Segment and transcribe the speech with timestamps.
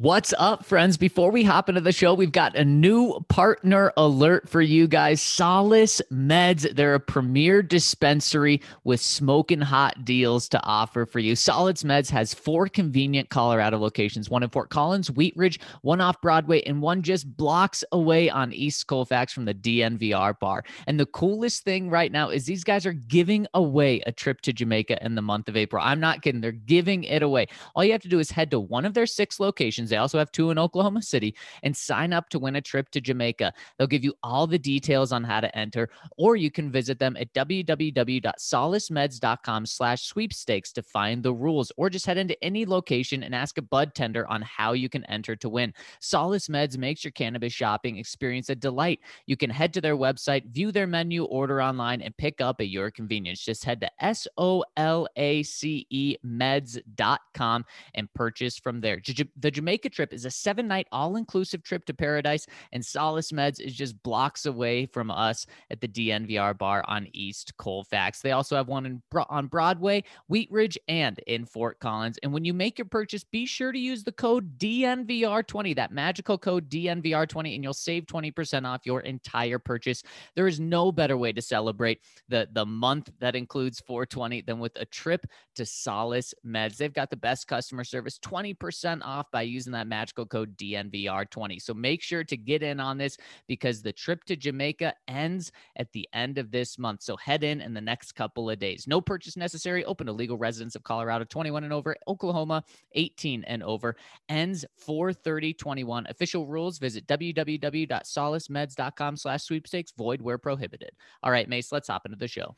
[0.00, 0.96] What's up, friends?
[0.96, 5.20] Before we hop into the show, we've got a new partner alert for you guys
[5.20, 6.74] Solace Meds.
[6.74, 11.36] They're a premier dispensary with smoking hot deals to offer for you.
[11.36, 16.18] Solace Meds has four convenient Colorado locations one in Fort Collins, Wheat Ridge, one off
[16.22, 20.64] Broadway, and one just blocks away on East Colfax from the DNVR bar.
[20.86, 24.54] And the coolest thing right now is these guys are giving away a trip to
[24.54, 25.84] Jamaica in the month of April.
[25.84, 26.40] I'm not kidding.
[26.40, 27.48] They're giving it away.
[27.74, 30.18] All you have to do is head to one of their six locations they also
[30.18, 33.52] have two in Oklahoma City and sign up to win a trip to Jamaica.
[33.76, 37.16] They'll give you all the details on how to enter, or you can visit them
[37.18, 43.34] at www.solacemeds.com slash sweepstakes to find the rules, or just head into any location and
[43.34, 45.74] ask a bud tender on how you can enter to win.
[46.00, 49.00] Solace Meds makes your cannabis shopping experience a delight.
[49.26, 52.68] You can head to their website, view their menu, order online, and pick up at
[52.68, 53.40] your convenience.
[53.40, 57.64] Just head to S O L A C E meds.com
[57.94, 59.00] and purchase from there.
[59.38, 63.32] The Jamaica Jamaica trip is a seven night all inclusive trip to paradise, and Solace
[63.32, 68.20] Meds is just blocks away from us at the DNVR bar on East Colfax.
[68.20, 72.18] They also have one in, on Broadway, Wheat Ridge, and in Fort Collins.
[72.22, 76.36] And when you make your purchase, be sure to use the code DNVR20, that magical
[76.36, 80.02] code DNVR20, and you'll save 20% off your entire purchase.
[80.36, 84.76] There is no better way to celebrate the, the month that includes 420 than with
[84.76, 86.76] a trip to Solace Meds.
[86.76, 91.60] They've got the best customer service, 20% off by using using that magical code DNVR20.
[91.60, 95.92] So make sure to get in on this because the trip to Jamaica ends at
[95.92, 97.02] the end of this month.
[97.02, 98.86] So head in in the next couple of days.
[98.86, 99.84] No purchase necessary.
[99.84, 103.96] Open to legal residents of Colorado 21 and over, Oklahoma 18 and over.
[104.30, 106.06] Ends 43021.
[106.08, 109.92] Official rules visit www.solacemeds.com slash sweepstakes.
[109.92, 110.92] Void where prohibited.
[111.22, 112.54] All right, Mace, let's hop into the show.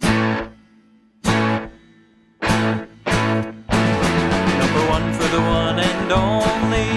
[5.02, 6.90] One for the one and only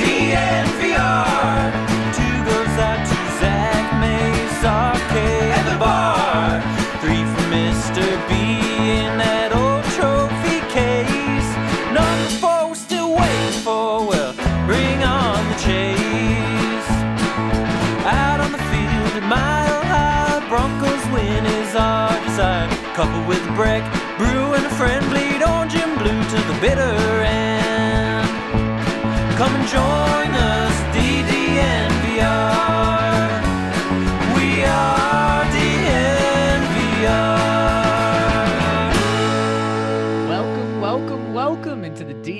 [0.00, 1.72] DNVR.
[2.16, 6.60] Two goes out to Zach Mace, Arcade, and the bar.
[7.00, 8.04] Three for Mr.
[8.28, 8.32] B
[9.00, 11.50] in that old trophy case.
[11.96, 14.06] Number four we're still waiting for.
[14.10, 14.32] Well,
[14.66, 16.90] bring on the chase.
[18.04, 22.68] Out on the field at Mile High, Broncos win is our desire.
[22.94, 23.84] Couple with Breck,
[24.18, 27.19] Brew and a friend bleed orange and blue to the bitter.
[29.70, 30.19] Come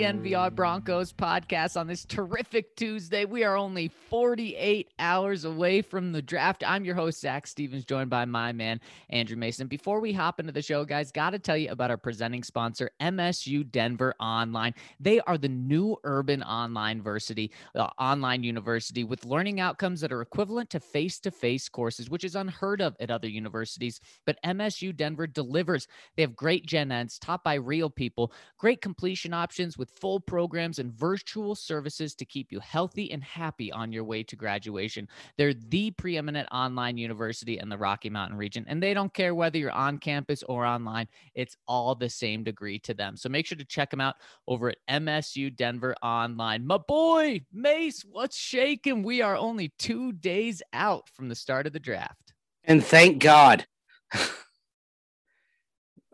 [0.00, 3.26] DNVR Broncos podcast on this terrific Tuesday.
[3.26, 6.64] We are only 48 hours away from the draft.
[6.66, 8.80] I'm your host, Zach Stevens, joined by my man,
[9.10, 9.66] Andrew Mason.
[9.66, 12.90] Before we hop into the show, guys, got to tell you about our presenting sponsor,
[12.98, 14.72] MSU Denver Online.
[14.98, 20.22] They are the new urban online university, uh, online university with learning outcomes that are
[20.22, 24.00] equivalent to face-to-face courses, which is unheard of at other universities.
[24.24, 25.86] But MSU Denver delivers.
[26.16, 30.78] They have great gen eds taught by real people, great completion options with full programs
[30.78, 35.08] and virtual services to keep you healthy and happy on your way to graduation.
[35.36, 39.58] They're the preeminent online university in the Rocky Mountain region, and they don't care whether
[39.58, 41.08] you're on campus or online.
[41.34, 43.16] It's all the same degree to them.
[43.16, 44.16] So make sure to check them out
[44.48, 46.66] over at MSU Denver Online.
[46.66, 49.02] My boy, Mace, what's shaking?
[49.02, 52.32] We are only two days out from the start of the draft.
[52.64, 53.66] And thank God.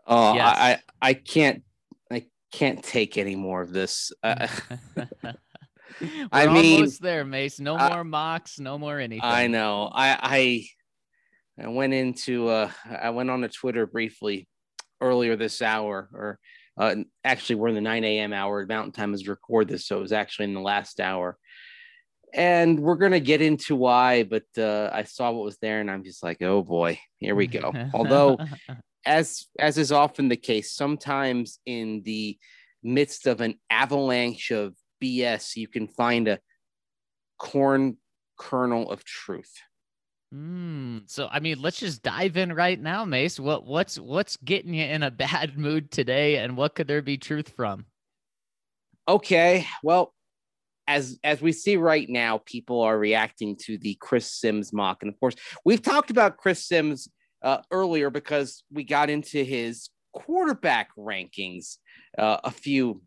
[0.07, 0.57] oh, Yes.
[0.57, 1.63] I I can't
[2.51, 4.11] can't take any more of this.
[4.23, 4.47] Uh,
[6.01, 7.59] We're I mean, almost there, Mace.
[7.59, 9.21] No I- more mocks, no more anything.
[9.23, 9.89] I know.
[9.91, 10.17] I
[11.57, 14.47] I I went into uh I went on to Twitter briefly
[15.01, 16.39] earlier this hour, or
[16.77, 18.33] uh, actually we're in the 9 a.m.
[18.33, 18.65] hour.
[18.65, 21.37] Mountain time is record this, so it was actually in the last hour.
[22.33, 26.03] And we're gonna get into why, but uh, I saw what was there, and I'm
[26.03, 27.73] just like, oh boy, here we go.
[27.93, 28.37] Although
[29.07, 32.37] as as is often the case, sometimes in the
[32.83, 36.39] midst of an avalanche of BS, you can find a
[37.39, 37.97] corn
[38.37, 39.53] kernel of truth.
[40.33, 43.39] Mm, so I mean, let's just dive in right now, Mace.
[43.39, 47.17] What what's what's getting you in a bad mood today, and what could there be
[47.17, 47.85] truth from?
[49.07, 50.13] Okay, well,
[50.85, 55.11] as as we see right now, people are reacting to the Chris Sims mock, and
[55.11, 57.07] of course, we've talked about Chris Sims
[57.47, 61.77] uh, earlier because we got into his quarterback rankings
[62.17, 63.01] uh, a few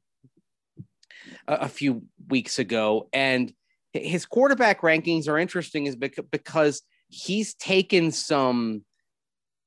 [1.46, 3.52] a few weeks ago, and
[3.92, 8.82] his quarterback rankings are interesting, is bec- because he's taken some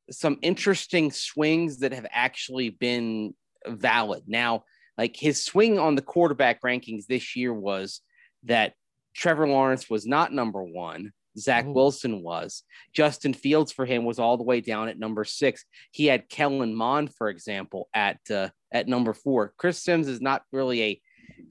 [0.09, 3.35] some interesting swings that have actually been
[3.67, 4.23] valid.
[4.25, 4.63] Now,
[4.97, 8.01] like his swing on the quarterback rankings this year was
[8.45, 8.73] that
[9.13, 11.11] Trevor Lawrence was not number one.
[11.37, 11.71] Zach Ooh.
[11.71, 12.63] Wilson was.
[12.93, 15.65] Justin Fields for him was all the way down at number six.
[15.91, 19.53] He had Kellen Mond, for example, at uh, at number four.
[19.57, 21.01] Chris Sims is not really a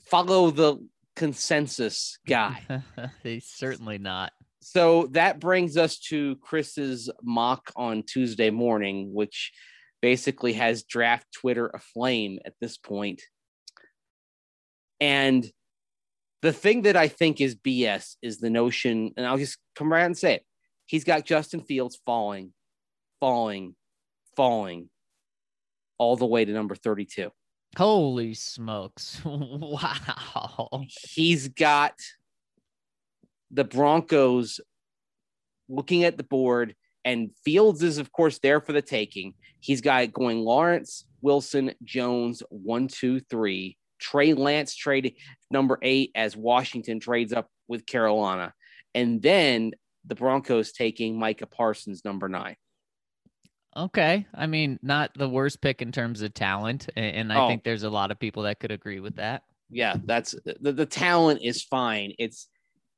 [0.07, 0.77] follow the
[1.17, 2.83] consensus guy.
[3.23, 4.33] He's certainly not.
[4.61, 9.53] so that brings us to Chris's mock on Tuesday morning, which
[10.01, 13.23] basically has draft Twitter aflame at this point.
[15.01, 15.45] And
[16.43, 20.05] the thing that I think is BS is the notion, and I'll just come right
[20.05, 20.47] and say it.
[20.87, 22.53] He's got Justin Fields falling,
[23.21, 23.77] falling,
[24.37, 24.91] falling
[25.99, 27.31] all the way to number 32.
[27.79, 29.23] Holy smokes.
[29.25, 30.69] wow.
[30.89, 31.95] He's got
[33.51, 34.61] the Broncos
[35.69, 36.75] looking at the board,
[37.05, 39.35] and Fields is, of course, there for the taking.
[39.61, 43.79] He's got going Lawrence, Wilson, Jones, one, two, three.
[44.03, 45.15] Trey Lance traded
[45.51, 48.53] number eight as Washington trades up with Carolina.
[48.95, 49.73] And then
[50.05, 52.57] the Broncos taking Micah Parsons, number nine.
[53.77, 54.27] Okay.
[54.35, 56.89] I mean, not the worst pick in terms of talent.
[56.97, 57.49] And I Oh.
[57.49, 59.45] think there's a lot of people that could agree with that.
[59.71, 62.13] Yeah, that's the, the talent is fine.
[62.19, 62.49] It's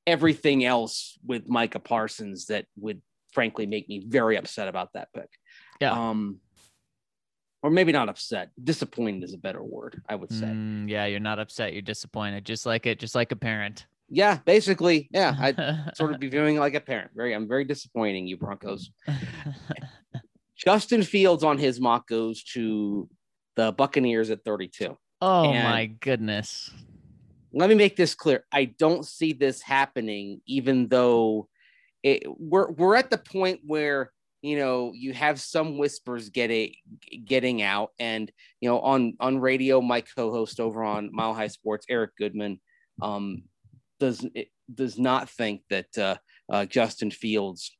[0.06, 3.00] everything else with Micah Parsons that would
[3.32, 5.28] frankly make me very upset about that pick.
[5.80, 5.92] Yeah.
[5.92, 6.40] Um,
[7.64, 8.50] or maybe not upset.
[8.62, 10.44] Disappointed is a better word, I would say.
[10.44, 11.72] Mm, yeah, you're not upset.
[11.72, 12.44] You're disappointed.
[12.44, 13.87] Just like it, just like a parent.
[14.11, 15.08] Yeah, basically.
[15.12, 15.56] Yeah, I'd
[15.96, 17.12] sort of be viewing like a parent.
[17.16, 18.90] Very, I'm very disappointing you, Broncos.
[20.58, 23.08] Justin Fields on his mock goes to
[23.56, 24.96] the Buccaneers at 32.
[25.22, 26.70] oh And- my goodness.
[27.56, 28.44] Let me make this clear.
[28.52, 31.49] I don't see this happening, even though
[32.02, 34.10] it, we're we're at the point where
[34.44, 36.75] you know you have some whispers getting
[37.25, 38.31] getting out, and
[38.61, 42.61] you know on on radio, my co-host over on Mile High Sports, Eric Goodman,
[43.00, 43.44] um,
[43.99, 44.25] does
[44.73, 46.17] does not think that uh,
[46.52, 47.75] uh, Justin Fields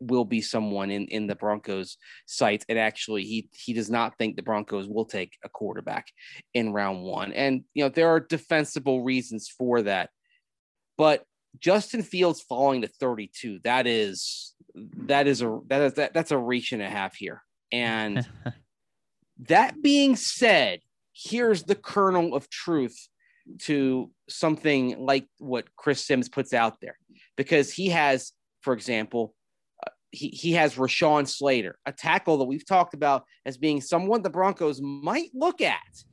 [0.00, 4.34] will be someone in in the Broncos sights, and actually he he does not think
[4.34, 6.06] the Broncos will take a quarterback
[6.52, 10.10] in round one, and you know there are defensible reasons for that,
[10.96, 11.22] but
[11.58, 16.38] Justin Fields falling to 32 that is that is a that is that that's a
[16.38, 17.42] reach and a half here,
[17.72, 18.26] and
[19.48, 20.80] that being said,
[21.12, 23.08] here's the kernel of truth
[23.60, 26.98] to something like what Chris Sims puts out there,
[27.36, 29.34] because he has, for example,
[29.86, 34.22] uh, he, he has Rashawn Slater, a tackle that we've talked about as being someone
[34.22, 36.04] the Broncos might look at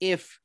[0.00, 0.38] if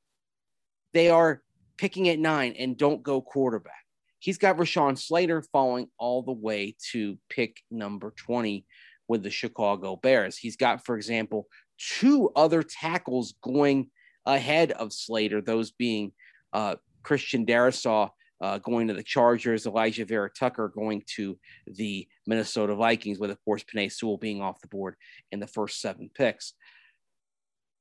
[0.93, 1.41] they are
[1.77, 3.86] picking at nine and don't go quarterback.
[4.19, 8.65] He's got Rashawn Slater falling all the way to pick number 20
[9.07, 10.37] with the Chicago Bears.
[10.37, 11.47] He's got, for example,
[11.77, 13.89] two other tackles going
[14.25, 16.11] ahead of Slater, those being
[16.53, 18.09] uh, Christian Darrisaw
[18.41, 23.63] uh, going to the Chargers, Alijah Vera-Tucker going to the Minnesota Vikings, with, of course,
[23.63, 24.95] Penei Sewell being off the board
[25.31, 26.53] in the first seven picks.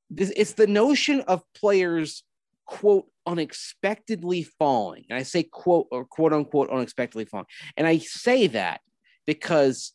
[0.09, 2.23] This, it's the notion of players,
[2.66, 5.04] quote, unexpectedly falling.
[5.08, 7.46] And I say quote or quote unquote unexpectedly falling.
[7.76, 8.80] And I say that
[9.26, 9.92] because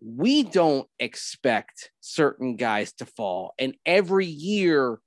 [0.00, 3.54] we don't expect certain guys to fall.
[3.58, 4.98] And every year,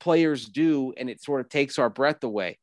[0.00, 2.58] players do, and it sort of takes our breath away.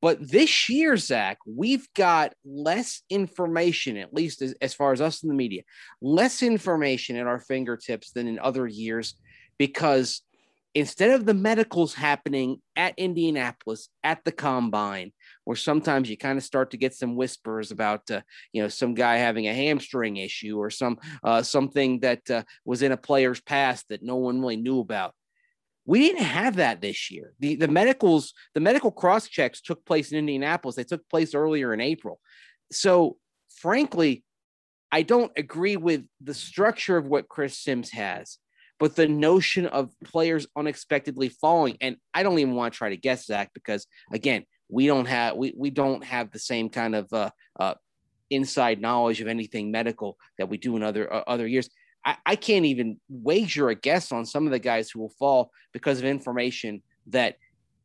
[0.00, 5.22] But this year, Zach, we've got less information, at least as, as far as us
[5.22, 5.62] in the media,
[6.00, 9.14] less information at our fingertips than in other years
[9.58, 10.22] because
[10.78, 15.12] instead of the medicals happening at Indianapolis at the combine,
[15.44, 18.20] where sometimes you kind of start to get some whispers about, uh,
[18.52, 22.82] you know, some guy having a hamstring issue or some uh, something that uh, was
[22.82, 25.14] in a player's past that no one really knew about.
[25.84, 27.32] We didn't have that this year.
[27.40, 30.76] The the medicals, the medical cross checks took place in Indianapolis.
[30.76, 32.20] They took place earlier in April.
[32.70, 33.16] So,
[33.48, 34.22] frankly,
[34.92, 38.38] I don't agree with the structure of what Chris Sims has,
[38.78, 42.96] but the notion of players unexpectedly falling, and I don't even want to try to
[42.96, 47.12] guess Zach because again, we don't have we we don't have the same kind of
[47.12, 47.74] uh, uh,
[48.30, 51.68] inside knowledge of anything medical that we do in other uh, other years.
[52.04, 55.50] I, I can't even wager a guess on some of the guys who will fall
[55.72, 57.36] because of information that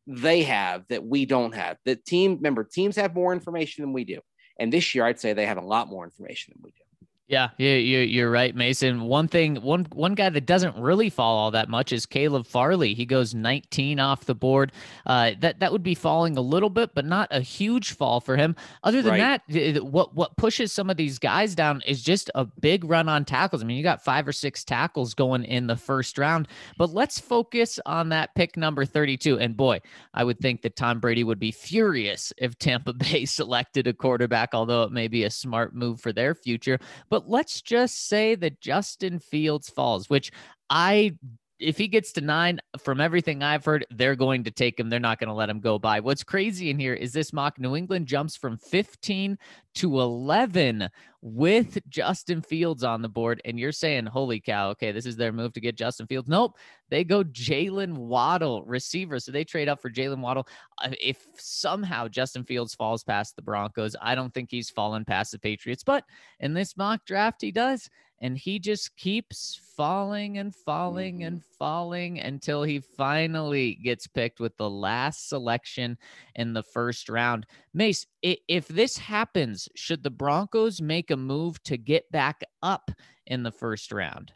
[0.06, 1.78] they have that we don't have.
[1.84, 4.20] The team, remember, teams have more information than we do.
[4.58, 6.83] And this year, I'd say they have a lot more information than we do.
[7.26, 9.00] Yeah, you, you, you're right, Mason.
[9.04, 12.92] One thing, one one guy that doesn't really fall all that much is Caleb Farley.
[12.92, 14.72] He goes 19 off the board.
[15.06, 18.36] Uh, that that would be falling a little bit, but not a huge fall for
[18.36, 18.54] him.
[18.82, 19.40] Other than Right.
[19.48, 23.24] that, what what pushes some of these guys down is just a big run on
[23.24, 23.62] tackles.
[23.62, 26.46] I mean, you got five or six tackles going in the first round.
[26.76, 29.38] But let's focus on that pick number 32.
[29.38, 29.80] And boy,
[30.12, 34.50] I would think that Tom Brady would be furious if Tampa Bay selected a quarterback,
[34.52, 36.78] although it may be a smart move for their future.
[37.08, 40.32] But let's just say that Justin Fields falls, which
[40.70, 41.16] I
[41.64, 44.90] if he gets to nine, from everything I've heard, they're going to take him.
[44.90, 46.00] They're not going to let him go by.
[46.00, 49.38] What's crazy in here is this mock New England jumps from 15
[49.76, 50.88] to 11
[51.22, 53.40] with Justin Fields on the board.
[53.46, 56.28] And you're saying, holy cow, okay, this is their move to get Justin Fields.
[56.28, 56.58] Nope.
[56.90, 59.18] They go Jaylen Waddle, receiver.
[59.18, 60.46] So they trade up for Jaylen Waddle.
[60.82, 65.32] Uh, If somehow Justin Fields falls past the Broncos, I don't think he's fallen past
[65.32, 65.82] the Patriots.
[65.82, 66.04] But
[66.40, 67.88] in this mock draft, he does
[68.24, 74.56] and he just keeps falling and falling and falling until he finally gets picked with
[74.56, 75.98] the last selection
[76.34, 77.44] in the first round.
[77.74, 82.90] Mace, if this happens, should the Broncos make a move to get back up
[83.26, 84.32] in the first round?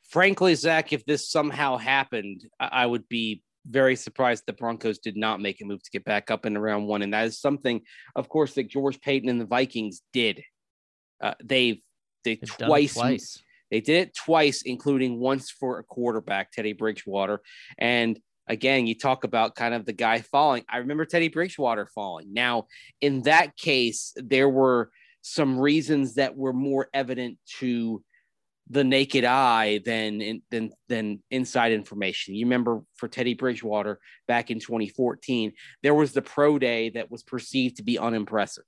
[0.00, 5.18] Frankly, Zach, if this somehow happened, I, I would be very surprised the Broncos did
[5.18, 7.02] not make a move to get back up in round one.
[7.02, 7.82] And that is something,
[8.14, 10.42] of course, that George Paton and the Vikings did.
[11.20, 11.80] Uh, they've
[12.26, 13.42] they They've twice twice.
[13.70, 17.40] They did it twice, including once for a quarterback, Teddy Bridgewater.
[17.78, 20.64] And again, you talk about kind of the guy falling.
[20.68, 22.32] I remember Teddy Bridgewater falling.
[22.32, 22.66] Now,
[23.00, 24.90] in that case, there were
[25.22, 28.04] some reasons that were more evident to
[28.68, 32.34] the naked eye than than than inside information.
[32.34, 35.52] You remember for Teddy Bridgewater back in 2014,
[35.82, 38.64] there was the pro day that was perceived to be unimpressive.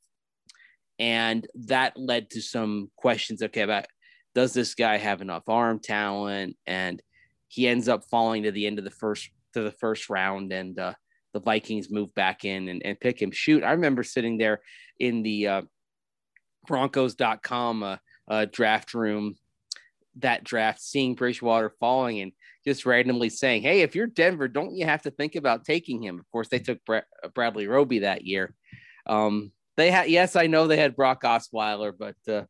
[0.99, 3.87] And that led to some questions okay about
[4.35, 6.57] does this guy have enough arm talent?
[6.67, 7.02] And
[7.49, 10.78] he ends up falling to the end of the first to the first round, and
[10.78, 10.95] uh,
[11.33, 13.31] the Vikings move back in and, and pick him.
[13.31, 14.61] Shoot, I remember sitting there
[14.99, 15.62] in the uh,
[16.67, 17.97] Broncos.com uh,
[18.28, 19.37] uh, draft room
[20.19, 22.33] that draft, seeing Bridgewater falling and
[22.67, 26.19] just randomly saying, "Hey, if you're Denver, don't you have to think about taking him?"
[26.19, 27.02] Of course, they took Bra-
[27.35, 28.55] Bradley Roby that year.
[29.07, 32.42] Um, they had, yes, I know they had Brock Osweiler, but uh,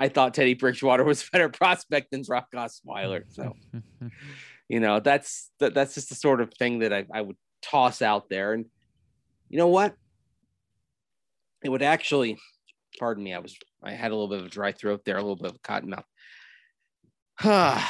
[0.00, 3.24] I thought Teddy Bridgewater was a better prospect than Brock Osweiler.
[3.28, 3.52] So,
[4.68, 8.00] you know, that's that, that's just the sort of thing that I, I would toss
[8.00, 8.54] out there.
[8.54, 8.64] And
[9.50, 9.94] you know what?
[11.62, 12.38] It would actually,
[12.98, 15.20] pardon me, I was I had a little bit of a dry throat there, a
[15.20, 16.04] little bit of a cotton mouth.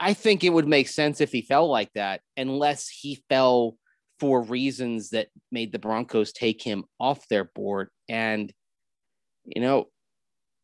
[0.00, 3.76] I think it would make sense if he fell like that, unless he fell
[4.20, 7.88] for reasons that made the Broncos take him off their board.
[8.08, 8.52] And
[9.44, 9.88] you know,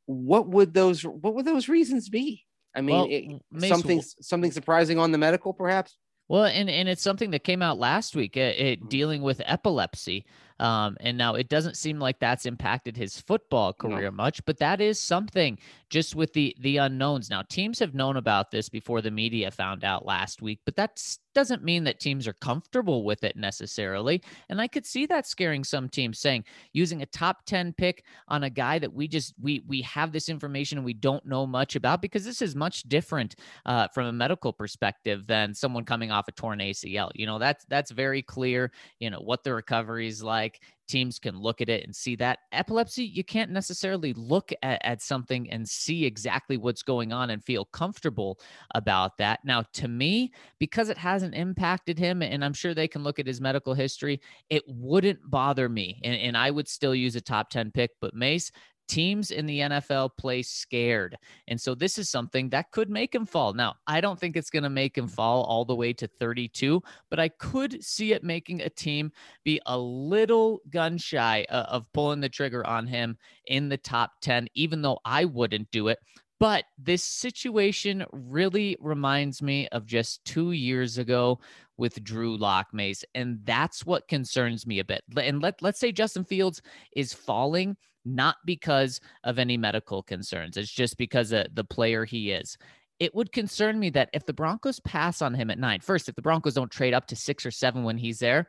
[0.07, 2.45] what would those what would those reasons be?
[2.77, 5.97] I mean, Well, it- Mace, something something surprising on the medical, perhaps.
[6.29, 8.37] Well, and and it's something that came out last week.
[8.37, 8.67] It, Mm-hmm.
[8.67, 10.25] it dealing with epilepsy,
[10.61, 13.89] um, and now it doesn't seem like that's impacted his football No.
[13.91, 14.45] career much.
[14.45, 15.59] But that is something
[15.91, 17.31] just with the the unknowns.
[17.31, 21.01] Now teams have known about this before the media found out last week, but that
[21.35, 24.23] doesn't mean that teams are comfortable with it necessarily.
[24.49, 28.45] And I could see that scaring some teams, saying using a top ten pick on
[28.45, 31.75] a guy that we just we we have this information and we don't know much
[31.77, 33.35] about because this is much different
[33.67, 37.11] uh, from a medical perspective than someone coming off a torn ACL.
[37.15, 38.71] You know, that's that's very clear.
[39.01, 40.54] You know what the recovery is like.
[40.87, 43.05] Teams can look at it and see that epilepsy.
[43.05, 47.65] You can't necessarily look at, at something and see exactly what's going on and feel
[47.65, 48.39] comfortable
[48.75, 49.41] about that.
[49.45, 53.27] Now, to me, because it hasn't impacted him, and I'm sure they can look at
[53.27, 54.21] his medical history,
[54.51, 57.93] it wouldn't bother me, and, and I would still use a top ten pick.
[58.01, 58.53] But Mace,
[58.89, 61.17] teams in the NFL play scared.
[61.49, 63.53] And so this is something that could make him fall.
[63.53, 66.83] Now, I don't think it's going to make him fall all the way to 32,
[67.11, 69.13] but I could see it making a team
[69.45, 74.13] be a little gun shy uh, of pulling the trigger on him in the top
[74.23, 75.99] 10, even though I wouldn't do it.
[76.41, 81.41] But this situation really reminds me of just two years ago
[81.77, 83.05] with Drew Lock Mace.
[83.15, 85.03] And that's what concerns me a bit.
[85.17, 86.61] And let, let's say Justin Fields
[86.95, 90.57] is falling not because of any medical concerns.
[90.57, 92.57] It's just because of the player he is.
[93.01, 96.15] It would concern me that if the Broncos pass on him at nine, first, if
[96.15, 98.49] the Broncos don't trade up to six or seven when he's there,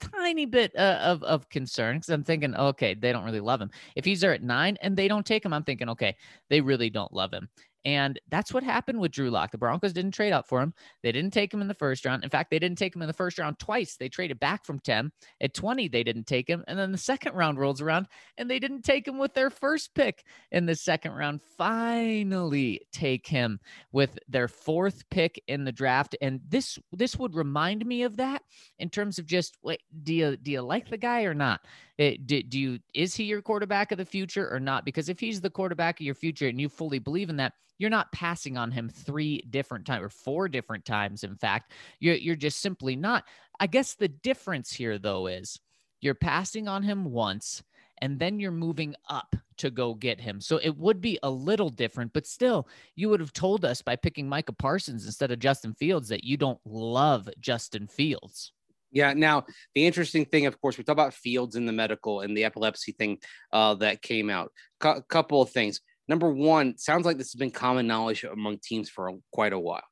[0.00, 3.70] tiny bit uh, of, of concern because I'm thinking, okay, they don't really love him.
[3.94, 6.16] If he's there at nine and they don't take him, I'm thinking, okay,
[6.50, 7.48] they really don't love him.
[7.86, 9.52] And that's what happened with Drew Lock.
[9.52, 10.74] The Broncos didn't trade up for him.
[11.04, 12.24] They didn't take him in the first round.
[12.24, 13.96] In fact, they didn't take him in the first round twice.
[13.96, 15.12] They traded back from 10.
[15.40, 16.64] At 20, they didn't take him.
[16.66, 19.94] And then the second round rolls around and they didn't take him with their first
[19.94, 21.40] pick in the second round.
[21.56, 23.60] Finally take him
[23.92, 26.16] with their fourth pick in the draft.
[26.20, 28.42] And this this would remind me of that
[28.80, 31.60] in terms of just wait, do you do you like the guy or not?
[31.98, 34.84] Eh, it, do, do you is he your quarterback of the future or not?
[34.84, 37.90] Because if he's the quarterback of your future and you fully believe in that, you're
[37.90, 41.24] not passing on him three different times or four different times.
[41.24, 43.24] In fact, you're you're just simply not.
[43.60, 45.58] I guess the difference here though is
[46.00, 47.62] you're passing on him once
[48.02, 50.40] and then you're moving up to go get him.
[50.40, 53.96] So it would be a little different, but still, you would have told us by
[53.96, 58.52] picking Micah Parsons instead of Justin Fields that you don't love Justin Fields.
[58.96, 59.12] Yeah.
[59.12, 62.44] Now, the interesting thing, of course, we talk about Fields in the medical and the
[62.44, 63.18] epilepsy thing
[63.52, 64.52] uh, that came out.
[64.80, 65.82] A couple of things.
[66.08, 69.58] Number one, sounds like this has been common knowledge among teams for a, quite a
[69.58, 69.84] while,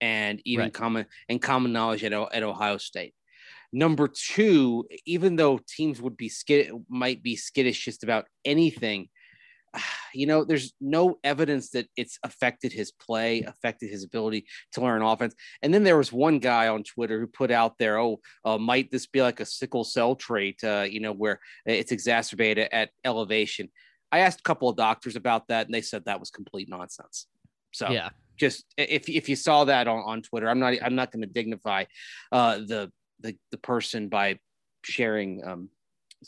[0.00, 0.74] and even right.
[0.74, 3.14] common and common knowledge at, at Ohio State.
[3.72, 9.08] Number two, even though teams would be skid might be skittish just about anything,
[10.14, 15.02] you know, there's no evidence that it's affected his play, affected his ability to learn
[15.02, 15.34] offense.
[15.62, 18.90] And then there was one guy on Twitter who put out there, "Oh, uh, might
[18.90, 20.62] this be like a sickle cell trait?
[20.62, 23.70] Uh, you know, where it's exacerbated at elevation."
[24.12, 27.26] I asked a couple of doctors about that, and they said that was complete nonsense.
[27.72, 31.12] So yeah, just if if you saw that on, on Twitter, I'm not I'm not
[31.12, 31.84] going to dignify
[32.32, 32.90] uh, the
[33.20, 34.38] the the person by
[34.84, 35.68] sharing um,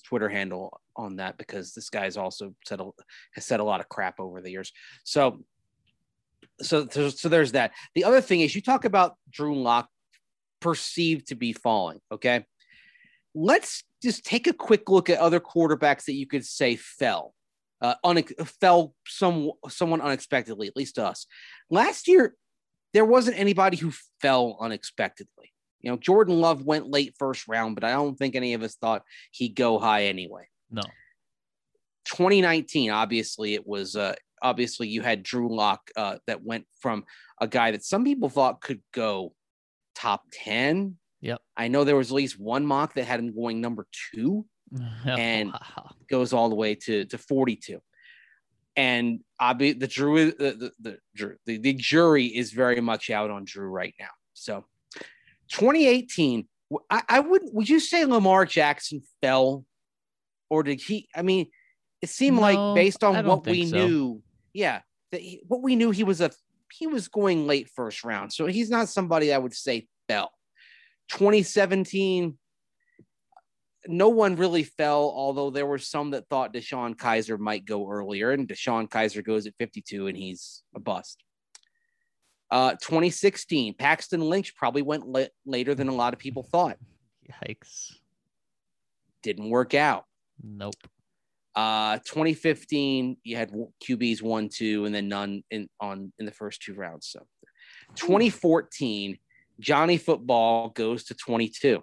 [0.04, 2.90] Twitter handle on that because this guy's also said a,
[3.34, 4.72] has said a lot of crap over the years.
[5.04, 5.44] So,
[6.60, 7.72] so, so, so there's that.
[7.94, 9.88] The other thing is you talk about Drew Lock
[10.60, 12.00] perceived to be falling.
[12.12, 12.44] Okay,
[13.34, 17.34] let's just take a quick look at other quarterbacks that you could say fell.
[17.80, 18.24] Uh, un-
[18.60, 21.26] fell some someone unexpectedly, at least to us.
[21.70, 22.34] Last year,
[22.92, 25.52] there wasn't anybody who fell unexpectedly.
[25.80, 28.74] You know, Jordan Love went late first round, but I don't think any of us
[28.74, 30.48] thought he'd go high anyway.
[30.70, 30.82] No.
[32.06, 37.04] 2019, obviously, it was uh, obviously you had Drew Lock uh, that went from
[37.40, 39.34] a guy that some people thought could go
[39.94, 40.96] top 10.
[41.20, 41.40] Yep.
[41.56, 44.46] I know there was at least one mock that had him going number two
[45.06, 45.90] and wow.
[46.08, 47.80] goes all the way to, to 42.
[48.76, 53.44] And obviously, the Drew, the, the, the, the, the jury is very much out on
[53.44, 54.10] Drew right now.
[54.34, 54.64] So
[55.48, 56.46] 2018,
[56.90, 59.64] I, I would would you say Lamar Jackson fell,
[60.50, 61.08] or did he?
[61.14, 61.46] I mean,
[62.02, 63.76] it seemed no, like based on what we so.
[63.76, 64.80] knew, yeah,
[65.12, 66.30] that he, what we knew he was a
[66.72, 70.30] he was going late first round, so he's not somebody I would say fell.
[71.10, 72.36] 2017,
[73.86, 78.32] no one really fell, although there were some that thought DeShone Kizer might go earlier,
[78.32, 81.24] and DeShone Kizer goes at 52 and he's a bust.
[82.50, 86.78] Uh, 2016, Paxton Lynch probably went la- later than a lot of people thought.
[87.44, 87.92] Yikes.
[89.22, 90.04] Didn't work out.
[90.42, 90.74] Nope.
[91.54, 93.52] Uh, 2015, you had
[93.84, 97.08] QBs one, two, and then none in on in the first two rounds.
[97.08, 97.26] So
[97.96, 99.18] 2014,
[99.58, 101.82] Johnny Football goes to 22.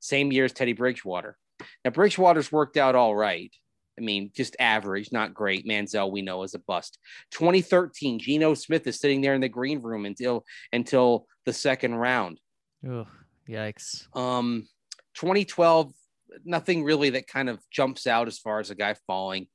[0.00, 1.38] Same year as Teddy Bridgewater.
[1.84, 3.54] Now Bridgewater's worked out all right.
[3.98, 5.66] I mean, just average, not great.
[5.66, 6.98] Manziel, we know, is a bust.
[7.32, 12.40] 2013, Geno Smith is sitting there in the green room until until the second round.
[12.88, 13.06] Oh,
[13.48, 14.06] yikes.
[14.16, 14.66] Um,
[15.14, 15.92] 2012,
[16.44, 19.46] nothing really that kind of jumps out as far as a guy falling.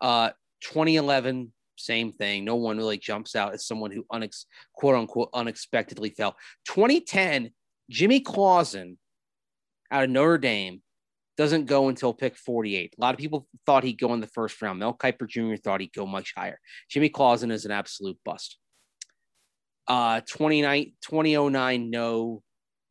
[0.00, 0.30] Uh,
[0.62, 2.44] 2011, same thing.
[2.44, 6.36] No one really jumps out as someone who unex- quote unquote unexpectedly fell.
[6.66, 7.50] 2010,
[7.90, 8.98] Jimmy Clausen
[9.90, 10.82] out of Notre Dame
[11.36, 12.94] doesn't go until pick 48.
[12.96, 14.78] A lot of people thought he'd go in the first round.
[14.78, 15.56] Mel Kiper Jr.
[15.56, 16.58] thought he'd go much higher.
[16.90, 18.58] Jimmy Clausen is an absolute bust.
[19.86, 22.42] Uh, 29, 2009, no.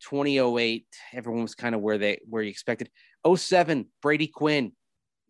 [0.02, 2.90] 2008, everyone was kind of where they where you expected.
[3.26, 4.72] 07, Brady Quinn.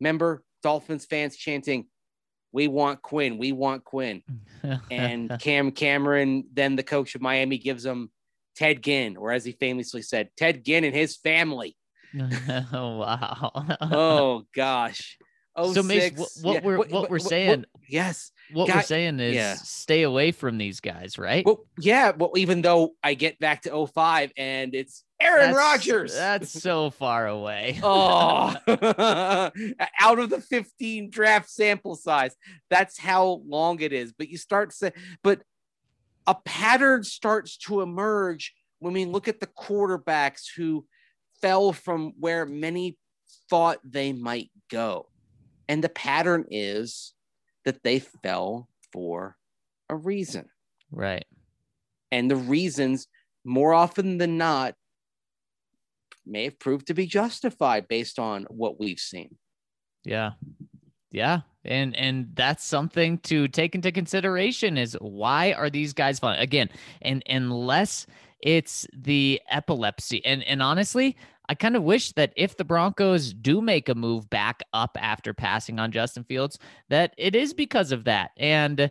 [0.00, 1.86] Remember Dolphins fans chanting,
[2.52, 4.22] "We want Quinn, we want Quinn."
[4.90, 8.10] and Cam Cameron, then the coach of Miami gives him
[8.56, 11.76] Ted Ginn, or as he famously said, Ted Ginn and his family.
[12.18, 13.52] Oh wow.
[13.80, 15.18] oh gosh.
[15.58, 16.60] Oh, so Mace, what, what yeah.
[16.62, 19.54] we're what, what, we're saying, yes, what we're saying is yeah.
[19.54, 21.46] stay away from these guys, right?
[21.46, 22.12] Well, yeah.
[22.14, 27.26] Well, even though I get back to 05 and it's Aaron Rodgers, that's so far
[27.26, 27.80] away.
[27.82, 28.54] oh,
[29.98, 32.36] out of the 15 draft sample size,
[32.68, 34.12] that's how long it is.
[34.12, 35.40] But you start to, but
[36.26, 40.84] a pattern starts to emerge when we look at the quarterbacks who
[41.40, 42.98] fell from where many
[43.48, 45.08] thought they might go.
[45.68, 47.14] And the pattern is
[47.64, 49.36] that they fell for
[49.88, 50.48] a reason.
[50.90, 51.26] Right.
[52.12, 53.08] And the reasons,
[53.44, 54.74] more often than not,
[56.24, 59.36] may have proved to be justified based on what we've seen.
[60.04, 60.32] Yeah.
[61.10, 61.40] Yeah.
[61.66, 66.38] And and that's something to take into consideration is why are these guys fun?
[66.38, 66.70] Again,
[67.02, 68.06] and unless
[68.40, 70.24] it's the epilepsy.
[70.24, 71.16] And and honestly,
[71.48, 75.32] I kind of wish that if the Broncos do make a move back up after
[75.32, 78.90] passing on Justin Fields, that it is because of that, and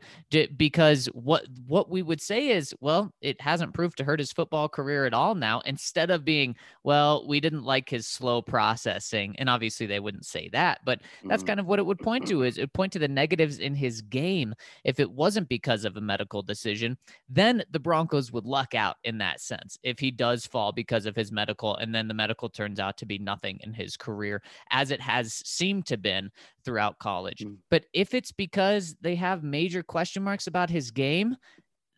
[0.57, 4.69] because what what we would say is, well, it hasn't proved to hurt his football
[4.69, 5.35] career at all.
[5.35, 10.25] Now, instead of being, well, we didn't like his slow processing, and obviously they wouldn't
[10.25, 11.47] say that, but that's mm.
[11.47, 14.01] kind of what it would point to is it point to the negatives in his
[14.01, 14.53] game.
[14.83, 16.97] If it wasn't because of a medical decision,
[17.29, 19.77] then the Broncos would luck out in that sense.
[19.83, 23.05] If he does fall because of his medical, and then the medical turns out to
[23.05, 26.29] be nothing in his career, as it has seemed to been
[26.63, 27.39] throughout college.
[27.39, 27.57] Mm.
[27.69, 31.35] But if it's because they have major question marks about his game,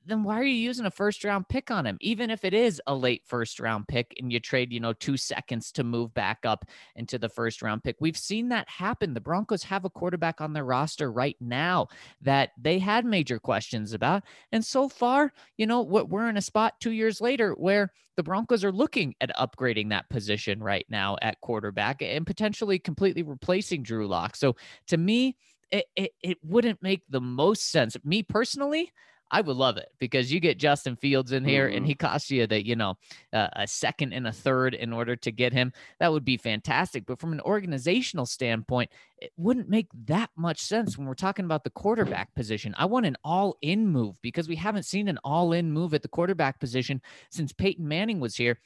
[0.08, 1.98] then why are you using a first round pick on him?
[2.02, 5.18] Even if it is a late first round pick and you trade, you know, two
[5.18, 6.66] seconds to move back up
[6.96, 7.98] into the first round pick.
[8.00, 9.14] We've seen that happen.
[9.14, 11.88] The Broncos have a quarterback on their roster right now
[12.22, 14.24] that they had major questions about.
[14.52, 18.24] And so far, you know, what we're in a spot two years later where the
[18.24, 23.84] Broncos are looking at upgrading that position right now at quarterback and potentially completely replacing
[23.84, 24.36] Drew Lock.
[24.36, 24.56] So
[24.88, 25.38] to me,
[25.72, 27.96] it, it, it wouldn't make the most sense.
[28.04, 28.92] Me personally,
[29.30, 31.78] I would love it because you get Justin Fields in here mm-hmm.
[31.78, 32.96] and he costs you that, you know,
[33.34, 35.74] uh, a second and a third in order to get him.
[36.00, 37.06] That would be fantastic.
[37.06, 41.64] But from an organizational standpoint, it wouldn't make that much sense when we're talking about
[41.64, 42.74] the quarterback position.
[42.78, 46.02] I want an all in move because we haven't seen an all in move at
[46.02, 48.60] the quarterback position since Peyton Manning was here.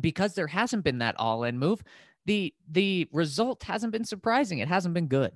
[0.00, 1.82] Because there hasn't been that all in move,
[2.24, 4.60] the the result hasn't been surprising.
[4.60, 5.32] It hasn't been good.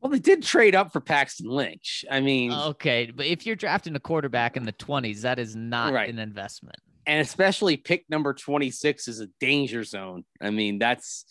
[0.00, 2.04] Well, they did trade up for Paxton Lynch.
[2.10, 5.92] I mean, okay, but if you're drafting a quarterback in the 20s, that is not
[5.92, 6.08] right.
[6.08, 6.76] an investment.
[7.06, 10.24] And especially pick number 26 is a danger zone.
[10.40, 11.24] I mean, that's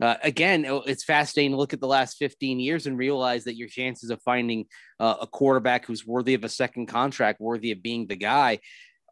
[0.00, 3.56] uh, again, oh, it's fascinating to look at the last 15 years and realize that
[3.56, 4.66] your chances of finding
[5.00, 8.58] uh, a quarterback who's worthy of a second contract, worthy of being the guy,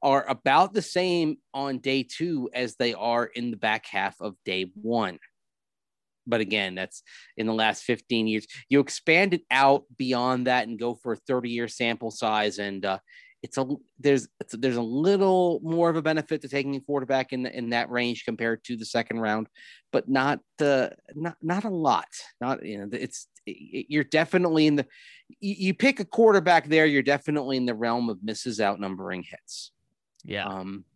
[0.03, 4.35] are about the same on day two as they are in the back half of
[4.45, 5.19] day one
[6.27, 7.03] but again, that's
[7.37, 8.47] in the last 15 years.
[8.69, 12.59] You expand it out beyond that and go for a 30 year sample size.
[12.59, 12.99] And uh,
[13.45, 13.67] it's a
[14.01, 17.57] there's it's, there's a little more of a benefit to taking a quarterback in the,
[17.57, 19.49] in that range compared to the second round,
[19.93, 22.09] but not the not not a lot.
[22.41, 24.87] Not you know it's you're definitely in the
[25.41, 26.87] you pick a quarterback there.
[26.87, 29.73] You're definitely in the realm of misses outnumbering hits.
[30.25, 30.47] Yeah.
[30.47, 30.87] Um,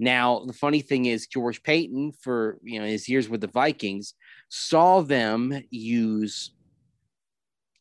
[0.00, 4.14] now, the funny thing is, George Paton, for you know his years with the Vikings,
[4.48, 6.52] saw them use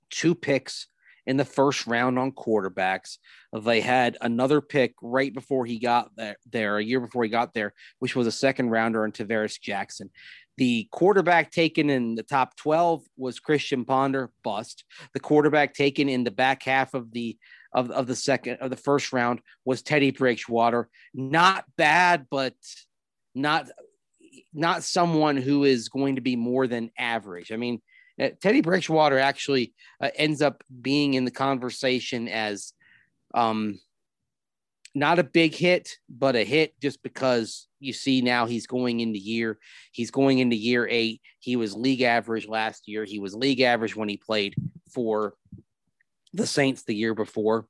[0.09, 0.87] two picks
[1.25, 3.19] in the first round on quarterbacks.
[3.57, 7.53] They had another pick right before he got there, there a year before he got
[7.53, 10.09] there, which was a second rounder on Tarvaris Jackson.
[10.57, 14.83] The quarterback taken in the top 12 was Christian Ponder, bust.
[15.13, 17.37] The quarterback taken in the back half of the
[17.73, 20.89] of, of the second of the first round was Teddy Bridgewater.
[21.13, 22.55] Not bad, but
[23.35, 23.69] not
[24.53, 27.51] not someone who is going to be more than average.
[27.51, 27.81] I mean,
[28.19, 32.73] uh, Teddy Bridgewater actually uh, ends up being in the conversation as
[33.33, 33.79] um,
[34.95, 39.19] not a big hit, but a hit just because you see now he's going into
[39.19, 39.57] year
[39.91, 41.21] he's going into year eight.
[41.39, 43.05] He was league average last year.
[43.05, 44.55] He was league average when he played
[44.91, 45.35] for
[46.33, 47.65] the Saints the year before,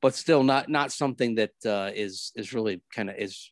[0.00, 3.50] but still not not something that uh, is is really kind of is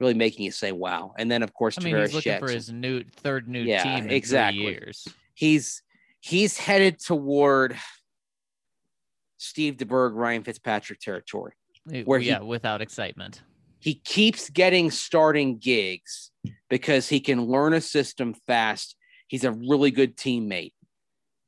[0.00, 1.14] really making you say wow.
[1.18, 2.48] And then of course, I mean, he's looking Jackson.
[2.48, 4.62] for his new third new yeah, team in exactly.
[4.62, 5.06] years.
[5.34, 5.82] He's
[6.20, 7.76] he's headed toward
[9.38, 11.52] Steve DeBerg, Ryan Fitzpatrick territory,
[12.04, 13.42] where yeah, he, without excitement,
[13.78, 16.30] he keeps getting starting gigs
[16.68, 18.96] because he can learn a system fast.
[19.28, 20.74] He's a really good teammate,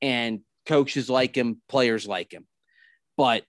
[0.01, 2.47] and coaches like him, players like him,
[3.17, 3.45] but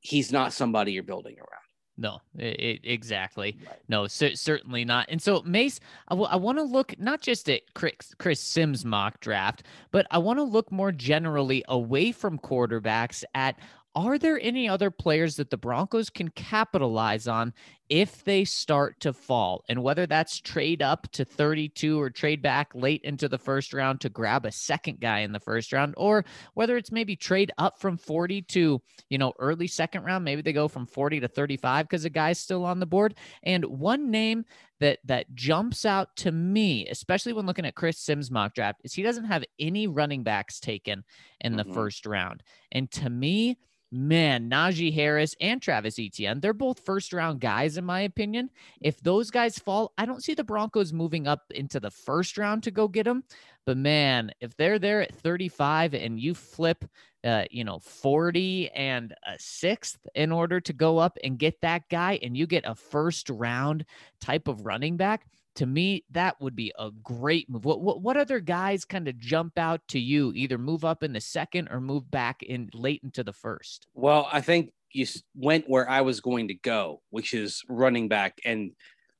[0.00, 1.60] he's not somebody you're building around.
[2.00, 3.58] No, it, it, exactly.
[3.66, 3.78] Right.
[3.88, 5.06] No, c- certainly not.
[5.10, 8.86] And so, Mace, I, w- I want to look not just at Chris, Chris Sims
[8.86, 13.58] mock draft, but I want to look more generally away from quarterbacks at
[13.94, 17.52] are there any other players that the Broncos can capitalize on
[17.90, 22.70] if they start to fall, and whether that's trade up to 32 or trade back
[22.72, 26.24] late into the first round to grab a second guy in the first round, or
[26.54, 30.52] whether it's maybe trade up from 40 to, you know, early second round, maybe they
[30.52, 33.16] go from 40 to 35 because a guy's still on the board.
[33.42, 34.44] And one name
[34.78, 38.94] that that jumps out to me, especially when looking at Chris Sims mock draft, is
[38.94, 41.02] he doesn't have any running backs taken
[41.40, 41.74] in the mm-hmm.
[41.74, 42.44] first round.
[42.70, 43.58] And to me,
[43.92, 48.50] man, Najee Harris and Travis Etienne, they're both first round guys, in my opinion.
[48.80, 52.62] If those guys fall, I don't see the Broncos moving up into the first round
[52.62, 53.24] to go get them.
[53.66, 56.84] But man, if they're there at 35 and you flip,
[57.24, 61.88] uh, you know, 40 and a sixth in order to go up and get that
[61.90, 63.84] guy, and you get a first round
[64.20, 67.64] type of running back, to me, that would be a great move.
[67.64, 70.32] What what, what other guys kind of jump out to you?
[70.34, 73.86] Either move up in the second or move back in late into the first.
[73.94, 78.38] Well, I think you went where I was going to go, which is running back,
[78.44, 78.72] and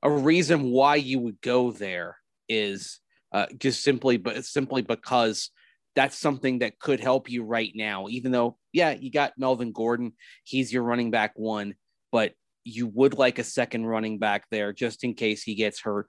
[0.03, 2.17] a reason why you would go there
[2.49, 3.01] is
[3.33, 5.51] uh, just simply, but simply because
[5.95, 8.07] that's something that could help you right now.
[8.09, 10.13] Even though, yeah, you got Melvin Gordon,
[10.45, 11.75] he's your running back one,
[12.13, 12.33] but
[12.65, 16.07] you would like a second running back there just in case he gets hurt.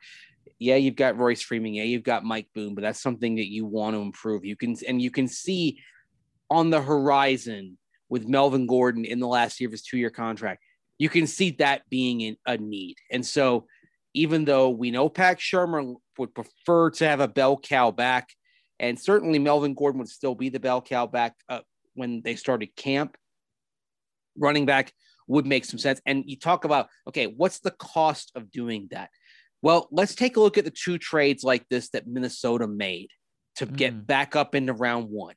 [0.59, 1.73] Yeah, you've got Royce Freeman.
[1.73, 4.45] Yeah, you've got Mike Boone, but that's something that you want to improve.
[4.45, 5.79] You can and you can see
[6.49, 7.77] on the horizon
[8.11, 10.61] with Melvin Gordon in the last year of his two-year contract.
[10.99, 12.97] You can see that being in a need.
[13.09, 13.65] And so
[14.13, 18.29] even though we know Pat Shurmur would prefer to have a bell cow back,
[18.79, 21.61] and certainly Melvin Gordon would still be the bell cow back uh,
[21.93, 23.15] when they started camp.
[24.37, 24.91] Running back
[25.27, 26.01] would make some sense.
[26.05, 29.09] And you talk about, okay, what's the cost of doing that?
[29.61, 33.09] Well, let's take a look at the two trades like this that Minnesota made
[33.55, 33.75] to mm.
[33.75, 35.35] get back up into round one.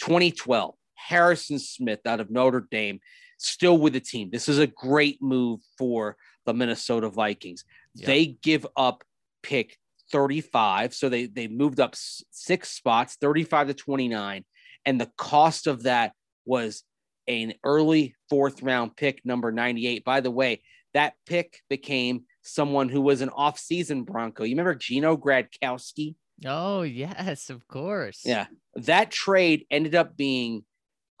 [0.00, 3.00] 2012, Harrison Smith out of Notre Dame,
[3.38, 4.30] still with the team.
[4.30, 7.64] This is a great move for the Minnesota Vikings.
[7.94, 8.06] Yep.
[8.06, 9.04] They give up
[9.42, 9.78] pick
[10.12, 10.94] 35.
[10.94, 14.44] So they, they moved up six spots, 35 to 29.
[14.84, 16.12] And the cost of that
[16.44, 16.82] was
[17.26, 20.04] an early fourth round pick, number 98.
[20.04, 24.44] By the way, that pick became someone who was an off-season Bronco.
[24.44, 26.14] You remember Gino Gradkowski?
[26.44, 28.20] Oh, yes, of course.
[28.24, 28.46] Yeah.
[28.74, 30.64] That trade ended up being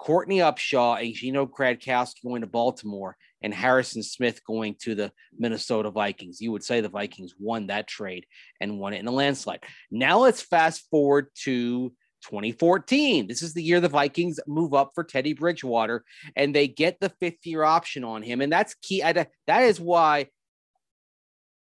[0.04, 5.90] Courtney Upshaw and Gino Gradkowski going to Baltimore and Harrison Smith going to the Minnesota
[5.90, 6.42] Vikings.
[6.42, 8.26] You would say the Vikings won that trade
[8.60, 9.64] and won it in a landslide.
[9.90, 11.88] Now let's fast forward to
[12.24, 13.28] 2014.
[13.28, 16.04] This is the year the Vikings move up for Teddy Bridgewater
[16.36, 18.42] and they get the fifth year option on him.
[18.42, 19.00] And that's key.
[19.00, 20.26] That is why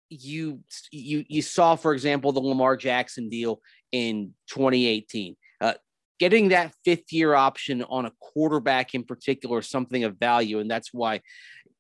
[0.09, 0.59] you
[0.91, 3.59] you you saw, for example, the Lamar Jackson deal
[3.91, 5.35] in 2018.
[5.61, 5.73] Uh,
[6.19, 10.59] getting that fifth year option on a quarterback in particular is something of value.
[10.59, 11.21] And that's why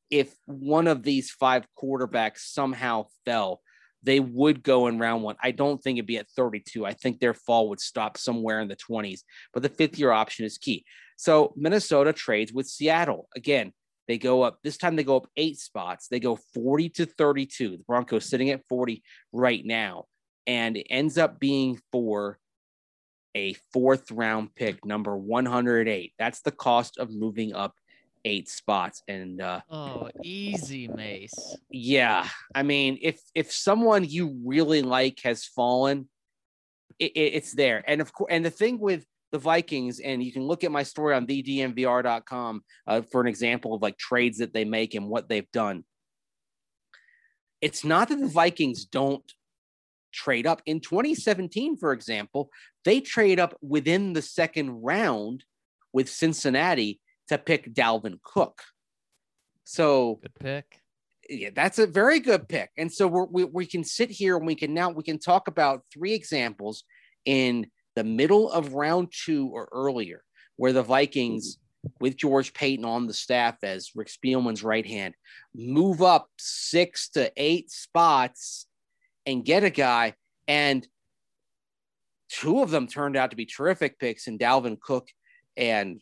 [0.09, 3.61] if one of these five quarterbacks somehow fell,
[4.01, 5.35] they would go in round one.
[5.43, 6.85] I don't think it'd be at 32.
[6.85, 9.21] I think their fall would stop somewhere in the 20s,
[9.53, 10.85] but the fifth year option is key.
[11.17, 13.27] So Minnesota trades with Seattle.
[13.35, 13.73] Again,
[14.07, 16.07] they go up, this time they go up eight spots.
[16.07, 17.71] They go 40 to 32.
[17.71, 20.05] The Broncos sitting at 40 right now.
[20.47, 22.39] And it ends up being for
[23.35, 26.13] a fourth round pick, number 108.
[26.17, 27.75] That's the cost of moving up
[28.25, 29.01] eight spots.
[29.07, 31.57] And uh oh easy mace.
[31.69, 36.09] Yeah i mean if if someone you really like has fallen
[36.97, 37.83] it, it, it's there.
[37.87, 40.83] And of course and the thing with the vikings and you can look at my
[40.83, 45.29] story on thednvr.com uh, for an example of like trades that they make and what
[45.29, 45.83] they've done.
[47.61, 49.23] It's not that the vikings don't
[50.11, 52.49] trade up in 2017 for example
[52.85, 55.43] they trade up within the second round
[55.93, 58.61] with cincinnati to pick Dalvin Cook.
[59.63, 60.81] So good pick.
[61.29, 62.71] Yeah, that's a very good pick.
[62.77, 65.47] And so we're, we we can sit here and we can now we can talk
[65.47, 66.83] about three examples
[67.25, 70.23] in the middle of round two or earlier
[70.55, 71.57] where the Vikings
[72.01, 75.13] with George Paton on the staff as Rick Spielman's right hand
[75.55, 78.65] move up six to eight spots
[79.29, 80.13] and get a guy
[80.47, 80.87] and
[82.29, 85.09] two of them turned out to be terrific picks in Dalvin Cook
[85.55, 86.01] and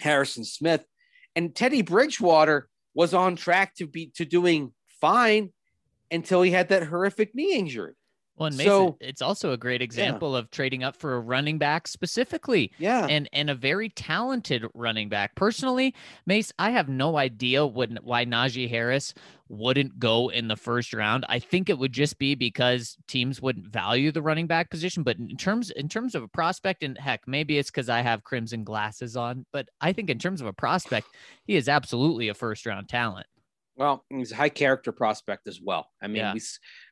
[0.00, 0.84] Harrison Smith,
[1.34, 5.52] and Teddy Bridgewater was on track to be to doing fine
[6.10, 7.94] until he had that horrific knee injury.
[8.36, 10.40] Well, and Mason, so, it's also a great example yeah.
[10.40, 12.70] of trading up for a running back specifically.
[12.78, 13.06] Yeah.
[13.06, 15.34] And and a very talented running back.
[15.34, 15.94] Personally,
[16.26, 19.14] Mace, I have no idea when, why Najee Harris
[19.48, 21.24] wouldn't go in the first round.
[21.28, 25.02] I think it would just be because teams wouldn't value the running back position.
[25.02, 28.24] But in terms in terms of a prospect, and heck, maybe it's because I have
[28.24, 31.08] crimson glasses on, but I think in terms of a prospect,
[31.46, 33.26] he is absolutely a first round talent.
[33.76, 35.90] Well, he's a high character prospect as well.
[36.00, 36.32] I mean, Yeah.
[36.32, 36.40] we,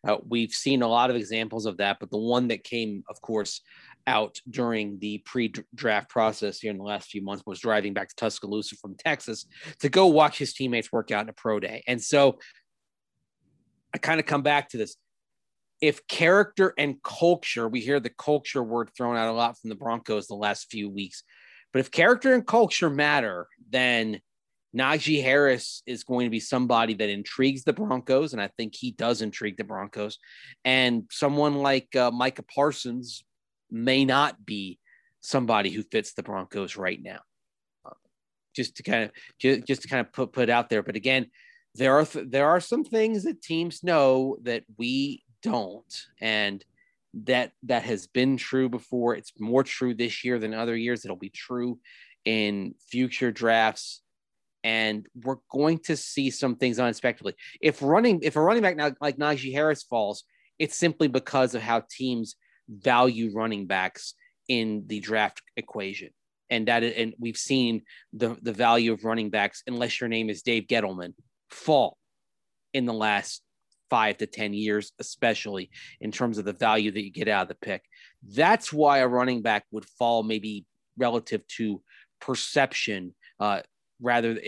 [0.06, 3.20] uh, we've seen a lot of examples of that, but the one that came, of
[3.22, 3.62] course,
[4.06, 8.14] out during the pre-draft process here in the last few months was driving back to
[8.16, 9.46] Tuscaloosa from Texas
[9.80, 11.82] to go watch his teammates work out in a pro day.
[11.86, 12.38] And so
[13.94, 14.96] I kind of come back to this.
[15.80, 19.76] If character and culture, we hear the culture word thrown out a lot from the
[19.76, 21.22] Broncos the last few weeks,
[21.72, 24.20] but if character and culture matter, then
[24.74, 28.90] Najee Harris is going to be somebody that intrigues the Broncos, and I think he
[28.90, 30.18] does intrigue the Broncos.
[30.64, 33.24] And someone like uh, Micah Parsons
[33.70, 34.80] may not be
[35.20, 37.20] somebody who fits the Broncos right now.
[38.54, 39.10] Just to kind of
[39.40, 41.26] just, just to kind of put put out there, but again,
[41.74, 46.64] there are th- there are some things that teams know that we don't, and
[47.24, 49.16] that that has been true before.
[49.16, 51.04] It's more true this year than other years.
[51.04, 51.80] It'll be true
[52.24, 54.03] in future drafts
[54.64, 57.34] and we're going to see some things unexpectedly.
[57.60, 60.24] If running, if a running back now like Najee Harris falls,
[60.58, 62.34] it's simply because of how teams
[62.68, 64.14] value running backs
[64.48, 66.10] in the draft equation,
[66.48, 70.42] and that and we've seen the the value of running backs, unless your name is
[70.42, 71.12] Dave Gettleman,
[71.50, 71.98] fall
[72.72, 73.42] in the last
[73.90, 77.48] five to ten years, especially in terms of the value that you get out of
[77.48, 77.82] the pick.
[78.34, 80.64] That's why a running back would fall maybe
[80.96, 81.82] relative to
[82.20, 83.14] perception.
[83.38, 83.60] Uh,
[84.04, 84.38] rather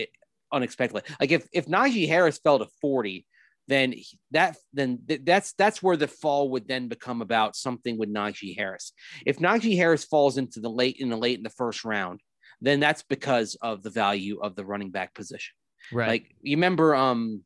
[0.51, 1.01] unexpectedly.
[1.19, 3.25] Like if if Najee Harris fell to 40,
[3.67, 3.93] then
[4.31, 8.55] that then th- that's that's where the fall would then become about something with Najee
[8.57, 8.93] Harris.
[9.25, 12.21] If Najee Harris falls into the late in the late in the first round,
[12.61, 15.53] then that's because of the value of the running back position.
[15.91, 16.07] Right.
[16.07, 17.41] Like you remember um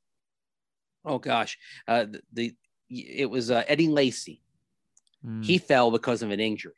[1.04, 2.56] oh gosh, uh the, the
[2.89, 4.41] it was uh, Eddie Lacy.
[5.26, 6.74] Mm, He fell because of an injury.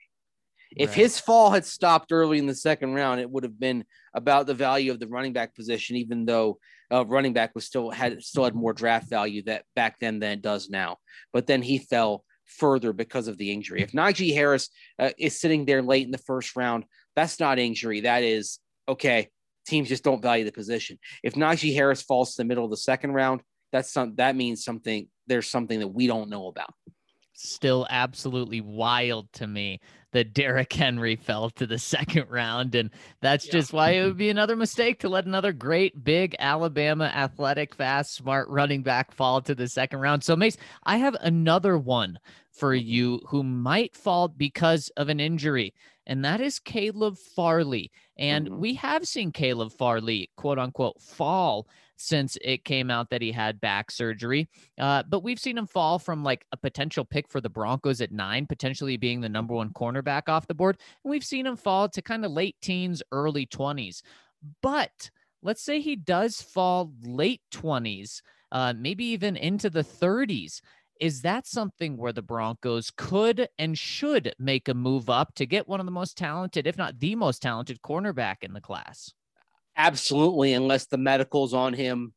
[0.78, 0.98] If Right.
[0.98, 4.54] his fall had stopped early in the second round, it would have been about the
[4.54, 6.60] value of the running back position, even though
[6.92, 10.32] uh, running back was still had still had more draft value that back then than
[10.32, 10.98] it does now.
[11.32, 13.82] But then he fell further because of the injury.
[13.82, 18.02] If Najee Harris uh, is sitting there late in the first round, that's not injury.
[18.02, 19.30] That is okay.
[19.66, 21.00] Teams just don't value the position.
[21.24, 24.64] If Najee Harris falls to the middle of the second round, that's some that means
[24.64, 25.08] something.
[25.28, 26.74] There's something that we don't know about.
[27.34, 29.80] Still absolutely wild to me
[30.12, 32.76] that Derrick Henry fell to the second round.
[32.76, 32.92] And
[33.22, 33.54] that's Yeah.
[33.54, 38.14] just why it would be another mistake to let another great, big Alabama athletic, fast,
[38.16, 40.24] smart running back fall to the second round.
[40.24, 42.20] So, Mace, I have another one
[42.54, 45.74] for you who might fall because of an injury,
[46.06, 47.92] and that is Caleb Farley.
[48.18, 48.56] And Mhm.
[48.56, 53.62] we have seen Caleb Farley, quote unquote, fall since it came out that he had
[53.62, 54.50] back surgery.
[54.78, 58.12] Uh, but we've seen him fall from like a potential pick for the Broncos at
[58.12, 60.78] nine, potentially being the number one cornerback off the board.
[61.04, 64.04] And we've seen him fall to kind of late teens, early 20s.
[64.62, 65.10] But
[65.42, 70.62] let's say he does fall late 20s, uh, maybe even into the 30s.
[71.00, 75.68] Is that something where the Broncos could and should make a move up to get
[75.68, 79.14] one of the most talented, if not the most talented, cornerback in the class?
[79.76, 82.14] absolutely unless the medicals on him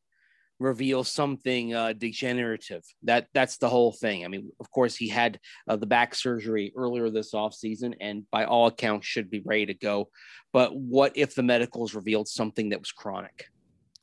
[0.58, 5.38] reveal something uh, degenerative that that's the whole thing i mean of course he had
[5.68, 9.74] uh, the back surgery earlier this offseason and by all accounts should be ready to
[9.74, 10.08] go
[10.52, 13.46] but what if the medicals revealed something that was chronic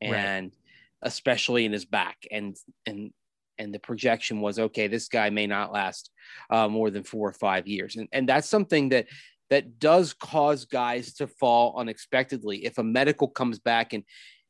[0.02, 0.12] Right.
[0.12, 0.54] and
[1.02, 2.56] especially in his back and
[2.86, 3.12] and
[3.58, 6.10] and the projection was okay this guy may not last
[6.50, 7.96] uh, more than four or five years.
[7.96, 9.08] And, and that's something that
[9.50, 12.66] that does cause guys to fall unexpectedly.
[12.66, 14.04] If a medical comes back and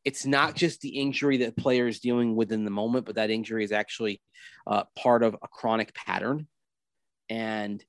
[0.05, 3.29] it's not just the injury that player is dealing with in the moment but that
[3.29, 4.21] injury is actually
[4.67, 6.47] uh, part of a chronic pattern.
[7.29, 7.83] And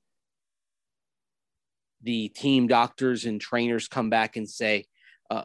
[2.01, 4.85] the team doctors and trainers come back and say
[5.29, 5.43] uh,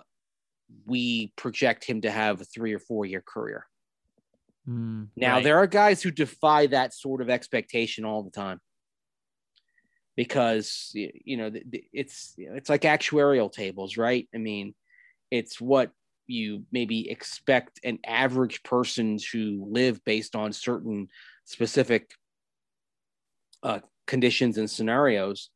[0.86, 3.66] we project him to have a three or four year career
[4.68, 5.44] Mm, now right.
[5.44, 8.60] there are guys who defy that sort of expectation all the time
[10.16, 11.50] because you know
[11.94, 14.28] it's it's like actuarial tables, right?
[14.34, 14.74] I mean,
[15.30, 15.92] it's what
[16.26, 21.08] you maybe expect an average person to live based on certain
[21.44, 22.10] specific
[23.62, 25.50] uh, conditions and scenarios,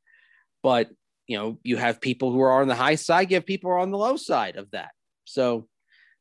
[0.62, 0.88] but
[1.26, 3.74] you know you have people who are on the high side, you have people who
[3.74, 4.92] are on the low side of that.
[5.24, 5.68] So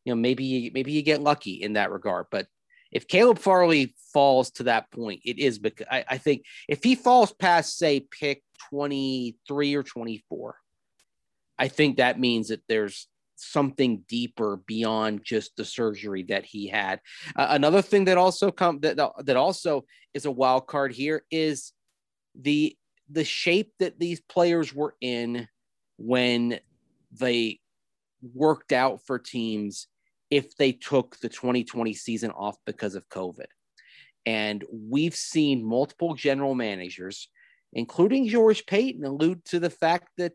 [0.03, 2.47] you know maybe maybe you get lucky in that regard, but
[2.93, 6.95] if Caleb Farley falls to that point, it is because I, I think if he
[6.95, 10.55] falls past, say, pick 23 or 24,
[11.57, 17.01] I think that means that there's something deeper beyond just the surgery that he had.
[17.35, 21.73] Uh, another thing that also come that that also is a wild card here is
[22.35, 22.77] the
[23.09, 25.47] the shape that these players were in
[25.97, 26.59] when
[27.11, 27.59] they
[28.33, 29.87] worked out for teams
[30.33, 33.45] if they took the 2020 season off because of COVID.
[34.25, 37.29] And we've seen multiple general managers,
[37.71, 40.33] including George Paton, allude to the fact that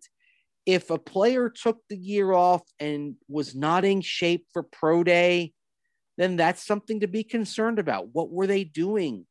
[0.67, 5.53] if a player took the year off and was not in shape for pro day,
[6.17, 8.15] then that's something to be concerned about.
[8.15, 9.27] What were they doing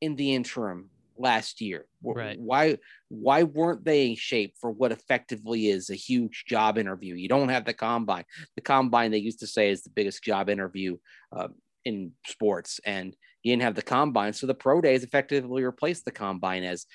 [0.00, 1.86] in the interim last year?
[2.02, 2.38] Right.
[2.38, 7.14] Why why weren't they in shape for what effectively is a huge job interview?
[7.14, 8.24] You don't have the combine.
[8.54, 10.96] The combine they used to say is the biggest job interview
[11.36, 11.48] uh,
[11.84, 16.10] in sports, and you didn't have the combine, so the pro days effectively replaced the
[16.10, 16.86] combine as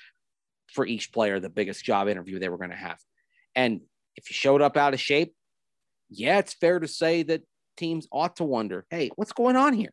[0.67, 2.99] for each player the biggest job interview they were going to have.
[3.55, 3.82] And
[4.15, 5.34] if you showed up out of shape,
[6.09, 7.43] yeah, it's fair to say that
[7.78, 9.91] teams ought to wonder, hey, what's going on here?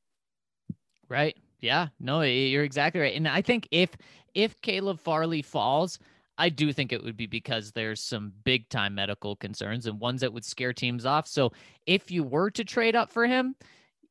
[1.08, 1.36] Right.
[1.60, 1.88] Yeah.
[1.98, 3.16] No, you're exactly right.
[3.16, 3.90] And I think if
[4.34, 5.98] if Caleb Farley falls,
[6.36, 10.20] I do think it would be because there's some big time medical concerns and ones
[10.20, 11.26] that would scare teams off.
[11.26, 11.52] So
[11.86, 13.56] if you were to trade up for him,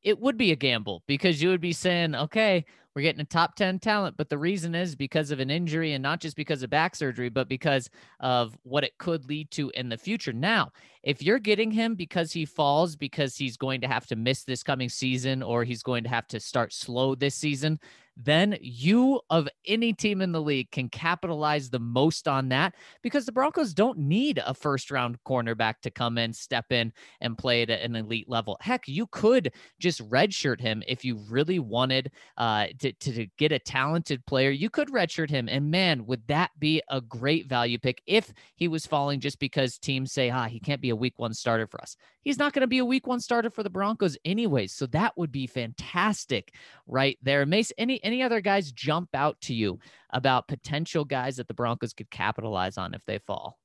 [0.04, 2.66] it would be a gamble because you would be saying, okay,
[2.98, 4.18] we're getting a top 10 talent.
[4.18, 7.30] But the reason is because of an injury and not just because of back surgery,
[7.30, 7.92] but because
[8.22, 10.34] of what it could lead to in the future.
[10.34, 10.72] Now,
[11.04, 14.64] if you're getting him because he falls, because he's going to have to miss this
[14.64, 17.80] coming season or he's going to have to start slow this season,
[18.18, 23.26] then you of any team in the league can capitalize the most on that because
[23.26, 26.92] the Broncos don't need a first round cornerback to come in, step in,
[27.22, 28.58] and play at an elite level.
[28.60, 33.52] Heck, you could just redshirt him if you really wanted uh, to, to, to get
[33.52, 34.50] a talented player.
[34.50, 35.48] You could redshirt him.
[35.48, 39.78] And man, would that be a great value pick if he was falling just because
[39.78, 41.96] teams say, ah, he can't be a week one starter for us.
[42.28, 44.74] He's not going to be a week one starter for the Broncos anyways.
[44.74, 46.54] So that would be fantastic
[46.86, 47.46] right there.
[47.46, 51.94] Mace, any any other guys jump out to you about potential guys that the Broncos
[51.94, 53.58] could capitalize on if they fall?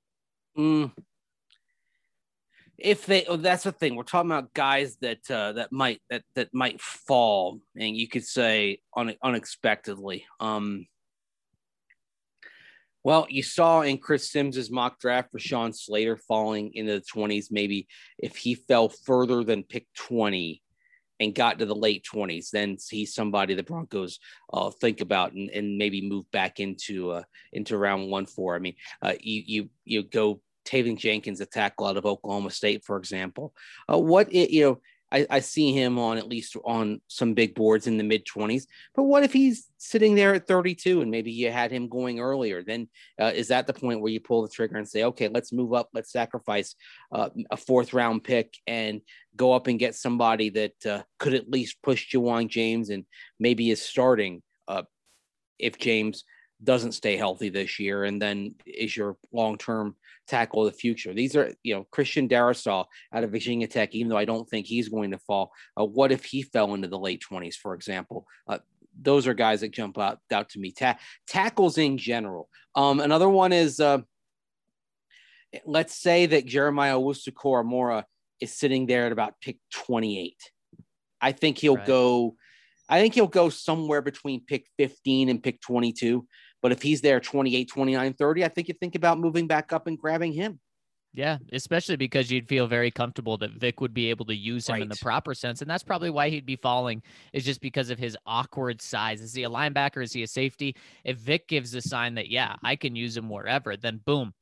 [0.56, 0.92] Mm.
[2.78, 3.96] If they, oh, that's the thing.
[3.96, 8.24] We're talking about guys that uh, that might that that might fall, and you could
[8.24, 10.24] say un, unexpectedly.
[10.38, 10.86] Um,
[13.04, 17.46] well, you saw in Chris Sims's mock draft for Sean Slater falling into the 20s.
[17.50, 17.88] Maybe
[18.18, 20.62] if he fell further than pick 20,
[21.22, 24.18] and got to the late 20s, then he's somebody the Broncos
[24.52, 27.22] uh, think about and, and maybe move back into uh,
[27.52, 28.56] into round one for.
[28.56, 32.84] I mean, uh, you you you go Teven Jenkins, a tackle out of Oklahoma State,
[32.84, 33.54] for example.
[33.90, 34.80] Uh, what it, you know,
[35.12, 38.64] I, I see him on at least on some big boards in the mid 20s.
[38.94, 42.62] But what if he's sitting there at 32 and maybe you had him going earlier?
[42.62, 42.88] Then
[43.20, 45.74] uh, is that the point where you pull the trigger and say, okay, let's move
[45.74, 46.74] up, let's sacrifice
[47.12, 49.02] uh, a fourth round pick and
[49.36, 53.04] go up and get somebody that uh, could at least push Ja'Wuan James and
[53.38, 54.42] maybe is starting
[55.62, 56.24] if James
[56.62, 59.96] doesn't stay healthy this year and then is your long term
[60.28, 61.12] tackle of the future.
[61.12, 64.66] These are, you know, Christian Darrisaw out of Virginia Tech, even though I don't think
[64.66, 65.52] he's going to fall.
[65.78, 68.26] Uh, what if he fell into the late 20s, for example?
[68.46, 68.58] Uh,
[69.00, 70.72] those are guys that jump out, out to me.
[70.72, 72.48] Ta- tackles in general.
[72.74, 73.98] Um, another one is uh,
[75.64, 78.04] let's say that Jeremiah Owusu-Koramoah
[78.40, 80.36] is sitting there at about pick 28.
[81.20, 81.86] I think he'll right.
[81.86, 82.36] go.
[82.88, 86.26] I think he'll go somewhere between pick 15 and pick 22.
[86.62, 89.86] But if he's there 28, 29, 30, I think you think about moving back up
[89.86, 90.60] and grabbing him.
[91.14, 94.74] Yeah, especially because you'd feel very comfortable that Vic would be able to use him
[94.74, 94.82] right.
[94.82, 95.60] in the proper sense.
[95.60, 97.02] And that's probably why he'd be falling,
[97.34, 99.20] is just because of his awkward size.
[99.20, 100.02] Is he a linebacker?
[100.02, 100.74] Is he a safety?
[101.04, 104.32] If Vic gives a sign that, yeah, I can use him wherever, then boom,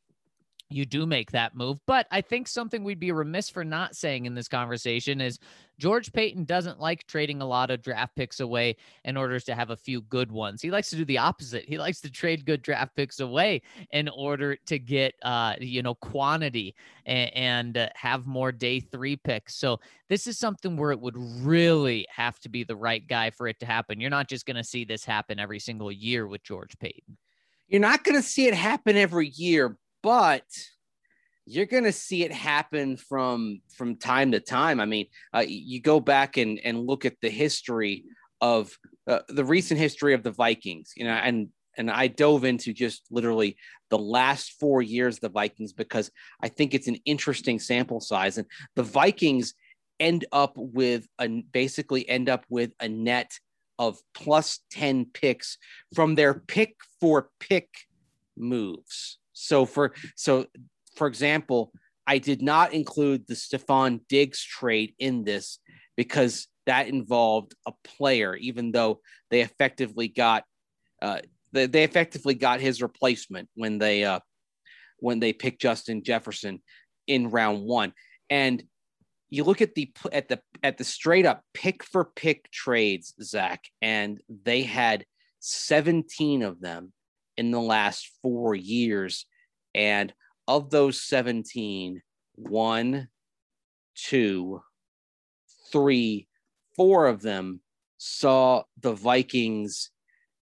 [0.70, 1.78] you do make that move.
[1.86, 5.38] But I think something we'd be remiss for not saying in this conversation is
[5.78, 9.70] George Paton doesn't like trading a lot of draft picks away in order to have
[9.70, 10.62] a few good ones.
[10.62, 11.64] He likes to do the opposite.
[11.64, 15.94] He likes to trade good draft picks away in order to get, uh, you know,
[15.94, 16.74] quantity
[17.06, 19.56] and, and uh, have more day three picks.
[19.56, 23.48] So this is something where it would really have to be the right guy for
[23.48, 24.00] it to happen.
[24.00, 27.16] You're not just going to see this happen every single year with George Paton.
[27.68, 30.44] You're not going to see it happen every year, but
[31.46, 34.80] you're going to see it happen from from time to time.
[34.80, 38.04] I mean, uh, you go back and and look at the history
[38.40, 38.76] of
[39.06, 43.02] uh, the recent history of the Vikings, you know, and and I dove into just
[43.10, 43.56] literally
[43.90, 46.10] the last four years of the Vikings because
[46.42, 48.46] I think it's an interesting sample size, and
[48.76, 49.54] the Vikings
[49.98, 53.38] end up with a basically end up with a net
[53.78, 55.56] of plus 10 picks
[55.94, 57.68] from their pick for pick
[58.36, 59.19] moves.
[59.40, 60.46] So for so
[60.96, 61.72] for example,
[62.06, 65.58] I did not include the Stefon Diggs trade in this
[65.96, 70.44] because that involved a player, even though they effectively got
[71.02, 71.20] uh,
[71.52, 74.20] they, they effectively got his replacement when they uh,
[74.98, 76.62] when they picked Justin Jefferson
[77.06, 77.92] in round one.
[78.28, 78.62] And
[79.30, 83.64] you look at the at the at the straight up pick for pick trades, Zach,
[83.80, 85.04] and they had
[85.40, 86.92] 17 of them
[87.40, 89.24] in the last four years.
[89.74, 90.12] And
[90.46, 92.02] of those 17,
[92.34, 93.08] one,
[93.94, 94.60] two,
[95.72, 96.28] three,
[96.76, 97.62] four of them
[97.96, 99.90] saw the Vikings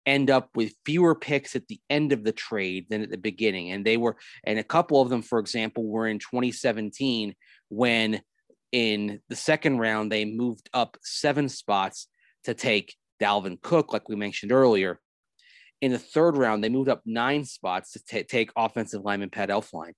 [0.05, 3.71] end up with fewer picks at the end of the trade than at the beginning.
[3.71, 7.35] And they were, and a couple of them, for example, were in 2017
[7.71, 8.21] when
[8.71, 12.09] in the second round they moved up seven spots
[12.45, 15.01] to take Dalvin Cook, like we mentioned earlier.
[15.83, 19.51] In the third round, they moved up nine spots to t- take offensive lineman Pat
[19.51, 19.93] Elflein.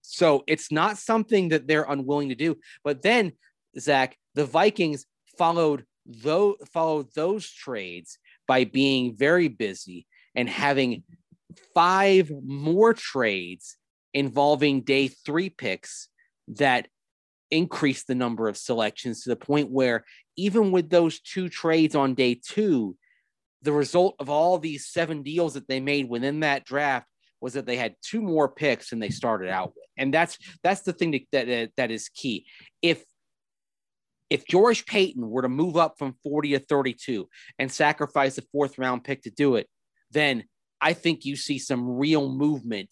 [0.00, 2.56] So it's not something that they're unwilling to do.
[2.82, 3.32] But then,
[3.78, 5.04] Zach, the Vikings
[5.36, 5.84] followed
[6.72, 11.04] followed those trades by being very busy and having
[11.74, 13.76] five more trades
[14.14, 16.08] involving day three picks
[16.48, 16.88] that
[17.50, 20.04] increased the number of selections to the point where
[20.36, 22.96] even with those two trades on day two,
[23.62, 27.06] the result of all these seven deals that they made within that draft
[27.40, 29.86] was that they had two more picks than they started out with.
[29.96, 32.46] And that's that's the thing that that, that is key.
[32.80, 33.04] If
[34.30, 38.78] if George Paton were to move up from 40 to 32 and sacrifice a fourth
[38.78, 39.68] round pick to do it,
[40.10, 40.44] then
[40.80, 42.88] I think you see some real movement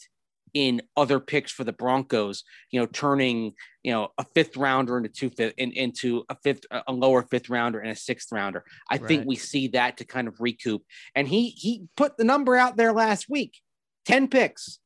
[0.54, 5.08] in other picks for the Broncos, you know, turning, you know, a fifth rounder into
[5.08, 8.64] two fifth in, into a fifth, a lower fifth rounder and a sixth rounder.
[8.90, 9.06] I right.
[9.06, 10.82] think we see that to kind of recoup.
[11.14, 13.58] And he he put the number out there last week,
[14.06, 14.78] 10 picks,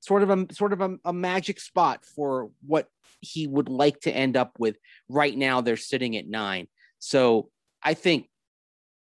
[0.00, 2.88] sort of a sort of a, a magic spot for what
[3.20, 4.76] he would like to end up with.
[5.08, 6.68] Right now, they're sitting at nine.
[6.98, 7.50] So
[7.82, 8.28] I think,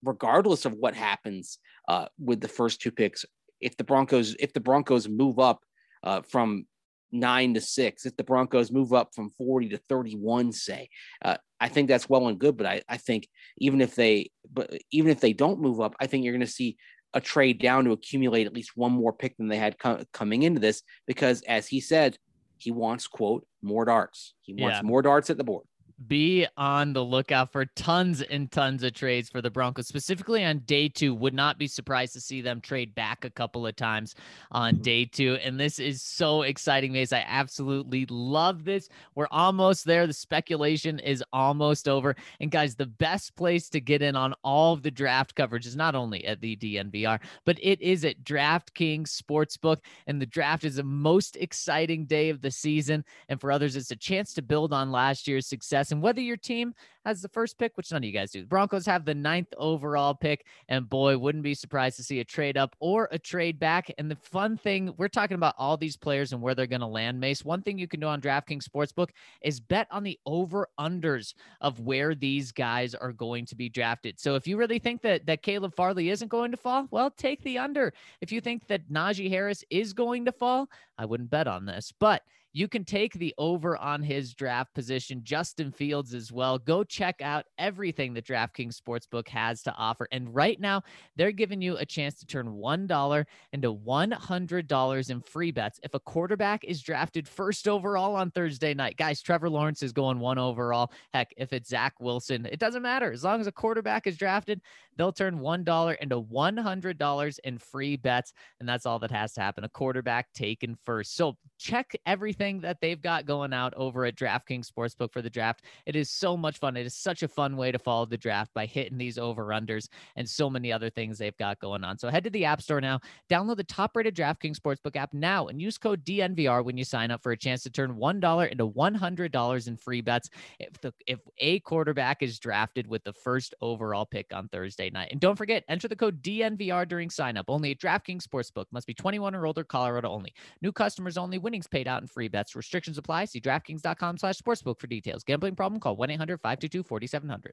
[0.03, 3.25] regardless of what happens uh, with the first two picks,
[3.61, 5.63] if the Broncos if the Broncos move up
[6.08, 6.66] uh, from
[7.12, 10.89] nine to six, if the Broncos move up from 40 to 31, say,
[11.24, 12.55] uh, I think that's well and good.
[12.55, 13.28] But I, I think
[13.58, 16.47] even if they, but even if they don't move up, I think you're going to
[16.47, 16.78] see
[17.14, 20.43] a trade down to accumulate at least one more pick than they had co- coming
[20.43, 22.18] into this, because as he said,
[22.58, 24.34] he wants, quote, more darts.
[24.41, 24.82] He wants yeah.
[24.82, 25.66] more darts at the board
[26.05, 30.59] be on the lookout for tons and tons of trades for the Broncos, specifically on
[30.59, 31.15] day two.
[31.15, 34.13] Would not be surprised to see them trade back a couple of times
[34.51, 34.83] on mm-hmm.
[34.83, 35.35] day two.
[35.43, 37.13] And this is so exciting, Mace.
[37.13, 38.89] I absolutely love this.
[39.15, 40.05] We're almost there.
[40.05, 42.15] The speculation is almost over.
[42.39, 45.75] And guys, the best place to get in on all of the draft coverage is
[45.75, 49.77] not only at the DNVR, but it is at DraftKings Sportsbook.
[50.05, 53.03] And the draft is the most exciting day of the season.
[53.29, 56.38] And for others, it's a chance to build on last year's success And whether your
[56.38, 56.73] team
[57.05, 59.53] has the first pick, which none of you guys do, the Broncos have the ninth
[59.57, 60.45] overall pick.
[60.69, 63.91] And boy, wouldn't be surprised to see a trade up or a trade back.
[63.97, 66.88] And the fun thing, we're talking about all these players and where they're going to
[66.88, 67.45] land, Mace.
[67.45, 69.09] One thing you can do on DraftKings Sportsbook
[69.41, 74.19] is bet on the over unders of where these guys are going to be drafted.
[74.19, 77.41] So if you really think that, that Caleb Farley isn't going to fall, well, take
[77.43, 77.93] the under.
[78.21, 81.93] If you think that Najee Harris is going to fall, I wouldn't bet on this.
[81.99, 82.23] But
[82.53, 86.57] you can take the over on his draft position, Justin Fields as well.
[86.57, 90.07] Go check out everything that DraftKings Sportsbook has to offer.
[90.11, 90.81] And right now,
[91.15, 95.99] they're giving you a chance to turn $1 into $100 in free bets if a
[95.99, 98.97] quarterback is drafted first overall on Thursday night.
[98.97, 100.91] Guys, Trevor Lawrence is going one overall.
[101.13, 103.11] Heck, if it's Zach Wilson, it doesn't matter.
[103.11, 104.61] As long as a quarterback is drafted,
[104.95, 108.33] they'll turn $1 into $100 in free bets.
[108.59, 109.63] And that's all that has to happen.
[109.63, 111.15] A quarterback taken first.
[111.15, 115.64] So check everything that they've got going out over at DraftKings Sportsbook for the draft.
[115.86, 116.78] It is so much fun.
[116.78, 119.89] It is such a fun way to follow the draft by hitting these over unders
[120.16, 121.97] and so many other things they've got going on.
[121.97, 122.99] So head to the App Store now,
[123.30, 127.12] download the top rated DraftKings Sportsbook app now, and use code DNVR when you sign
[127.12, 130.30] up for a chance to turn $1 into $100 in free bets
[130.60, 135.10] if, the, if a quarterback is drafted with the first overall pick on Thursday night.
[135.12, 137.45] And don't forget, enter the code DNVR during sign up.
[137.49, 138.66] Only at DraftKings Sportsbook.
[138.72, 140.34] Must be 21 or older, Colorado only.
[140.62, 141.38] New customers only.
[141.47, 142.57] Winnings paid out in free bets.
[142.57, 143.23] Restrictions apply.
[143.23, 145.23] See DraftKings.com slash sportsbook for details.
[145.23, 145.79] Gambling problem?
[145.79, 147.51] Call 1-800-522-4700.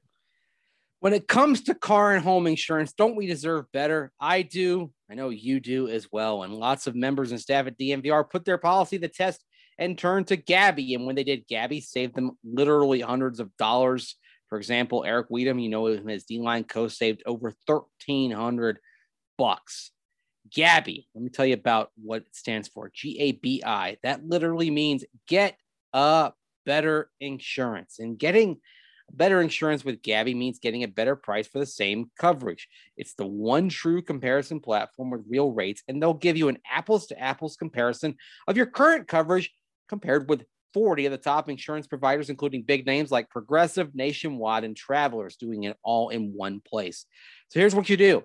[0.99, 4.11] When it comes to car and home insurance, don't we deserve better?
[4.19, 4.91] I do.
[5.09, 6.43] I know you do as well.
[6.43, 9.41] And lots of members and staff at DNVR put their policy to the test
[9.77, 10.93] and turned to Gabi.
[10.95, 14.17] And when they did, Gabi saved them literally hundreds of dollars.
[14.49, 18.79] For example, Eric Weedham, you know, him as D-line co saved over 1300
[19.37, 19.91] bucks.
[20.49, 23.97] Gabi, let me tell you about what it stands for G A B I.
[24.03, 25.57] That literally means get
[25.93, 26.33] a
[26.65, 27.99] better insurance.
[27.99, 28.57] And getting
[29.11, 32.67] better insurance with Gabi means getting a better price for the same coverage.
[32.97, 37.07] It's the one true comparison platform with real rates, and they'll give you an apples
[37.07, 38.15] to apples comparison
[38.47, 39.51] of your current coverage
[39.87, 44.75] compared with 40 of the top insurance providers, including big names like Progressive, Nationwide, and
[44.75, 47.05] Travelers, doing it all in one place.
[47.49, 48.23] So here's what you do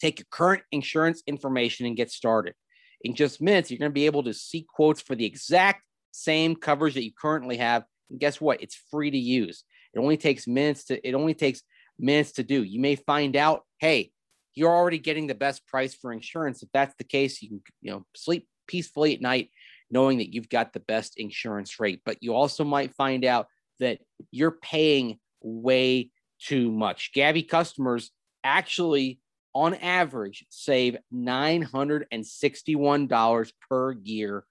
[0.00, 2.54] take your current insurance information and get started.
[3.02, 5.82] In just minutes, you're going to be able to see quotes for the exact
[6.12, 7.84] same coverage that you currently have.
[8.10, 8.62] And guess what?
[8.62, 9.64] It's free to use.
[9.94, 11.62] It only takes minutes to it only takes
[11.98, 12.62] minutes to do.
[12.62, 14.12] You may find out, hey,
[14.54, 16.62] you're already getting the best price for insurance.
[16.62, 19.50] If that's the case, you can you know sleep peacefully at night
[19.90, 22.00] knowing that you've got the best insurance rate.
[22.04, 23.46] But you also might find out
[23.80, 23.98] that
[24.30, 27.10] you're paying way too much.
[27.14, 28.10] Gabi customers
[28.44, 29.20] actually
[29.54, 34.44] on average save $961 per year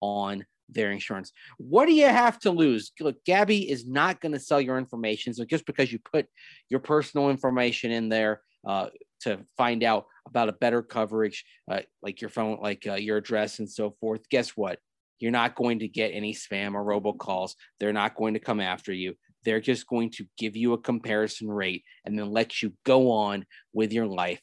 [0.00, 1.30] on their insurance.
[1.58, 2.90] What do you have to lose?
[3.00, 5.32] Look, Gabi is not going to sell your information.
[5.34, 6.26] So just because you put
[6.68, 8.88] your personal information in there uh,
[9.20, 13.60] to find out about a better coverage, uh, like your phone, like uh, your address
[13.60, 14.80] and so forth, guess what?
[15.18, 17.54] You're not going to get any spam or robocalls.
[17.80, 19.14] They're not going to come after you.
[19.44, 23.46] They're just going to give you a comparison rate and then let you go on
[23.72, 24.42] with your life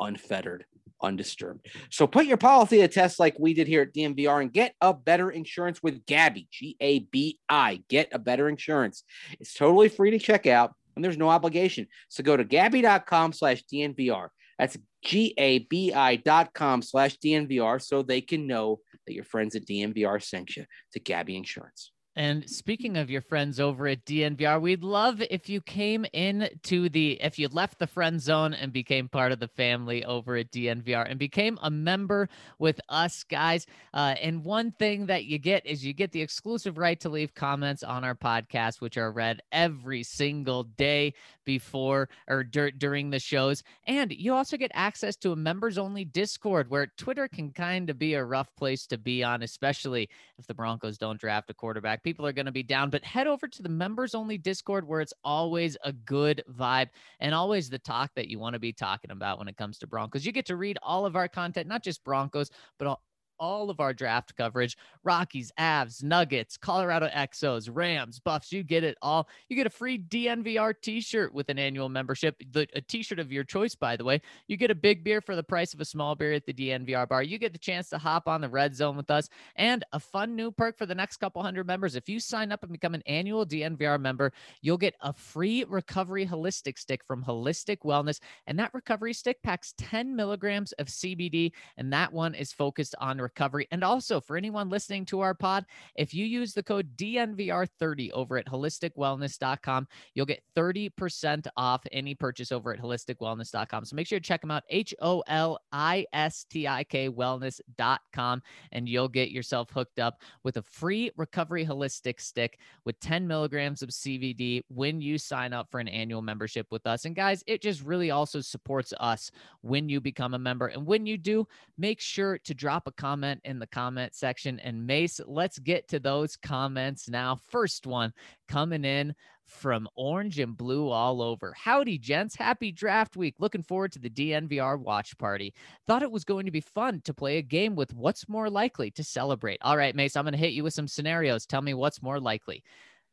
[0.00, 0.64] unfettered,
[1.02, 1.66] undisturbed.
[1.90, 4.94] So put your policy to test like we did here at DNVR and get a
[4.94, 7.82] better insurance with Gabi, G A B I.
[7.88, 9.04] Get a better insurance.
[9.40, 11.86] It's totally free to check out and there's no obligation.
[12.08, 14.28] So go to gabi.com slash DNVR.
[14.58, 20.22] That's G-A-B-I dot com slash DNVR so they can know that your friends at DNVR
[20.22, 21.92] sent you to Gabi Insurance.
[22.16, 26.88] And speaking of your friends over at DNVR, we'd love if you came in to
[26.88, 30.52] the, if you left the friend zone and became part of the family over at
[30.52, 32.28] DNVR and became a member
[32.60, 33.66] with us guys.
[33.92, 37.34] Uh, and one thing that you get is you get the exclusive right to leave
[37.34, 43.18] comments on our podcast, which are read every single day before or dur- during the
[43.18, 43.64] shows.
[43.88, 47.98] And you also get access to a members only Discord where Twitter can kind of
[47.98, 50.08] be a rough place to be on, especially
[50.38, 53.26] if the Broncos don't draft a quarterback people are going to be down, but head
[53.26, 56.90] over to the members only Discord where it's always a good vibe
[57.20, 59.86] and always the talk that you want to be talking about when it comes to
[59.86, 60.24] Broncos.
[60.24, 63.02] You get to read all of our content, not just Broncos, but all
[63.40, 68.52] of our draft coverage Rockies, Avs, Nuggets, Colorado Exos, Rams, Buffs.
[68.52, 69.28] You get it all.
[69.48, 73.18] You get a free DNVR t shirt with an annual membership, the, a t shirt
[73.18, 74.20] of your choice, by the way.
[74.48, 77.08] You get a big beer for the price of a small beer at the DNVR
[77.08, 77.22] bar.
[77.22, 80.36] You get the chance to hop on the red zone with us and a fun
[80.36, 81.96] new perk for the next couple hundred members.
[81.96, 84.32] If you sign up and become an annual DNVR member,
[84.62, 88.20] you'll get a free recovery holistic stick from Holistik Wellness.
[88.46, 93.20] And that recovery stick packs 10 milligrams of CBD, and that one is focused on
[93.24, 93.66] recovery.
[93.72, 95.64] And also, for anyone listening to our pod,
[95.96, 102.52] if you use the code DNVR30 over at holistikwellness.com, you'll get 30% off any purchase
[102.52, 103.84] over at holistikwellness.com.
[103.84, 107.08] So make sure to check them out, H O L I S T I K
[107.08, 113.26] wellness.com, and you'll get yourself hooked up with a free recovery holistic stick with 10
[113.26, 117.04] milligrams of CBD when you sign up for an annual membership with us.
[117.04, 119.30] And guys, it just really also supports us
[119.62, 120.66] when you become a member.
[120.66, 121.46] And when you do,
[121.78, 124.58] make sure to drop a comment comment in the comment section.
[124.58, 127.38] And Mace, let's get to those comments now.
[127.48, 128.12] First one
[128.48, 129.14] coming in
[129.46, 131.54] from orange and blue all over.
[131.56, 132.34] Howdy, gents.
[132.34, 133.36] Happy draft week.
[133.38, 135.54] Looking forward to the DNVR watch party.
[135.86, 138.90] Thought it was going to be fun to play a game with what's more likely
[138.90, 139.60] to celebrate.
[139.62, 141.46] All right, Mace, I'm going to hit you with some scenarios.
[141.46, 142.64] Tell me what's more likely.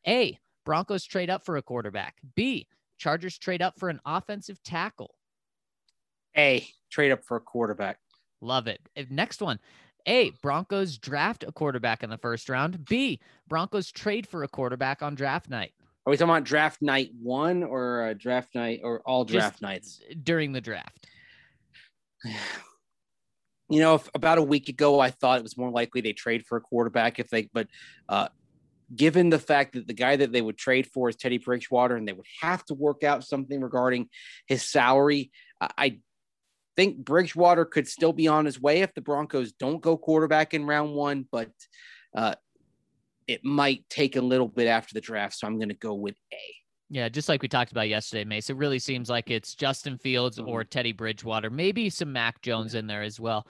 [0.08, 2.16] A, Broncos trade up for a quarterback.
[2.36, 5.14] B, Chargers trade up for an offensive tackle.
[6.36, 8.00] A, trade up for a quarterback.
[8.44, 8.80] Love it.
[9.12, 9.60] Next one.
[10.06, 12.86] A, Broncos draft a quarterback in the first round.
[12.86, 15.74] B, Broncos trade for a quarterback on draft night.
[16.06, 19.62] Are we talking about draft night one or uh, draft night or all draft Just
[19.62, 20.02] nights?
[20.24, 21.08] During the draft.
[23.70, 26.46] You know, if, about a week ago, I thought it was more likely they trade
[26.46, 27.68] for a quarterback if they, but
[28.10, 28.28] uh,
[28.94, 32.08] given the fact that the guy that they would trade for is Teddy Bridgewater and
[32.08, 34.10] they would have to work out something regarding
[34.46, 35.32] his salary,
[35.62, 36.00] I
[36.82, 40.66] think Bridgewater could still be on his way if the Broncos don't go quarterback in
[40.66, 41.52] round one, but
[42.16, 42.34] uh,
[43.28, 45.36] it might take a little bit after the draft.
[45.38, 46.56] So I'm going to go with A.
[46.90, 48.50] Yeah, just like we talked about yesterday, Mace.
[48.50, 50.50] It really seems like it's Justin Fields mm-hmm.
[50.50, 53.46] or Teddy Bridgewater, maybe some Mac Jones in there as well.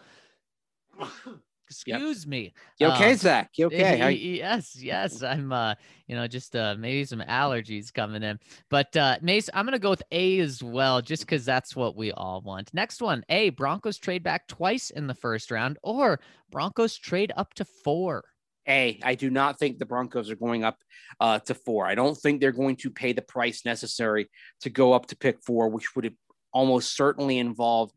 [1.72, 2.30] Excuse yep.
[2.30, 2.53] me.
[2.80, 3.51] You okay, uh, Zach?
[3.55, 4.11] You okay?
[4.13, 5.24] yes, yes.
[5.24, 5.76] I'm uh,
[6.07, 8.39] you know, just uh maybe some allergies coming in.
[8.69, 12.11] But uh Mace, I'm gonna go with A as well, just because that's what we
[12.11, 12.74] all want.
[12.74, 16.19] Next one, A, Broncos trade back twice in the first round, or
[16.51, 18.26] Broncos trade up to four.
[18.67, 20.78] A, I do not think the Broncos are going up
[21.19, 21.88] uh, to four.
[21.88, 24.30] I don't think they're going to pay the price necessary
[24.61, 26.15] to go up to pick four, which would
[26.53, 27.91] almost certainly involve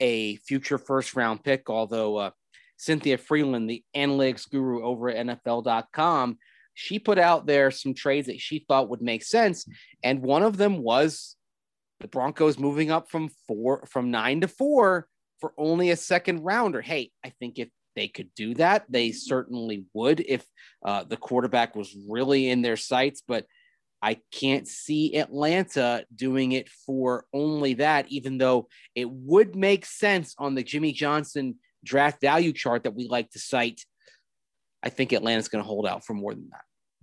[0.00, 1.68] a future first round pick.
[1.68, 2.30] Although uh,
[2.76, 6.38] Cynthia Frelund, the analytics guru over at NFL.com,
[6.74, 9.66] she put out there some trades that she thought would make sense.
[10.02, 11.36] And one of them was
[12.00, 15.06] the Broncos moving up from four, from nine to four
[15.40, 16.80] for only a second rounder.
[16.80, 20.44] Hey, I think if they could do that, they certainly would if
[20.84, 23.22] uh, the quarterback was really in their sights.
[23.26, 23.46] But
[24.02, 30.34] I can't see Atlanta doing it for only that, even though it would make sense
[30.38, 33.84] on the Jimmy Johnson draft value chart that we like to cite.
[34.82, 36.62] I think Atlanta's going to hold out for more than that.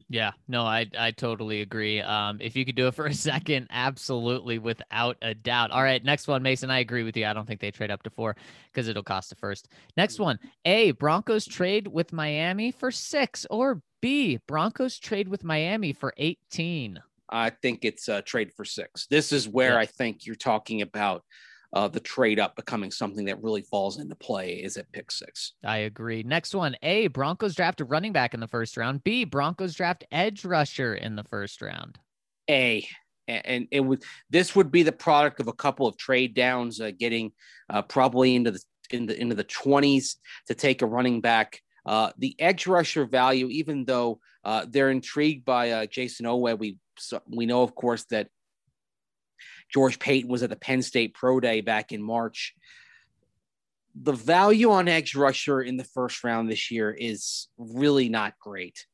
[0.09, 2.01] Yeah, no, I I totally agree.
[2.01, 5.71] Um, if you could do it for a second, absolutely, without a doubt.
[5.71, 6.69] All right, next one, Mason.
[6.69, 7.25] I agree with you.
[7.25, 8.35] I don't think they trade up to four
[8.73, 9.69] because it'll cost a first.
[9.95, 10.91] Next one, A.
[10.91, 14.37] Broncos trade with Miami for six, or B.
[14.47, 16.99] Broncos trade with Miami for eighteen.
[17.29, 19.07] I think it's a trade for six.
[19.07, 19.79] This is where Yeah.
[19.79, 21.23] I think you're talking about
[21.73, 25.53] uh, the trade up becoming something that really falls into play is at pick six.
[25.63, 26.23] I agree.
[26.23, 27.07] Next one, A.
[27.07, 29.03] Broncos draft a running back in the first round.
[29.03, 29.23] B.
[29.23, 31.97] Broncos draft edge rusher in the first round.
[32.49, 32.87] A
[33.27, 36.91] and it would this would be the product of a couple of trade downs, uh,
[36.97, 37.31] getting
[37.69, 40.17] uh, probably into the in the into the twenties
[40.47, 41.61] to take a running back.
[41.85, 46.77] Uh, the edge rusher value, even though uh, they're intrigued by uh, Jayson Oweh, we
[46.97, 48.27] so we know, of course, that
[49.73, 52.53] George Paton was at the Penn State Pro Day back in March.
[53.95, 58.85] The value on edge rusher in the first round this year is really not great.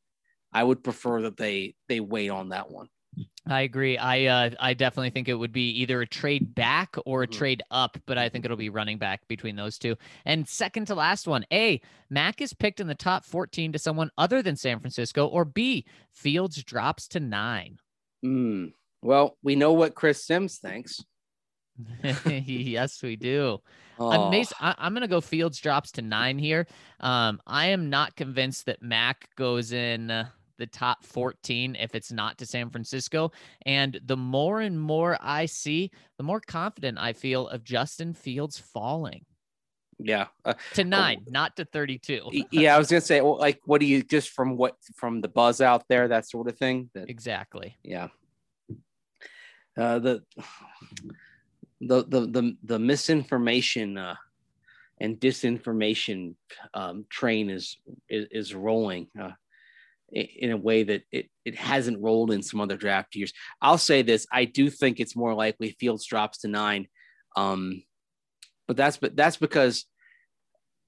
[0.52, 2.88] I would prefer that they they wait on that one.
[3.46, 3.96] I agree.
[3.98, 7.32] I uh, I definitely think it would be either a trade back or a Mhm.
[7.32, 9.96] trade up, but I think it'll be running back between those two.
[10.24, 14.10] And second to last one, A, Mac is picked in the top 14 to someone
[14.18, 17.78] other than San Francisco, or B, Fields drops to nine.
[18.22, 18.66] Hmm.
[19.02, 21.00] Well, we know what Chris Sims thinks.
[22.44, 23.58] yes, we do.
[24.00, 26.66] Oh, I'm Mace, I, I'm gonna go Fields drops to nine here.
[27.00, 30.28] Um, I am not convinced that Mac goes in uh,
[30.58, 33.30] the top 14 if it's not to San Francisco.
[33.64, 38.58] And the more and more I see, the more confident I feel of Justin Fields
[38.58, 39.24] falling
[39.98, 40.26] yeah.
[40.44, 42.30] Uh, to nine, not to 32.
[42.50, 45.28] yeah, I was gonna say, well, like, what do you just from what from the
[45.28, 46.90] buzz out there, that sort of thing?
[46.94, 47.76] That exactly.
[47.82, 48.08] yeah.
[49.78, 50.22] Uh, the
[51.80, 54.16] the the the the misinformation uh,
[55.00, 56.34] and disinformation
[56.74, 57.76] um, train is
[58.08, 59.30] is, is rolling uh,
[60.10, 63.32] in a way that it, it hasn't rolled in some other draft years.
[63.62, 66.88] I'll say this: I do think it's more likely Fields drops to nine,
[67.36, 67.82] um,
[68.66, 69.84] but that's but that's because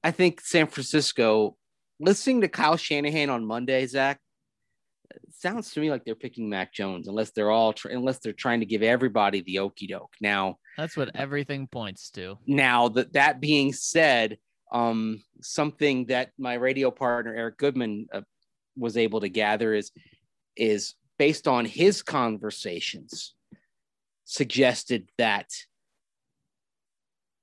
[0.02, 1.56] I think San Francisco.
[2.02, 4.20] Listening to Kyle Shanahan on Monday, Zach,
[5.30, 8.66] sounds to me like they're picking Mac Jones, unless they're all unless they're trying to
[8.66, 10.14] give everybody the okey doke.
[10.20, 12.38] Now, That's what everything points to.
[12.46, 14.38] now that that being said,
[14.72, 18.22] um, something that my radio partner Eric Goodman uh,
[18.76, 19.90] was able to gather is
[20.56, 23.34] is based on his conversations
[24.24, 25.48] suggested that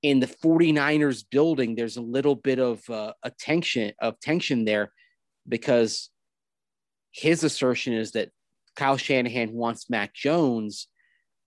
[0.01, 4.91] in the 49ers building there's a little bit of uh, a tension of tension there
[5.47, 6.09] because
[7.11, 8.29] his assertion is that
[8.75, 10.87] Kyle Shanahan wants Mac Jones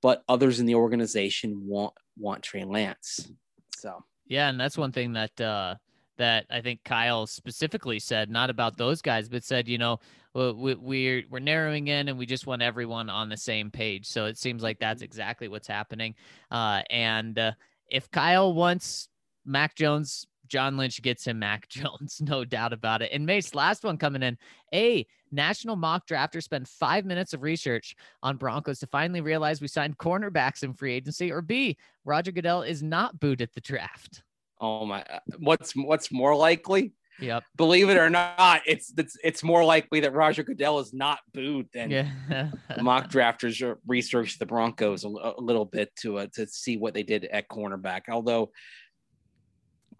[0.02, 3.30] but others in the organization want want Trey Lance.
[3.76, 5.76] So Yeah, and that's one thing that uh
[6.18, 10.00] that I think Kyle specifically said, not about those guys, but said, you know,
[10.34, 14.06] we, we're we're narrowing in, and we just want everyone on the same page.
[14.06, 16.14] So it seems like that's exactly what's happening.
[16.50, 17.52] Uh, and uh,
[17.88, 19.08] if Kyle wants
[19.46, 23.10] Mac Jones, John Lynch gets him Mac Jones, no doubt about it.
[23.12, 24.36] And Mace, last one coming in.
[24.74, 29.68] A national mock drafter spent five minutes of research on Broncos to finally realize we
[29.68, 31.32] signed cornerbacks in free agency.
[31.32, 34.22] Or B, Roger Goodell is not booed at the draft.
[34.60, 35.02] oh my
[35.38, 36.92] what's what's more likely?
[37.20, 37.44] Yep.
[37.56, 41.68] Believe it or not, it's it's it's more likely that Roger Goodell is not booed
[41.74, 42.50] than Yeah.
[42.80, 47.02] mock drafters research the Broncos a, a little bit to uh, to see what they
[47.02, 48.02] did at cornerback.
[48.08, 48.50] Although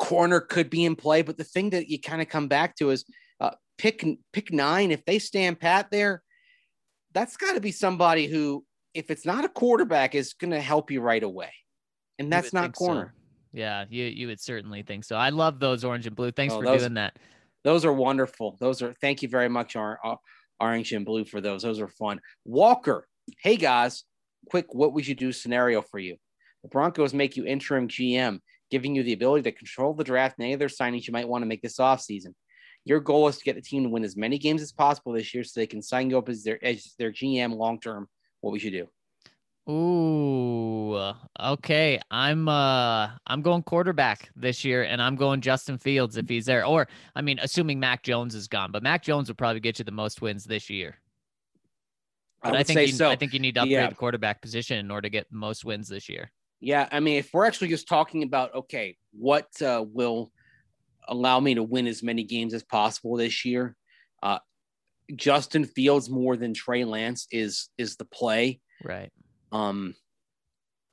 [0.01, 2.91] corner could be in play, but the thing that you kind of come back to
[2.91, 3.05] is
[3.39, 4.91] uh, pick pick nine.
[4.91, 6.23] If they stand pat there,
[7.13, 10.91] that's got to be somebody who, if it's not a quarterback, is going to help
[10.91, 11.53] you right away,
[12.19, 12.85] and that's not think so.
[12.87, 13.15] corner.
[13.53, 15.17] Yeah, you you would certainly think so.
[15.17, 16.33] I love those orange and blue.
[16.33, 17.17] Thanks Oh, for those- doing that.
[17.63, 18.57] Those are wonderful.
[18.59, 19.95] Those are thank you very much, uh,
[20.61, 21.63] Orange and Blue, for those.
[21.63, 22.19] Those are fun.
[22.47, 23.07] Walker,
[23.43, 24.05] hey guys,
[24.49, 26.17] quick, what would you do scenario for you?
[26.63, 28.41] The Broncos make you interim GM,
[28.71, 31.43] giving you the ability to control the draft and any other signings you might want
[31.43, 32.35] to make this offseason.
[32.85, 35.35] Your goal is to get the team to win as many games as possible this
[35.35, 38.09] year so they can sign you up as their as their GM long term.
[38.41, 38.89] What would you do?
[39.71, 42.01] Ooh, okay.
[42.11, 46.65] I'm uh I'm going quarterback this year and I'm going Justin Fields if he's there.
[46.65, 49.85] Or I mean, assuming Mac Jones is gone, but Mac Jones will probably get you
[49.85, 50.97] the most wins this year.
[52.43, 53.11] But I, would think you, so.
[53.11, 53.89] I think you need to upgrade Yeah.
[53.89, 56.31] the quarterback position in order to get most wins this year.
[56.61, 60.31] Yeah, I mean, if we're actually just talking about okay, what uh, will
[61.09, 63.75] allow me to win as many games as possible this year,
[64.23, 64.39] uh,
[65.17, 68.61] Justin Fields more than Trey Lance is is the play.
[68.85, 69.11] Right.
[69.53, 69.95] Um,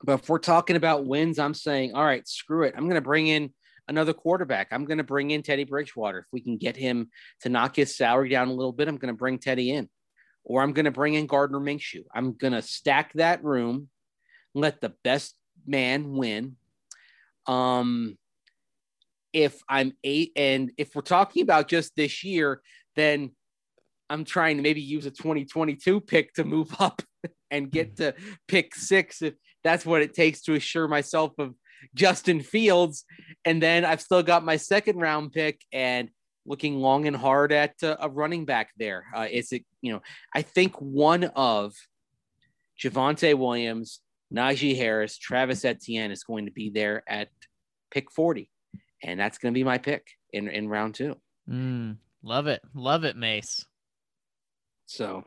[0.02, 2.74] but if we're talking about wins, I'm saying, all right, screw it.
[2.76, 3.52] I'm going to bring in
[3.88, 4.68] another quarterback.
[4.70, 6.20] I'm going to bring in Teddy Bridgewater.
[6.20, 7.10] If we can get him
[7.40, 9.88] to knock his salary down a little bit, I'm going to bring Teddy in,
[10.44, 12.04] or I'm going to bring in Gardner Minshew.
[12.14, 13.88] I'm going to stack that room,
[14.54, 15.34] let the best
[15.66, 16.56] man win.
[17.46, 18.16] Um,
[19.32, 22.60] if I'm eight, and if we're talking about just this year,
[22.96, 23.32] then
[24.10, 27.02] I'm trying to maybe use a 2022 pick to move up
[27.50, 28.14] and get to
[28.46, 29.34] pick six if
[29.64, 31.54] that's what it takes to assure myself of
[31.94, 33.04] Justin Fields.
[33.44, 36.10] And then I've still got my second round pick and
[36.46, 39.04] looking long and hard at uh, a running back there.
[39.14, 40.00] Uh, is it, you know,
[40.34, 41.74] I think one of
[42.82, 44.00] Javonte Williams,
[44.34, 47.28] Najee Harris, Travis Etienne is going to be there at
[47.90, 48.50] pick 40.
[49.02, 51.16] And that's going to be my pick in, in round two.
[51.48, 52.60] Mm, love it.
[52.74, 53.64] Love it, Mace.
[54.86, 55.24] So,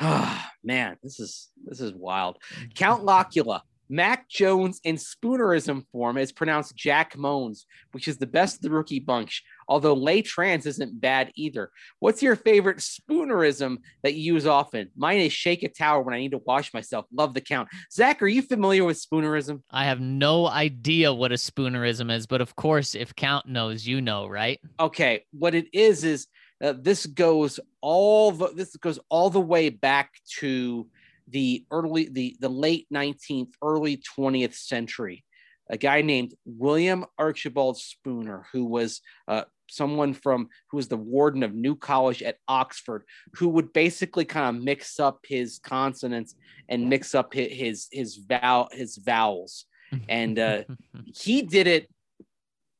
[0.00, 2.38] ah, man, this is this is wild.
[2.74, 8.56] Count Locula, Mac Jones in spoonerism form is pronounced Jack Moans, which is the best
[8.56, 9.42] of the rookie bunch.
[9.68, 11.70] Although lay trans isn't bad either.
[11.98, 14.90] What's your favorite spoonerism that you use often?
[14.96, 17.04] Mine is shake a tower when I need to wash myself.
[17.12, 17.68] Love the count.
[17.92, 19.62] Zach, are you familiar with spoonerism?
[19.70, 24.00] I have no idea what a spoonerism is, but of course, if Count knows, you
[24.00, 24.58] know, right?
[24.78, 26.26] okay what it is is
[26.62, 30.86] uh, this goes all the this goes all the way back to
[31.30, 35.24] the early the the late 19th early 20th century
[35.70, 41.42] a guy named william archibald spooner who was uh, someone from who was the warden
[41.42, 43.04] of new college at oxford
[43.34, 46.34] who would basically kind of mix up his consonants
[46.68, 49.66] and mix up his his his, vowel, his vowels
[50.08, 50.62] And, uh,
[51.04, 51.88] he did it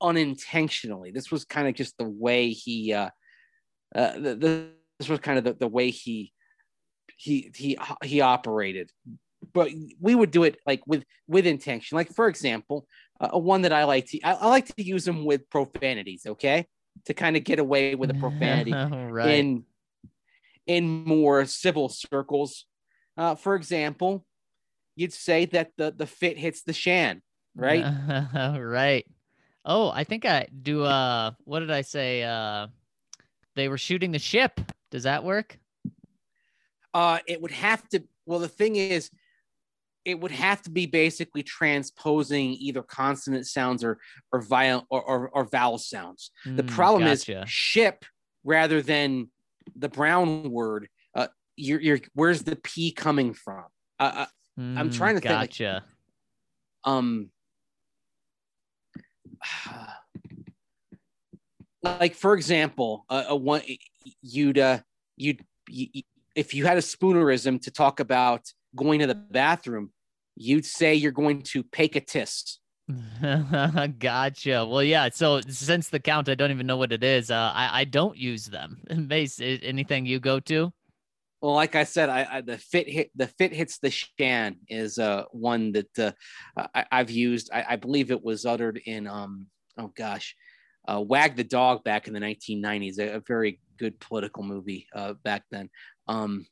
[0.01, 1.11] unintentionally.
[1.11, 3.11] This was kind of just the way he, uh,
[3.95, 6.33] uh, the, the, this was kind of the, the way he,
[7.17, 8.91] he, he, he operated.
[9.53, 11.97] But we would do it like with with intention.
[11.97, 12.87] Like for example,
[13.21, 16.27] uh, one that I like to I, I like to use them with profanities.
[16.27, 16.67] Okay,
[17.07, 19.31] to kind of get away with a profanity right.
[19.31, 19.65] in
[20.67, 22.67] in more civil circles.
[23.17, 24.25] Uh, for example,
[24.97, 27.23] you'd say that the the fit hits the shan,
[27.55, 27.85] right?
[28.59, 29.07] right.
[29.65, 30.85] Oh, I think I do.
[30.85, 32.23] Uh, what did I say?
[32.23, 32.69] Uh,
[33.57, 34.61] they were shooting the ship.
[34.91, 35.59] Does that work?
[36.95, 38.03] Uh, it would have to.
[38.27, 39.11] Well, the thing is,
[40.05, 43.99] it would have to be basically transposing either consonant sounds or
[44.33, 46.31] or viol or, or, or vowel sounds.
[46.45, 47.43] The Mm, problem gotcha.
[47.43, 48.05] is ship
[48.45, 49.31] rather than
[49.77, 50.89] the brown word.
[51.15, 53.65] Uh, you're, you're where's the p coming from?
[53.99, 54.27] Uh,
[54.59, 55.85] I'm Mm, trying to think, like- Gotcha.
[56.85, 57.31] um,
[61.83, 63.63] like for example, uh, a one
[64.23, 64.81] you'd uh,
[65.17, 66.03] you'd you,
[66.41, 69.93] if you had a spoonerism to talk about going to the bathroom,
[70.37, 72.59] you'd say you're going to take a tis.
[73.99, 74.67] gotcha.
[74.67, 75.11] Well, yeah.
[75.13, 77.31] So since the count, I don't even know what it is.
[77.31, 78.81] Uh, I I don't use them.
[78.91, 80.73] Anything you go to?
[81.43, 84.99] Well, like I said, I, I the fit hit the fit hits the shan is
[84.99, 86.13] uh one that uh,
[86.75, 87.51] I, I've used.
[87.53, 89.47] I, I believe it was uttered in um
[89.79, 90.35] oh gosh,
[90.89, 95.15] uh, Wag the Dog back in the 1990s, a, a very good political movie uh,
[95.25, 95.71] back then.
[96.11, 96.47] Um,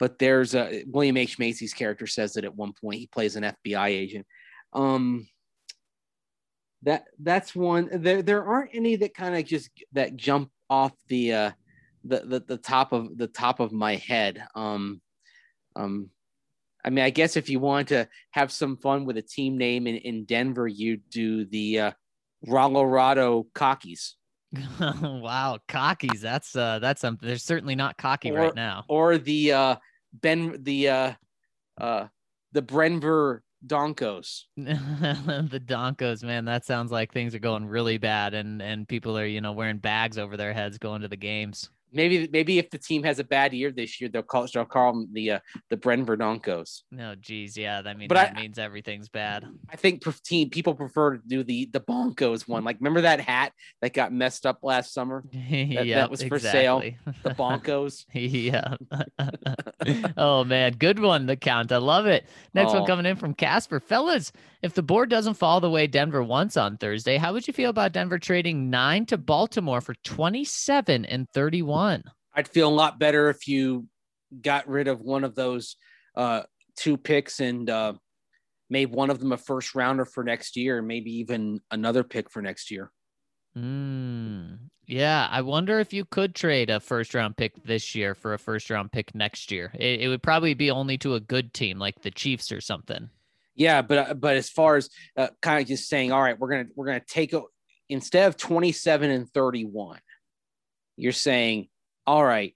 [0.00, 3.44] but there's a William H Macy's character says that at one point he plays an
[3.44, 4.26] FBI agent.
[4.72, 5.28] Um,
[6.82, 7.88] that that's one.
[7.92, 11.50] There there aren't any that kind of just that jump off the uh
[12.04, 14.42] the, the the top of the top of my head.
[14.54, 15.00] Um,
[15.76, 16.10] um,
[16.84, 19.86] I mean, I guess if you want to have some fun with a team name
[19.86, 21.92] in, in Denver, you do the uh,
[22.48, 24.14] Colorado Cockies
[24.80, 26.20] wow, cockies.
[26.20, 27.26] That's uh, that's something.
[27.26, 28.84] They're certainly not cocky Or- right now.
[28.88, 29.76] or the uh,
[30.12, 31.12] Ben the uh,
[31.78, 32.06] uh,
[32.52, 34.44] the Brenver Donkos.
[34.56, 39.26] the Donkos, man, that sounds like things are going really bad, and and people are
[39.26, 41.70] you know wearing bags over their heads going to the games.
[41.92, 44.92] Maybe maybe if the team has a bad year this year, they'll call they'll call
[44.92, 45.38] them the uh,
[45.68, 46.84] the Denver Broncos.
[46.90, 49.44] No, geez, yeah, that means But that I- means everything's bad.
[49.70, 52.64] I think team people prefer to do the the Broncos one.
[52.64, 55.24] Like remember that hat that got messed up last summer?
[55.32, 56.82] yeah, that was for sale.
[57.22, 58.06] The Broncos.
[58.12, 58.74] yeah.
[60.16, 61.26] oh man, good one.
[61.26, 61.72] The count.
[61.72, 62.26] I love it.
[62.54, 62.78] Next Oh.
[62.80, 63.80] one coming in from Casper.
[63.80, 64.32] Fellas,
[64.62, 67.70] if the board doesn't fall the way Denver wants on Thursday, how would you feel
[67.70, 72.04] about Denver trading nine to Baltimore for 27 and 31?
[72.34, 73.86] I'd feel a lot better if you
[74.42, 75.76] got rid of one of those
[76.14, 76.42] uh,
[76.76, 77.94] two picks and uh,
[78.68, 82.42] made one of them a first rounder for next year, maybe even another pick for
[82.42, 82.92] next year.
[83.56, 88.34] Mm, yeah, I wonder if you could trade a first round pick this year for
[88.34, 89.72] a first round pick next year.
[89.74, 93.10] It, it would probably be only to a good team like the Chiefs or something.
[93.54, 96.50] Yeah, but uh, but as far as uh, kind of just saying, all right, we're
[96.50, 97.42] gonna we're gonna take a,
[97.88, 100.00] instead of twenty seven and thirty one,
[100.96, 101.68] you're saying,
[102.06, 102.54] all right,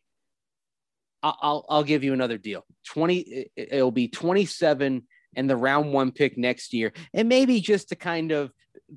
[1.22, 2.64] I'll, I'll give you another deal.
[2.86, 7.60] Twenty, it- it'll be twenty seven and the round one pick next year, and maybe
[7.60, 8.52] just to kind of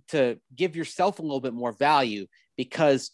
[0.09, 2.27] to give yourself a little bit more value
[2.57, 3.11] because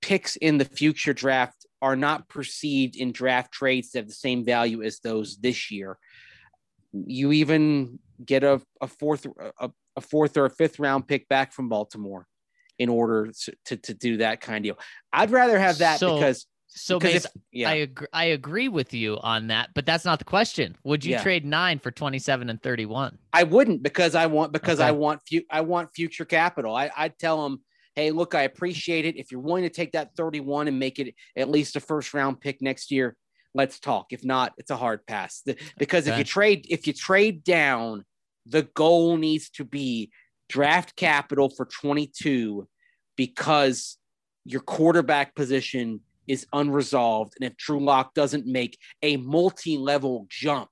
[0.00, 4.44] picks in the future draft are not perceived in draft trades to have the same
[4.44, 5.98] value as those this year
[6.92, 9.26] you even get a, a fourth
[9.60, 12.26] a, a fourth or a fifth round pick back from Baltimore
[12.78, 14.78] in order to, to, to do that kind of deal.
[15.12, 18.94] I'd rather have that So, because, So because if, yeah, I agree, I agree with
[18.94, 20.76] you on that, but that's not the question.
[20.84, 21.22] Would you Yeah.
[21.22, 23.18] trade nine for 27 and 31?
[23.32, 26.74] I wouldn't because I want because I want fu- I want future capital.
[26.74, 27.62] I I'd tell them,
[27.94, 29.16] hey, look, I appreciate it.
[29.16, 32.40] If you're willing to take that 31 and make it at least a first round
[32.40, 33.16] pick next year,
[33.54, 34.06] let's talk.
[34.12, 35.42] If not, it's a hard pass.
[35.44, 38.04] The- because if you trade if you trade down,
[38.46, 40.10] the goal needs to be
[40.48, 42.68] draft capital for 22
[43.16, 43.98] because
[44.44, 47.34] your quarterback position is unresolved.
[47.40, 50.68] And if Drew Lock doesn't make a multi-level jump,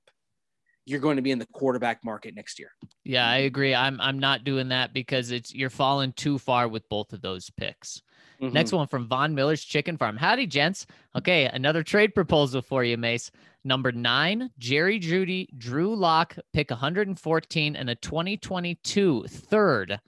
[0.85, 2.71] you're going to be in the quarterback market next year.
[3.03, 3.73] Yeah, I agree.
[3.75, 7.49] I'm I'm not doing that because it's you're falling too far with both of those
[7.51, 8.01] picks.
[8.41, 8.53] Mm-hmm.
[8.53, 10.17] Next one from Von Miller's Chicken Farm.
[10.17, 10.87] Howdy, gents.
[11.15, 13.31] Okay, another trade proposal for you, Mace.
[13.63, 19.99] Number nine, Jerry Jeudy, Drew Lock, pick 114 and a 2022 third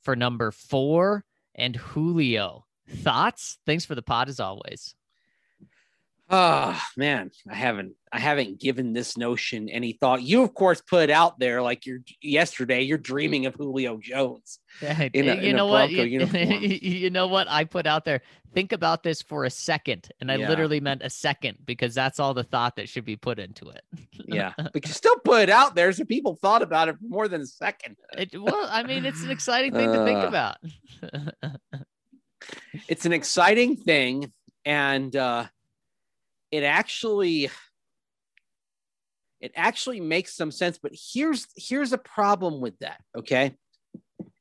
[0.00, 1.24] for number four
[1.54, 2.66] and Julio.
[2.88, 3.58] Thoughts?
[3.66, 4.94] Thanks for the pod as always.
[6.34, 10.22] Oh man, I haven't I haven't given this notion any thought.
[10.22, 12.80] You of course put out there like you're yesterday.
[12.80, 14.58] You're dreaming of Julio Jones.
[14.80, 15.90] In a- you in know what?
[15.90, 16.02] You,
[16.32, 17.48] you know what?
[17.50, 18.22] I put out there.
[18.54, 20.48] Think about this for a second, and I Yeah.
[20.48, 23.82] literally meant a second because that's all the thought that should be put into it.
[24.24, 27.28] Yeah, but you still put it out there, so people thought about it for more
[27.28, 27.96] than a second.
[28.16, 30.28] It, well, I mean, it's an exciting thing to think Uh.
[30.28, 30.56] about.
[32.88, 34.32] It's an exciting thing,
[34.64, 35.46] and uh,
[36.52, 37.50] it actually
[39.40, 40.78] it actually makes some sense.
[40.78, 43.00] But here's here's a problem with that.
[43.16, 43.56] Okay,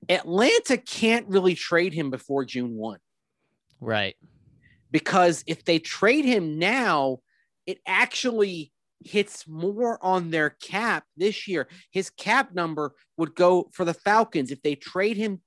[0.09, 2.99] Atlanta can't really trade him before June one.
[3.79, 4.15] right.
[4.91, 7.19] because if they trade him now,
[7.65, 8.71] it actually
[9.03, 11.67] hits more on their cap this year.
[11.91, 15.41] His cap number would go for the Falcons if they trade him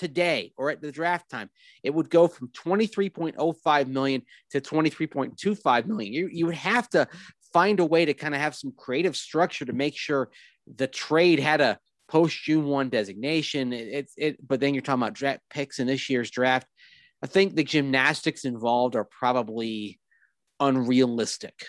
[0.00, 1.50] today or at the draft time,
[1.84, 6.12] it would go from 23.05 million to 23.25 million.
[6.12, 7.06] You, you would have to
[7.52, 10.30] find a way to kind of have some creative structure to make sure
[10.74, 11.78] the trade had a
[12.08, 13.74] post June 1 designation.
[13.74, 16.66] It, it, but then you're talking about draft picks in this year's draft.
[17.22, 20.00] I think the gymnastics involved are probably
[20.58, 21.66] unrealistic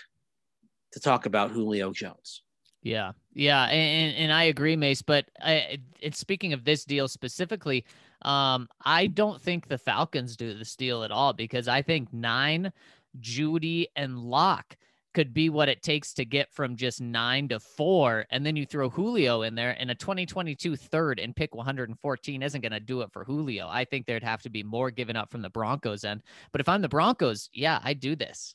[0.92, 2.42] to talk about Julio Jones.
[2.82, 5.02] Yeah, yeah, and, and I agree, Mace.
[5.02, 7.84] But uh, I, and speaking of this deal specifically,
[8.24, 12.72] um, I don't think the Falcons do the steal at all because I think nine,
[13.20, 14.76] Jeudy and Lock
[15.14, 18.64] could be what it takes to get from just nine to four, and then you
[18.64, 23.02] throw Julio in there, and a 2022 third and pick 114 isn't going to do
[23.02, 23.68] it for Julio.
[23.68, 26.22] I think there'd have to be more given up from the Broncos end.
[26.50, 28.54] But if I'm the Broncos, yeah, I do this.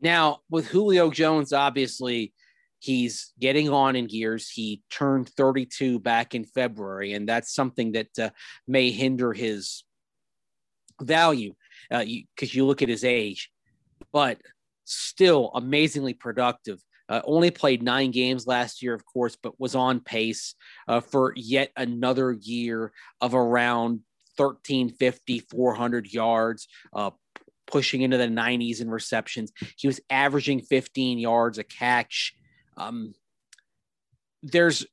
[0.00, 2.32] Now, with Julio Jones, obviously,
[2.82, 4.50] he's getting on in years.
[4.50, 8.30] He turned 32 back in February, and that's something that uh,
[8.66, 9.84] may hinder his
[11.00, 11.54] value
[11.88, 13.50] because you, 'cause you look at his age,
[14.12, 14.40] but
[14.84, 16.80] still amazingly productive.
[17.08, 20.54] Uh, only played nine games last year, of course, but was on pace
[20.88, 24.00] uh, for yet another year of around
[24.36, 27.10] 1350, 400 yards, uh,
[27.66, 29.52] pushing into the 90s in receptions.
[29.76, 32.34] He was averaging 15 yards a catch.
[32.76, 33.14] Um,
[34.42, 34.86] there's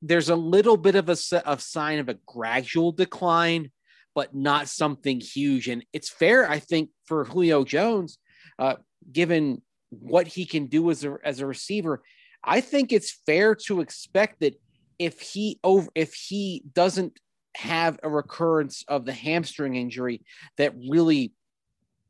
[0.00, 3.72] there's a little bit of a, of sign of a gradual decline,
[4.14, 5.68] but not something huge.
[5.68, 8.18] And it's fair, I think, for Julio Jones
[8.58, 8.76] uh,
[9.10, 12.02] given what he can do as a as a receiver.
[12.44, 14.60] I think it's fair to expect that
[14.98, 17.18] if he over if he doesn't
[17.56, 20.22] have a recurrence of the hamstring injury
[20.58, 21.32] that really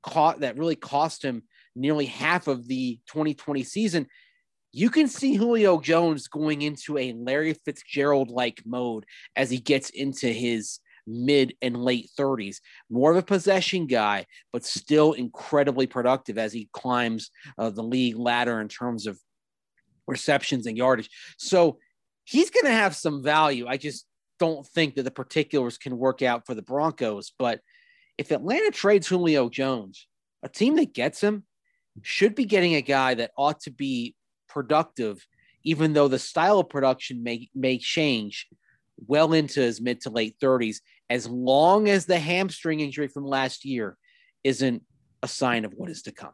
[0.03, 1.43] caught that really cost him
[1.75, 4.07] nearly half of the 2020 season,
[4.73, 9.91] you can see Julio Jones going into a Larry Fitzgerald like mode as he gets
[9.91, 12.59] into his mid and late 30s.
[12.91, 18.17] More of a possession guy, but still incredibly productive as he climbs uh, the league
[18.17, 19.19] ladder in terms of
[20.07, 21.11] receptions and yardage.
[21.39, 21.79] So
[22.25, 23.67] he's going to have some value.
[23.67, 24.07] I just
[24.39, 27.33] don't think that the particulars can work out for the Broncos.
[27.39, 27.61] But
[28.19, 30.07] if Atlanta trades Julio Jones,
[30.43, 31.45] a team that gets him
[32.03, 34.15] should be getting a guy that ought to be
[34.49, 35.25] productive,
[35.65, 38.47] even though the style of production may may change
[39.07, 40.79] well into his mid to late 30s,
[41.09, 43.97] as long as the hamstring injury from last year
[44.45, 44.83] isn't
[45.23, 46.33] a sign of what is to come.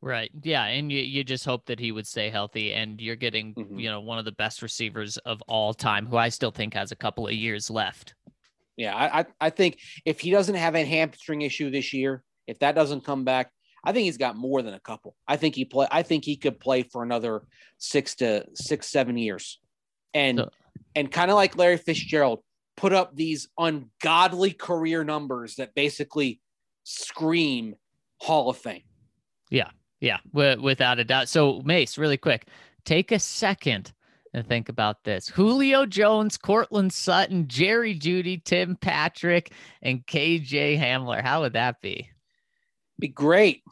[0.00, 0.30] Right.
[0.42, 0.64] Yeah.
[0.64, 2.72] And you, you just hope that he would stay healthy.
[2.74, 3.80] And you're getting, Mhm.
[3.80, 6.92] you know, one of the best receivers of all time, who I still think has
[6.92, 8.14] a couple of years left.
[8.76, 12.58] Yeah, I, I I think if he doesn't have a hamstring issue this year, if
[12.58, 13.50] that doesn't come back,
[13.86, 15.14] I think he's got more than a couple.
[15.28, 15.86] I think he play.
[15.90, 17.44] I think he could play for another
[17.78, 19.60] six to six, seven years,
[20.12, 20.50] and So-
[20.96, 22.42] and kind of like Larry Fitzgerald,
[22.76, 26.40] put up these ungodly career numbers that basically
[26.84, 27.76] scream
[28.20, 28.82] Hall of Fame.
[29.98, 31.28] Yeah, w- without a doubt.
[31.30, 32.48] So, Mace, really quick,
[32.84, 33.94] take a second
[34.34, 41.22] and think about this Julio Jones, Courtland Sutton, Jerry Jeudy, Tim Patrick, and KJ Hamler.
[41.22, 42.10] How would that be?
[42.98, 43.62] Be great.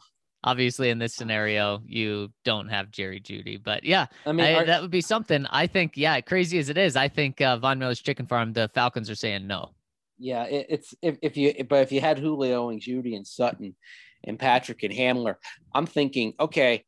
[0.43, 4.65] Obviously, in this scenario, you don't have Jerry Jeudy, but yeah, I mean, I- are-
[4.65, 5.45] that would be something.
[5.49, 8.69] I think, yeah, crazy as it is, I think uh, Von Miller's Chicken Farm, the
[8.73, 9.73] Falcons are saying no.
[10.19, 13.75] Yeah, it, it's if, if you but if you had Julio and Jeudy and Sutton
[14.23, 15.35] and Patrick and Hamler,
[15.73, 16.85] I'm thinking, okay,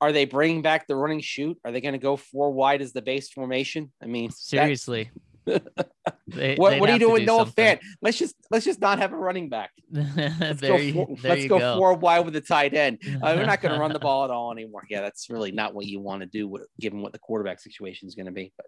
[0.00, 1.58] are they bringing back the running shoot?
[1.64, 3.92] Are they going to go four wide as the base formation?
[4.02, 5.10] I mean, that- Seriously.
[5.46, 7.64] They- what, what are you doing, do Noah something.
[7.64, 7.78] Fan?
[8.00, 9.70] Let's just let's just not have a running back.
[9.90, 11.76] Let's go, you, four, let's go, go.
[11.76, 13.00] four wide with the tight end.
[13.04, 14.84] Uh, we're not going to run the ball at all anymore.
[14.88, 18.06] Yeah, that's really not what you want to do, with, given what the quarterback situation
[18.06, 18.52] is going to be.
[18.56, 18.66] But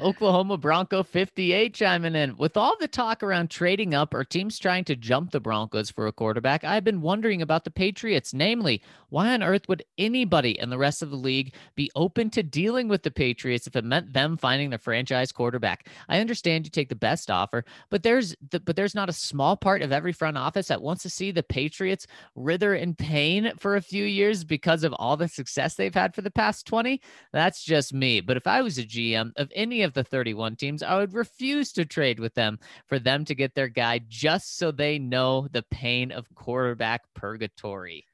[0.00, 2.36] Oklahoma Bronco 58 chiming in.
[2.36, 6.06] With all the talk around trading up or teams trying to jump the Broncos for
[6.06, 8.32] a quarterback, I've been wondering about the Patriots.
[8.32, 12.42] Namely, why on earth would anybody in the rest of the league be open to
[12.44, 15.88] dealing with the Patriots if it meant them finding their franchise quarterback?
[16.08, 19.56] I understand you take the best offer, but there's the, but there's not a small
[19.56, 23.74] part of every front office that wants to see the Patriots writher in pain for
[23.74, 27.00] a few years because of all the success they've had for the past 20.
[27.32, 28.20] That's just me.
[28.20, 31.72] But if I was a GM of any of the 31 teams, I would refuse
[31.72, 35.64] to trade with them for them to get their guy just so they know the
[35.70, 38.04] pain of quarterback purgatory.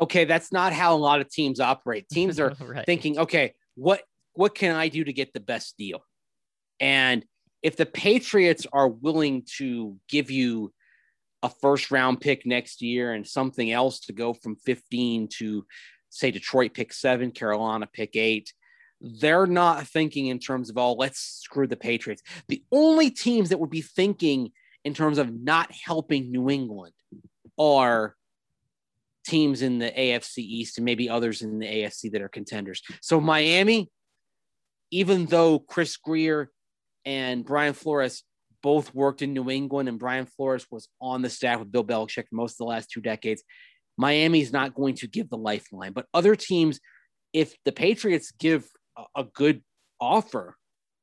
[0.00, 2.08] okay, that's not how a lot of teams operate.
[2.08, 2.86] Teams are right.
[2.86, 4.02] thinking, okay, what
[4.34, 6.00] what can I do to get the best deal?
[6.80, 7.24] And
[7.62, 10.72] if the Patriots are willing to give you
[11.42, 15.64] a first round pick next year and something else to go from 15 to
[16.08, 18.52] say Detroit pick seven, Carolina pick eight,
[19.02, 22.22] they're not thinking in terms of, oh, let's screw the Patriots.
[22.48, 24.52] The only teams that would be thinking
[24.84, 26.92] in terms of not helping New England
[27.58, 28.14] are
[29.26, 32.82] teams in the AFC East and maybe others in the AFC that are contenders.
[33.00, 33.90] So Miami,
[34.90, 36.50] even though Chris Grier
[37.04, 38.22] and Brian Flores
[38.62, 42.28] both worked in New England and Brian Flores was on the staff with Bill Belichick
[42.28, 43.42] for most of the last two decades,
[43.96, 45.92] Miami's not going to give the lifeline.
[45.92, 46.78] But other teams,
[47.32, 48.68] if the Patriots give
[49.14, 49.62] a, good
[50.00, 50.56] offer,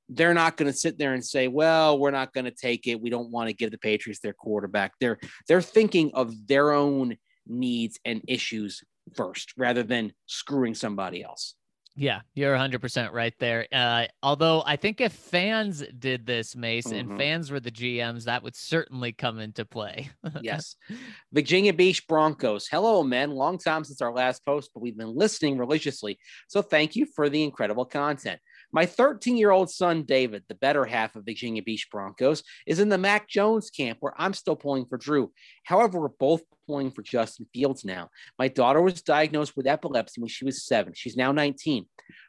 [0.10, 3.02] they're not going to sit there and say, "Well, we're not going to take it.
[3.02, 7.18] We don't want to give the Patriots their quarterback." They're they're thinking of their own
[7.48, 8.82] needs and issues
[9.16, 11.56] first rather than screwing somebody else.
[12.00, 13.68] Yeah, you're 100% right there.
[13.74, 17.18] Uh, although I think if fans did this, Mace, and Mhm.
[17.18, 20.10] fans were the GMs, that would certainly come into play.
[20.42, 20.78] Yes.
[21.34, 22.70] Virginia Beach Broncos.
[22.70, 23.32] Hello, men.
[23.32, 26.18] Long time since our last post, but we've been listening religiously.
[26.48, 28.40] So thank you for the incredible content.
[28.72, 32.90] My 13 year old son, David, the better half of Virginia Beach Broncos, is in
[32.90, 35.32] the Mac Jones camp where I'm still pulling for Drew.
[35.64, 38.10] However, we're both pulling for Justin Fields now.
[38.38, 40.94] My daughter was diagnosed with epilepsy when she was seven.
[40.96, 41.86] She's now 19.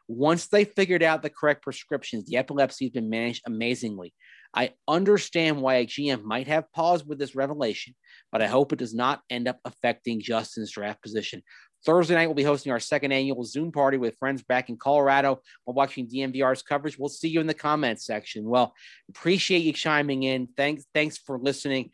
[0.08, 4.14] Once they figured out the correct prescriptions, the epilepsy has been managed amazingly.
[4.52, 7.94] I understand why a GM might have paused with this revelation,
[8.32, 11.42] but I hope it does not end up affecting Justin's draft position.
[11.84, 15.40] Thursday night, we'll be hosting our second annual Zoom party with friends back in Colorado
[15.64, 16.98] while watching DNVR's coverage.
[16.98, 18.44] We'll see you in the comments section.
[18.44, 18.74] Well,
[19.08, 20.48] appreciate you chiming in.
[20.56, 21.90] Thanks, thanks for listening.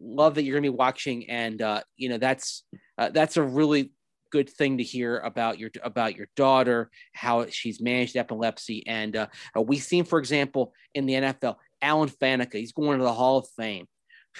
[0.00, 2.64] Love that you're going to be watching, and uh, you know that's
[2.96, 3.92] uh, that's a really
[4.30, 9.26] good thing to hear about your about your daughter, how she's managed epilepsy, and uh,
[9.60, 13.48] we've seen, for example, in the NFL, Alan Faneca, he's going to the Hall of
[13.56, 13.86] Fame,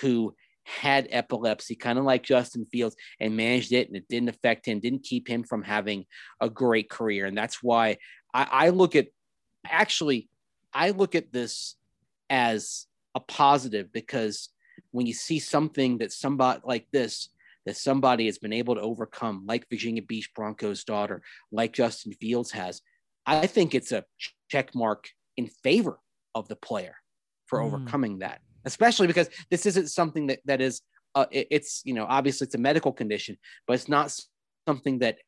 [0.01, 0.35] who
[0.65, 4.81] had epilepsy, kind of like Justin Fields, and managed it, and it didn't affect him,
[4.81, 6.07] didn't keep him from having
[6.41, 7.99] a great career, and that's why
[8.32, 9.09] I, I look at
[9.66, 10.28] actually,
[10.73, 11.77] I look at this
[12.31, 14.49] as a positive because
[14.91, 17.28] when you see something that somebody like this
[17.66, 22.51] that somebody has been able to overcome, like Virginia Beach Broncos daughter, like Justin Fields
[22.53, 22.82] has,
[23.24, 24.05] I think it's a
[24.51, 25.99] check mark in favor
[26.35, 26.97] of the player
[27.47, 27.65] for mm.
[27.65, 30.81] overcoming that, especially because this isn't something that, that is,
[31.15, 33.36] uh, it, it's, you know, obviously it's a medical condition,
[33.66, 34.15] but it's not
[34.66, 35.19] something that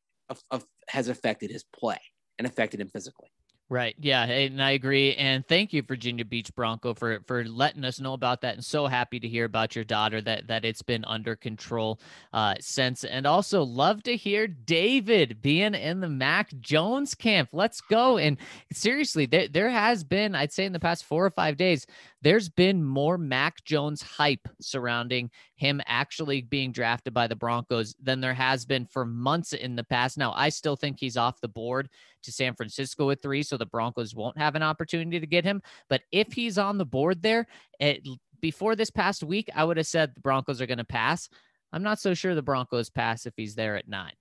[0.89, 1.99] has affected his play
[2.39, 3.29] and affected him physically.
[3.69, 3.97] Right.
[3.99, 4.23] Yeah.
[4.23, 5.17] And I agree.
[5.17, 8.55] And thank you, Virginia Beach Bronco, for for letting us know about that.
[8.55, 11.99] And so happy to hear about your daughter that that it's been under control
[12.33, 13.03] uh, since.
[13.03, 17.49] And also love to hear David being in the Mac Jones camp.
[17.53, 18.19] Let's go.
[18.19, 18.39] And
[18.73, 21.89] seriously, there there has been, I'd say, in the past four or five days,
[22.23, 28.21] there's been more Mac Jones hype surrounding him actually being drafted by the Broncos than
[28.21, 30.19] there has been for months in the past.
[30.19, 31.89] Now, I still think he's off the board
[32.27, 35.63] to San Francisco with three, so the Broncos won't have an opportunity to get him.
[35.89, 37.47] But if he's on the board there,
[37.81, 38.07] it,
[38.41, 41.29] before this past week, I would have said the Broncos are going to pass.
[41.73, 44.13] I'm not so sure the Broncos pass if he's there at nine.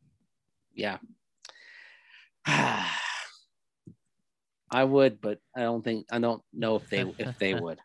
[0.74, 0.98] Yeah.
[2.46, 2.90] I
[4.84, 7.80] would, but I don't think I don't know if they if they would.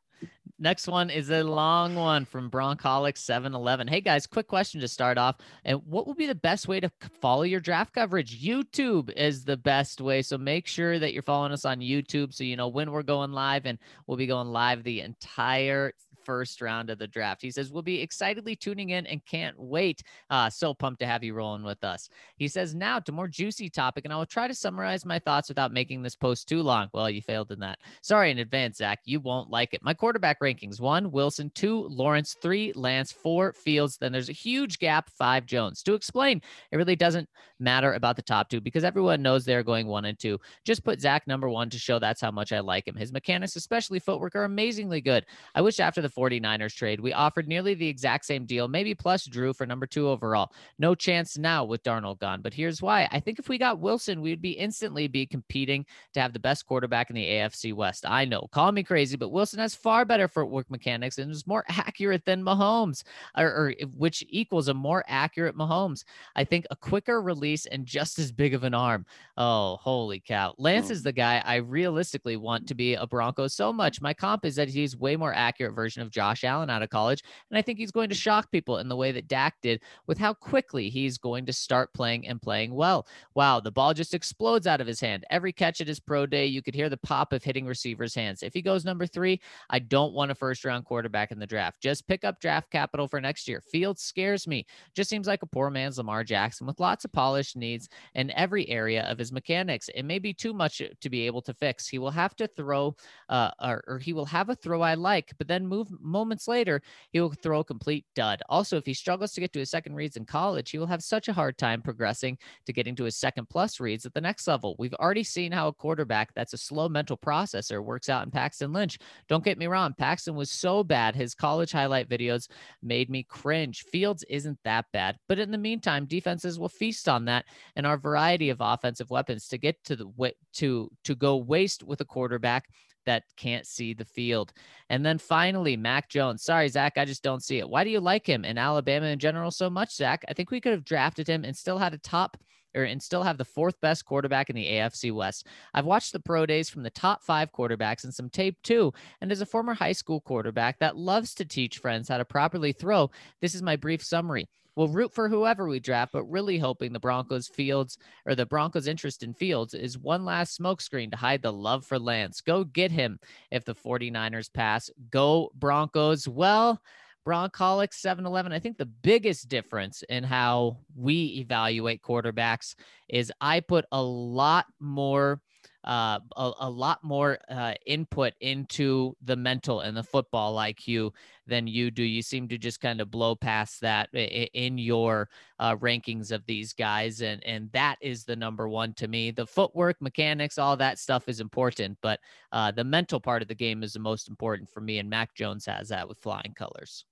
[0.62, 3.88] Next one is a long one from Broncolic 711.
[3.88, 5.36] Hey guys, quick question to start off.
[5.64, 6.90] And what would be the best way to
[7.22, 8.44] follow your draft coverage?
[8.44, 10.20] YouTube is the best way.
[10.20, 13.32] So make sure that you're following us on YouTube so you know when we're going
[13.32, 15.94] live and we'll be going live the entire
[16.30, 17.42] first round of the draft.
[17.42, 20.00] He says, We'll be excitedly tuning in and can't wait.
[20.30, 22.08] Uh, so pumped to have you rolling with us.
[22.36, 25.48] He says, Now to more juicy topic, and I will try to summarize my thoughts
[25.48, 26.88] without making this post too long.
[26.94, 27.80] Well, you failed in that.
[28.00, 29.00] Sorry in advance, Zach.
[29.06, 29.82] You won't like it.
[29.82, 33.96] My quarterback rankings one, Wilson, two, Lawrence, three, Lance, four, Fields.
[33.96, 35.82] Then there's a huge gap, five, Jones.
[35.82, 36.40] To explain,
[36.70, 37.28] it really doesn't
[37.58, 40.38] matter about the top two because everyone knows they're going one and two.
[40.64, 42.94] Just put Zach number one to show that's how much I like him.
[42.94, 45.26] His mechanics, especially footwork, are amazingly good.
[45.56, 49.24] I wish after the 49ers trade, we offered nearly the exact same deal, maybe plus
[49.24, 50.52] Drew for number two overall.
[50.78, 53.08] No chance now with Darnold gone, but here's why.
[53.10, 56.66] I think if we got Wilson, we'd be instantly be competing to have the best
[56.66, 58.04] quarterback in the AFC West.
[58.06, 61.64] I know, call me crazy, but Wilson has far better footwork mechanics and is more
[61.68, 63.02] accurate than Mahomes,
[63.36, 66.04] or, or which equals a more accurate Mahomes.
[66.36, 69.06] I think a quicker release and just as big of an arm.
[69.36, 70.54] Oh, holy cow.
[70.58, 70.92] Lance hmm.
[70.92, 74.00] is the guy I realistically want to be a Bronco so much.
[74.00, 77.22] My comp is that he's way more accurate version of Josh Allen out of college.
[77.50, 80.18] And I think he's going to shock people in the way that Dak did with
[80.18, 83.06] how quickly he's going to start playing and playing well.
[83.34, 85.24] Wow, the ball just explodes out of his hand.
[85.30, 88.42] Every catch at his pro day, you could hear the pop of hitting receivers' hands.
[88.42, 91.80] If he goes number three, I don't want a first round quarterback in the draft.
[91.80, 93.60] Just pick up draft capital for next year.
[93.60, 94.66] Fields scares me.
[94.94, 98.68] Just seems like a poor man's Lamar Jackson with lots of polished needs in every
[98.68, 99.88] area of his mechanics.
[99.94, 101.88] It may be too much to be able to fix.
[101.88, 102.96] He will have to throw,
[103.28, 106.82] uh, or, or he will have a throw I like, but then move moments later,
[107.12, 108.42] he will throw a complete dud.
[108.48, 111.02] Also, if he struggles to get to his second reads in college, he will have
[111.02, 114.46] such a hard time progressing to getting to his second plus reads at the next
[114.46, 114.76] level.
[114.78, 118.72] We've already seen how a quarterback that's a slow mental processor works out in Paxton
[118.72, 118.98] Lynch.
[119.28, 122.48] Don't get me wrong, Paxton was so bad, his college highlight videos
[122.82, 123.84] made me cringe.
[123.90, 127.44] Fields isn't that bad, but in the meantime, defenses will feast on that
[127.76, 132.00] and our variety of offensive weapons to get to the to to go waste with
[132.00, 132.68] a quarterback
[133.10, 134.52] that can't see the field.
[134.88, 136.44] And then finally, Mac Jones.
[136.44, 137.68] Sorry, Zach, I just don't see it.
[137.68, 140.24] Why do you like him in Alabama in general so much, Zach?
[140.28, 142.36] I think we could have drafted him and still had a top
[142.76, 145.48] or and still have the fourth best quarterback in the AFC West.
[145.74, 148.92] I've watched the pro days from the top five quarterbacks and some tape too.
[149.20, 152.70] And as a former high school quarterback that loves to teach friends how to properly
[152.70, 153.10] throw,
[153.40, 154.48] this is my brief summary.
[154.76, 158.86] We'll root for whoever we draft, but really hoping the Broncos Fields or the Broncos'
[158.86, 162.40] interest in Fields is one last smokescreen to hide the love for Lance.
[162.40, 163.18] Go get him
[163.50, 164.90] if the 49ers pass.
[165.10, 166.28] Go Broncos.
[166.28, 166.80] Well,
[167.26, 168.52] Broncolic 711.
[168.52, 172.74] I think the biggest difference in how we evaluate quarterbacks
[173.08, 175.40] is I put a lot more
[175.84, 181.12] uh, a, a, lot more uh, input into the mental and the football IQ
[181.46, 182.02] than you do.
[182.02, 186.74] You seem to just kind of blow past that in your uh, rankings of these
[186.74, 189.30] guys, and and that is the number one to me.
[189.30, 192.20] The footwork, mechanics, all that stuff is important, but
[192.52, 194.98] uh, the mental part of the game is the most important for me.
[194.98, 197.06] And Mac Jones has that with flying colors.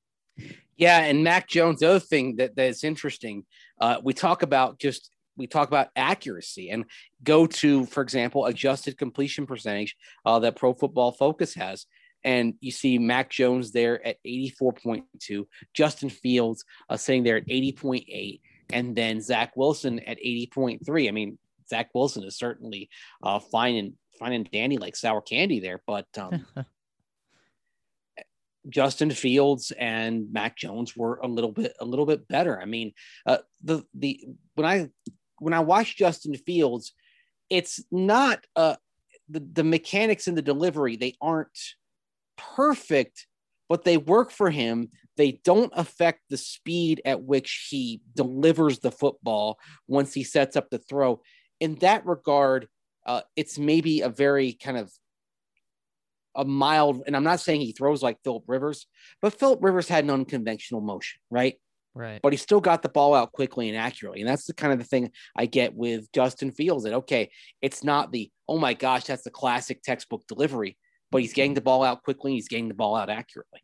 [0.77, 1.81] Yeah, and Mac Jones.
[1.81, 3.45] The other thing that that's interesting,
[3.81, 6.85] uh, we talk about just we talk about accuracy and
[7.23, 9.97] go to, for example, adjusted completion percentage
[10.27, 11.87] uh, that Pro Football Focus has.
[12.25, 18.41] And you see Mac Jones there at 84.2, Justin Fields uh, sitting there at 80.8,
[18.73, 21.09] and then Zach Wilson at 80.3.
[21.09, 21.39] I mean,
[21.71, 22.91] Zach Wilson is certainly
[23.23, 26.45] uh, fine and fine and dandy like sour candy there, but um,
[28.69, 32.61] Justin Fields and Mac Jones were a little bit a little bit better.
[32.61, 32.93] I mean,
[33.27, 34.21] uh, the the
[34.55, 34.91] when I
[35.41, 36.93] when I watch Justin Fields,
[37.51, 38.77] it's not uh,
[39.29, 40.97] the the mechanics in the delivery.
[40.97, 41.59] They aren't
[42.37, 43.27] perfect,
[43.69, 44.89] but they work for him.
[45.17, 50.71] They don't affect the speed at which he delivers the football once he sets up
[50.71, 51.21] the throw.
[51.61, 52.69] In that regard,
[53.07, 54.93] uh, it's maybe a very kind of
[56.37, 58.87] a mild, and I'm not saying he throws like Philip Rivers,
[59.21, 61.57] but Philip Rivers had an unconventional motion, right?
[61.99, 62.21] Right.
[62.23, 64.21] But he still got the ball out quickly and accurately.
[64.21, 67.29] And that's the kind of the thing I get with Justin Fields that, okay,
[67.61, 70.79] it's not the, oh my gosh, that's the classic textbook delivery,
[71.11, 71.57] but he's getting mm-hmm.
[71.57, 72.35] the ball out quickly.
[72.35, 73.63] He's getting the ball out accurately.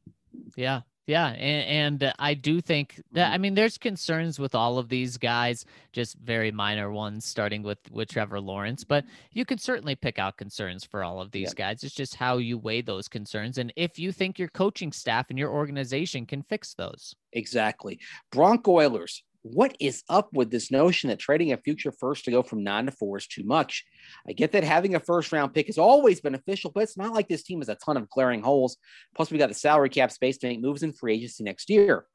[0.57, 0.81] Yeah.
[1.07, 3.41] Yeah, and, and I do think that I mm.
[3.43, 8.09] mean there's concerns with all of these guys, just very minor ones, starting with with
[8.09, 8.85] Trevor Lawrence.
[8.85, 11.67] But you can certainly pick out concerns for all of these yeah.
[11.67, 11.85] guys.
[11.85, 15.39] It's just how you weigh those concerns, and if you think your coaching staff and
[15.39, 17.15] your organization can fix those.
[17.33, 17.99] Exactly,
[18.33, 22.43] Bronco Oilers what is up with this notion that trading a future first to go
[22.43, 23.85] from nine to four is too much?
[24.27, 27.29] I get that having a first round pick is always beneficial, but it's not like
[27.29, 28.79] this team has a ton of glaring holes.
[29.15, 32.07] Plus, we got the salary cap space to make moves in free agency next year.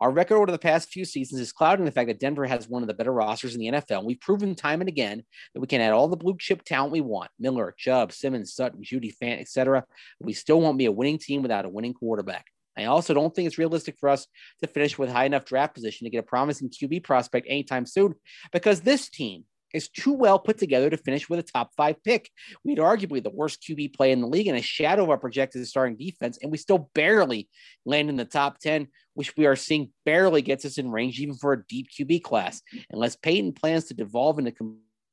[0.00, 2.84] Our record over the past few seasons is clouding the fact that Denver has one
[2.84, 4.04] of the better rosters in the NFL.
[4.04, 5.24] We've proven time and again
[5.54, 8.84] that we can add all the blue chip talent we want Miller, Chubb, Simmons, Sutton,
[8.84, 9.84] Jeudy, Fant, etc.
[10.20, 12.46] We still won't be a winning team without a winning quarterback.
[12.78, 14.26] I also don't think it's realistic for us
[14.62, 18.14] to finish with high enough draft position to get a promising QB prospect anytime soon
[18.52, 19.44] because this team
[19.74, 22.30] is too well put together to finish with a top five pick.
[22.64, 25.18] We had arguably the worst QB play in the league and a shadow of our
[25.18, 27.48] projected starting defense, and we still barely
[27.84, 31.34] land in the top 10, which we are seeing barely gets us in range even
[31.34, 32.62] for a deep QB class.
[32.90, 34.52] Unless Paton plans to devolve into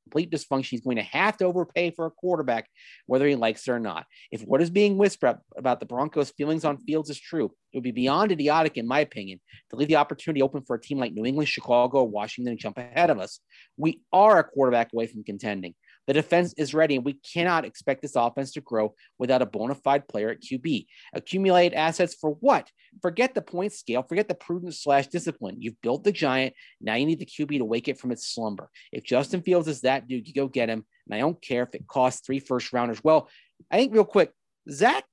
[0.06, 0.69] complete dysfunction.
[0.69, 2.69] He's going to have to overpay for a quarterback,
[3.06, 4.06] whether he likes it or not.
[4.32, 7.84] If what is being whispered about the Broncos' feelings on Fields is true, it would
[7.84, 11.14] be beyond idiotic, in my opinion, to leave the opportunity open for a team like
[11.14, 13.40] New England, Chicago, or Washington to jump ahead of us.
[13.77, 15.76] We are a quarterback away from contending.
[16.07, 19.76] The defense is ready, and we cannot expect this offense to grow without a bona
[19.76, 20.86] fide player at QB.
[21.14, 22.69] Accumulate assets for what?
[23.02, 25.56] Forget the point scale, forget the prudence slash discipline.
[25.60, 26.53] You've built the giant.
[26.80, 28.69] Now you need the QB to wake it from its slumber.
[28.91, 30.86] If Justin Fields is that dude, you go get him.
[31.07, 33.03] And I don't care if it costs three first rounders.
[33.03, 33.30] Well,
[33.72, 34.32] I think real quick,
[34.69, 35.03] Zach,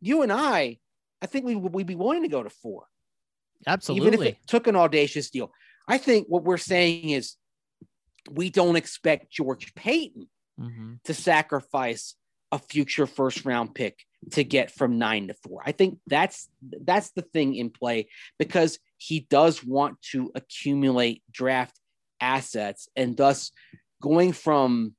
[0.00, 0.78] you and I,
[1.20, 2.84] I think we would be willing to go to four.
[3.66, 4.06] Absolutely.
[4.06, 5.50] Even if it took an audacious deal.
[5.88, 7.36] I think what we're saying is
[8.30, 10.28] we don't expect George Paton
[10.58, 10.94] mm-hmm.
[11.04, 12.14] to sacrifice
[12.50, 15.62] a future first round pick to get from nine to four.
[15.64, 18.08] I think that's that's the thing in play
[18.38, 21.78] because he does want to accumulate draft
[22.20, 23.52] assets and thus
[24.02, 24.94] going from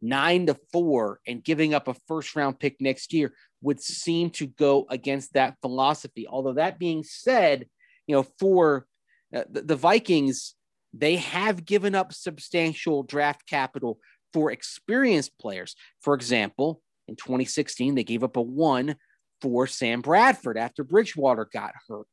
[0.00, 4.46] nine to four and giving up a first round pick next year would seem to
[4.46, 6.26] go against that philosophy.
[6.26, 7.66] Although that being said,
[8.06, 8.86] you know, for
[9.34, 10.54] uh, the, the Vikings,
[10.92, 13.98] they have given up substantial draft capital
[14.32, 15.74] for experienced players.
[16.00, 18.96] For example, in 2016, they gave up a one
[19.40, 22.06] for Sam Bradford after Bridgewater got hurt.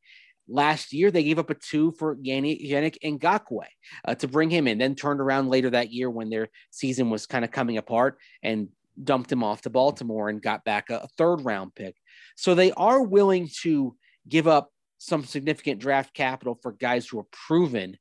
[0.48, 3.66] Last year, they gave up a two for Yannick Ngakoue
[4.06, 7.28] uh, to bring him in, then turned around later that year when their season was
[7.28, 8.68] kind of coming apart and
[9.02, 11.96] dumped him off to Baltimore and got back a, a third round pick.
[12.36, 13.96] So they are willing to
[14.28, 17.98] give up some significant draft capital for guys who are proven,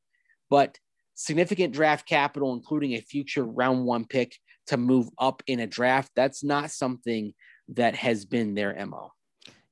[0.49, 0.79] but
[1.19, 4.37] significant draft capital, including a future round one pick
[4.69, 7.35] to move up in a draft, that's not something
[7.75, 9.11] that has been their MO.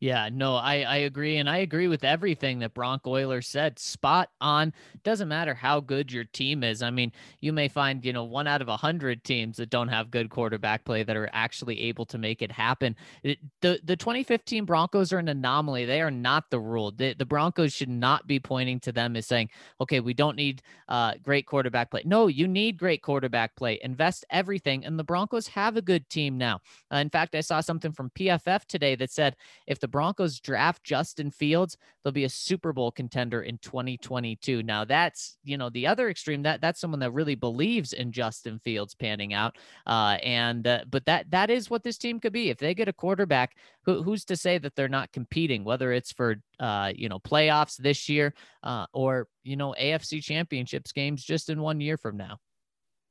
[0.06, 1.38] Yeah, no, I, I agree.
[1.38, 3.76] And I agree with everything that Bronco Oilers said.
[3.76, 4.72] Spot on.
[5.02, 6.80] Doesn't matter how good your team is.
[6.80, 7.10] I mean,
[7.40, 10.30] you may find, you know, one out of a hundred teams that don't have good
[10.30, 12.94] quarterback play that are actually able to make it happen.
[13.24, 15.86] It, the the 2015 Broncos are an anomaly.
[15.86, 16.92] They are not the rule.
[16.92, 19.50] The, the Broncos should not be pointing to them as saying,
[19.80, 22.02] okay, we don't need uh, great quarterback play.
[22.04, 23.80] No, you need great quarterback play.
[23.82, 24.84] Invest everything.
[24.84, 26.60] And the Broncos have a good team now.
[26.92, 29.34] Uh, in fact, I saw something from PFF today that said
[29.66, 34.62] if the Broncos draft Justin Fields, they'll be a Super Bowl contender in 2022.
[34.62, 38.58] Now that's, you know, the other extreme that that's someone that really believes in Justin
[38.58, 39.56] Fields panning out.
[39.86, 42.50] Uh, and, uh, but that, that is what this team could be.
[42.50, 43.56] If they get a quarterback,
[43.86, 47.78] who, who's to say that they're not competing, whether it's for, uh, you know, playoffs
[47.78, 52.36] this year, uh, or, you know, AFC championships games just in one year from now.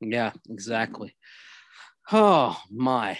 [0.00, 1.16] Yeah, exactly.
[2.12, 3.18] Oh my.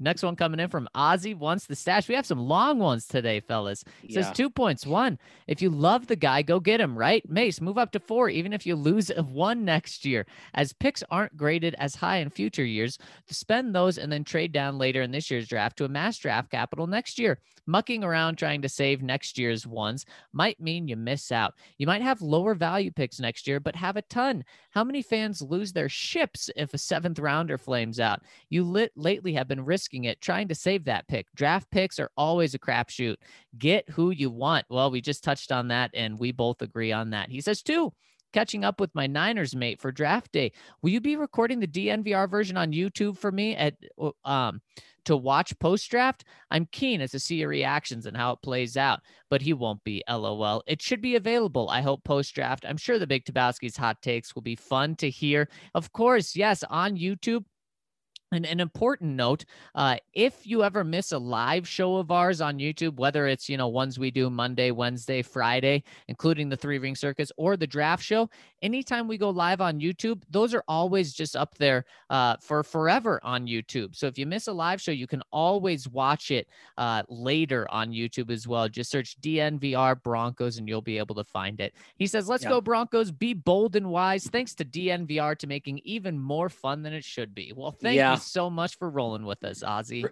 [0.00, 2.08] Next one coming in from Ozzy wants the stash.
[2.08, 3.84] We have some long ones today, fellas.
[4.02, 4.22] Yeah.
[4.22, 4.84] Says two points.
[4.84, 7.28] One, if you love the guy, go get him, right?
[7.30, 10.26] Mace, move up to four, even if you lose of one next year.
[10.54, 12.98] As picks aren't graded as high in future years,
[13.28, 16.88] spend those and then trade down later in this year's draft to amass draft capital
[16.88, 17.38] next year.
[17.66, 21.54] Mucking around trying to save next year's ones might mean you miss out.
[21.78, 24.44] You might have lower value picks next year, but have a ton.
[24.70, 28.22] How many fans lose their ships if a seventh rounder flames out?
[28.50, 31.26] You lit lately have been risking it, trying to save that pick.
[31.34, 33.16] Draft picks are always a crapshoot.
[33.58, 34.66] Get who you want.
[34.68, 37.30] Well, we just touched on that, and we both agree on that.
[37.30, 37.92] He says, too,
[38.34, 40.52] catching up with my Niners mate for draft day.
[40.82, 43.74] Will you be recording the DNVR version on YouTube for me at
[44.24, 44.60] um
[45.04, 46.24] to watch post draft?
[46.50, 49.00] I'm keen as to see your reactions and how it plays out,
[49.30, 50.02] but he won't be.
[50.08, 50.62] LOL.
[50.66, 51.70] It should be available.
[51.70, 52.64] I hope post draft.
[52.68, 55.48] I'm sure the Big Tabowski's hot takes will be fun to hear.
[55.74, 57.44] Of course, yes, on YouTube.
[58.32, 59.44] And an important note
[59.76, 63.56] uh, if you ever miss a live show of ours on YouTube, whether it's, you
[63.56, 68.02] know, ones we do Monday, Wednesday, Friday, including the three ring circus or the draft
[68.02, 68.28] show,
[68.62, 73.20] anytime we go live on YouTube, those are always just up there uh, for forever
[73.22, 73.94] on YouTube.
[73.94, 77.90] So if you miss a live show, you can always watch it uh, later on
[77.92, 78.68] YouTube as well.
[78.68, 81.74] Just search DNVR Broncos and you'll be able to find it.
[81.98, 82.50] He says, Let's Yeah.
[82.50, 83.12] go, Broncos.
[83.12, 84.26] Be bold and wise.
[84.26, 87.52] Thanks to DNVR to making even more fun than it should be.
[87.54, 88.12] Well, thank Yeah.
[88.12, 90.08] you so much for rolling with us, Ozzy.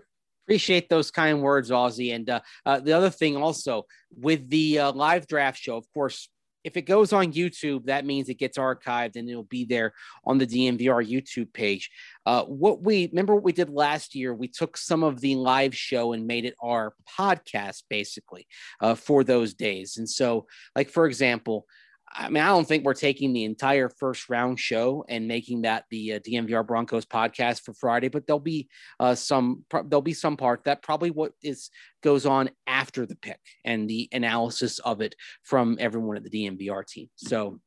[0.46, 2.14] Appreciate those kind words, Aussie.
[2.14, 6.28] And uh, uh, the other thing also with the uh, live draft show, of course,
[6.64, 9.92] if it goes on YouTube, that means it gets archived and it'll be there
[10.24, 11.90] on the DNVR YouTube page.
[12.24, 15.74] Uh, what we remember what we did last year, we took some of the live
[15.74, 18.46] show and made it our podcast basically
[18.80, 19.96] uh, for those days.
[19.96, 20.46] And so,
[20.76, 21.66] like for example,
[22.14, 25.84] I mean, I don't think we're taking the entire first round show and making that
[25.90, 28.68] the uh, DNVR Broncos podcast for Friday, but there'll be
[29.00, 31.70] uh, some there'll be some part that probably what is
[32.02, 36.86] goes on after the pick and the analysis of it from everyone at the DNVR
[36.86, 37.08] team.
[37.16, 37.60] So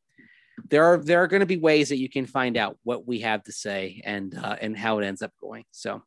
[0.70, 3.20] there are there are going to be ways that you can find out what we
[3.22, 5.64] have to say and uh, and how it ends up going.
[5.72, 6.04] So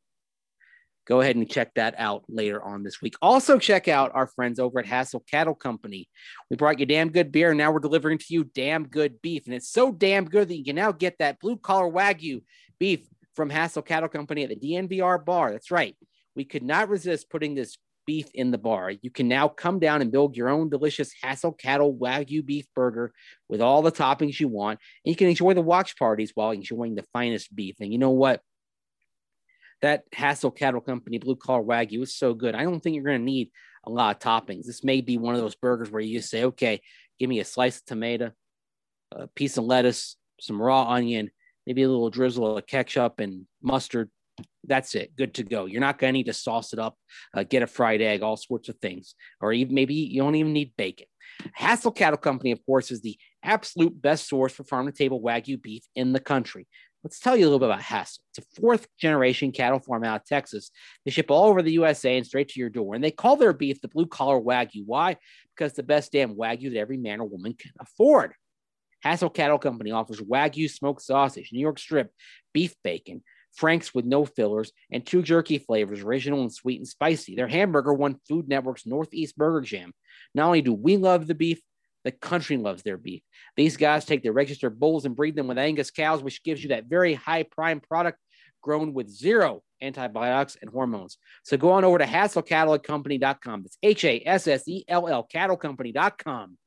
[1.09, 3.15] go ahead and check that out later on this week.
[3.23, 6.09] Also check out our friends over at Hassell Cattle Company.
[6.51, 9.47] We brought you damn good beer, and now we're delivering to you damn good beef,
[9.47, 12.43] and it's so damn good that you can now get that blue collar wagyu
[12.79, 13.01] beef
[13.35, 15.51] from Hassell Cattle Company at the DNVR bar.
[15.51, 15.97] That's right.
[16.37, 17.79] We could not resist putting this
[18.09, 18.91] beef in the bar.
[18.91, 23.13] You can now come down and build your own delicious Hassell Cattle Wagyu beef burger
[23.49, 24.81] with all the toppings you want.
[25.05, 27.77] And you can enjoy the watch parties while enjoying the finest beef.
[27.81, 28.41] And you know what?
[29.83, 32.55] That Hassell Cattle Company Blue Collar Wagyu is so good.
[32.55, 33.51] I don't think you're going to need
[33.85, 34.67] a lot of toppings.
[34.67, 36.81] This may be one of those burgers where you just say, okay,
[37.19, 38.33] give me a slice of tomato,
[39.13, 41.31] a piece of lettuce, some raw onion,
[41.67, 44.11] maybe a little drizzle of ketchup and mustard.
[44.65, 45.17] That's it.
[45.17, 45.67] Good to go.
[45.67, 46.97] You're not going to need to sauce it up,
[47.35, 49.15] uh, get a fried egg, all sorts of things.
[49.41, 51.07] Or even maybe you don't even need bacon.
[51.59, 55.61] Hassell Cattle Company, of course, is the absolute best source for farm to table Wagyu
[55.61, 56.67] beef in the country.
[57.09, 58.19] Let's tell you a little bit about Hassell.
[58.37, 60.71] It's a fourth generation cattle farm out of Texas.
[61.07, 62.95] They ship all over the USA and straight to your door.
[62.95, 64.83] And they call their beef the blue collar Wagyu.
[64.85, 65.17] Why?
[65.57, 68.35] Because the best damn Wagyu that every man or woman can afford.
[69.03, 72.13] Hassell Cattle Company offers Wagyu smoked sausage, New York strip,
[72.53, 73.23] beef bacon,
[73.55, 77.37] Franks with no fillers, and two jerky flavors, original and sweet and spicy.
[77.37, 79.95] Their hamburger won Food Network's Northeast Burger Jam.
[80.35, 81.63] Not only do we love the beef,
[82.05, 83.23] the country loves their beef.
[83.57, 86.71] These guys take their registered bulls and breed them with Angus cows, which gives you
[86.71, 88.19] that very high prime product
[88.63, 91.19] grown with zero antibiotics and hormones.
[91.45, 93.63] So go on over to HassellCattleCompany.com.
[93.63, 96.59] That's H A S S E L L CattleCompany.com.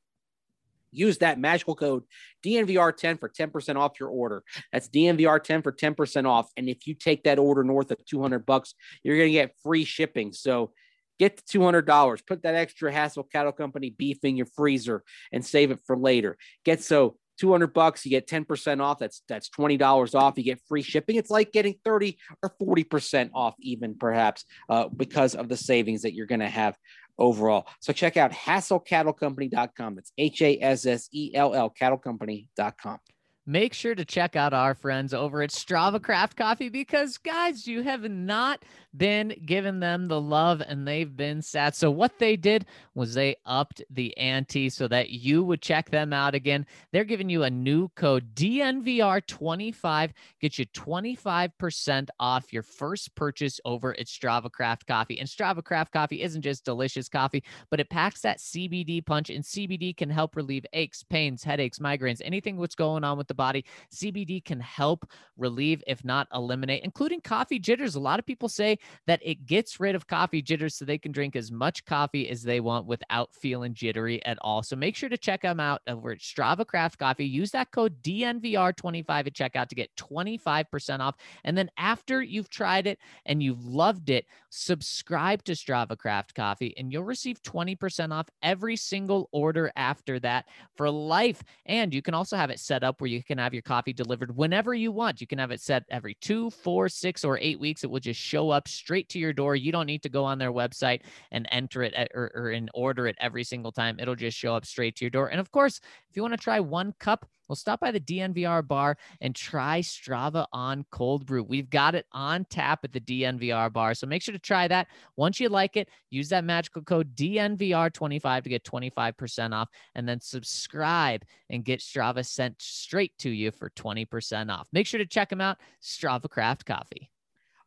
[0.93, 2.03] Use that magical code
[2.45, 4.43] DNVR10 for 10% off your order.
[4.73, 6.49] That's DNVR10 for 10% off.
[6.57, 9.85] And if you take that order north of 200 bucks, you're going to get free
[9.85, 10.33] shipping.
[10.33, 10.73] So
[11.21, 15.69] get the $200, put that extra Hassell Cattle Company beef in your freezer and save
[15.69, 16.35] it for later.
[16.65, 18.97] Get so 200 bucks, you get 10% off.
[18.97, 20.37] That's that's $20 off.
[20.37, 21.17] You get free shipping.
[21.17, 26.13] It's like getting 30 or 40% off even perhaps uh, because of the savings that
[26.13, 26.75] you're going to have
[27.19, 27.67] overall.
[27.81, 29.95] So check out HassellCattleCompany.com.
[29.95, 32.97] That's H A S S E L L CattleCompany.com.
[33.45, 37.81] make sure to check out our friends over at Strava Craft Coffee because, guys, you
[37.81, 38.63] have not
[38.95, 41.75] been giving them the love and they've been sad.
[41.75, 46.13] So, what they did was they upped the ante so that you would check them
[46.13, 46.65] out again.
[46.91, 53.97] They're giving you a new code DNVR25, get you 25% off your first purchase over
[53.99, 55.19] at Strava Craft Coffee.
[55.19, 59.43] And Strava Craft Coffee isn't just delicious coffee, but it packs that CBD punch, and
[59.43, 63.63] CBD can help relieve aches, pains, headaches, migraines, anything what's going on with the body.
[63.93, 67.95] CBD can help relieve, if not eliminate, including coffee jitters.
[67.95, 68.77] A lot of people say
[69.07, 72.43] that it gets rid of coffee jitters so they can drink as much coffee as
[72.43, 74.61] they want without feeling jittery at all.
[74.63, 77.25] So make sure to check them out over at Strava Craft Coffee.
[77.25, 81.15] Use that code DNVR25 at checkout to get 25% off.
[81.43, 86.73] And then after you've tried it and you've loved it, subscribe to Strava Craft Coffee
[86.77, 90.45] and you'll receive 20% off every single order after that
[90.75, 91.41] for life.
[91.65, 94.35] And you can also have it set up where you can have your coffee delivered
[94.35, 95.21] whenever you want.
[95.21, 97.83] You can have it set every two, four, six, or eight weeks.
[97.83, 99.55] It will just show up straight to your door.
[99.55, 103.05] You don't need to go on their website and enter it or, or and order
[103.05, 103.99] it every single time.
[103.99, 105.27] It'll just show up straight to your door.
[105.27, 105.79] And of course,
[106.09, 109.81] if you want to try one cup, well, stop by the DNVR bar and try
[109.81, 111.43] Strava on cold brew.
[111.43, 113.93] We've got it on tap at the DNVR bar.
[113.93, 114.87] So make sure to try that.
[115.17, 120.21] Once you like it, use that magical code DNVR25 to get 25% off and then
[120.21, 124.69] subscribe and get Strava sent straight to you for 20% off.
[124.71, 127.11] Make sure to check them out, Strava Craft Coffee.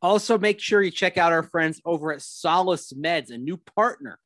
[0.01, 4.19] Also, make sure you check out our friends over at Solace Meds, a new partner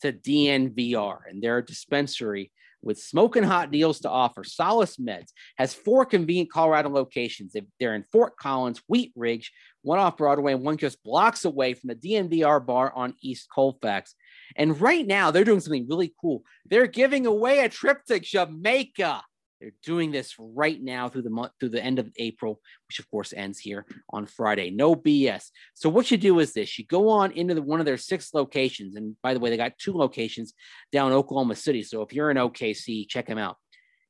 [0.00, 2.50] to DNVR and their dispensary
[2.86, 4.44] with smoking hot deals to offer.
[4.44, 7.54] Solace Meds has four convenient Colorado locations.
[7.80, 9.52] They're in Fort Collins, Wheat Ridge,
[9.82, 14.14] one off Broadway, and one just blocks away from the DNVR bar on East Colfax.
[14.56, 16.42] And right now, they're doing something really cool.
[16.64, 19.22] They're giving away a trip to Jamaica.
[19.60, 23.10] They're doing this right now through the month through the end of April, which of
[23.10, 24.70] course ends here on Friday.
[24.70, 25.50] No BS.
[25.74, 28.34] So what you do is this: you go on into the, one of their six
[28.34, 30.52] locations, and by the way, they got two locations
[30.92, 31.82] down Oklahoma City.
[31.82, 33.56] So if you're in OKC, check them out.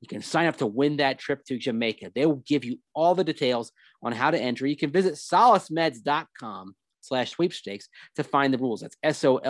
[0.00, 2.12] You can sign up to win that trip to Jamaica.
[2.14, 4.66] They will give you all the details on how to enter.
[4.66, 6.74] You can visit solacemeds.com
[7.06, 8.80] slash sweepstakes to find the rules.
[8.80, 9.44] That's S-O-L-A-C-E-M-E-D-S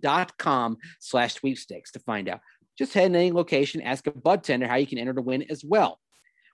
[0.00, 2.40] dot com slash sweepstakes to find out
[2.78, 5.44] just head in any location, ask a bud tender how you can enter to win
[5.50, 5.98] as well.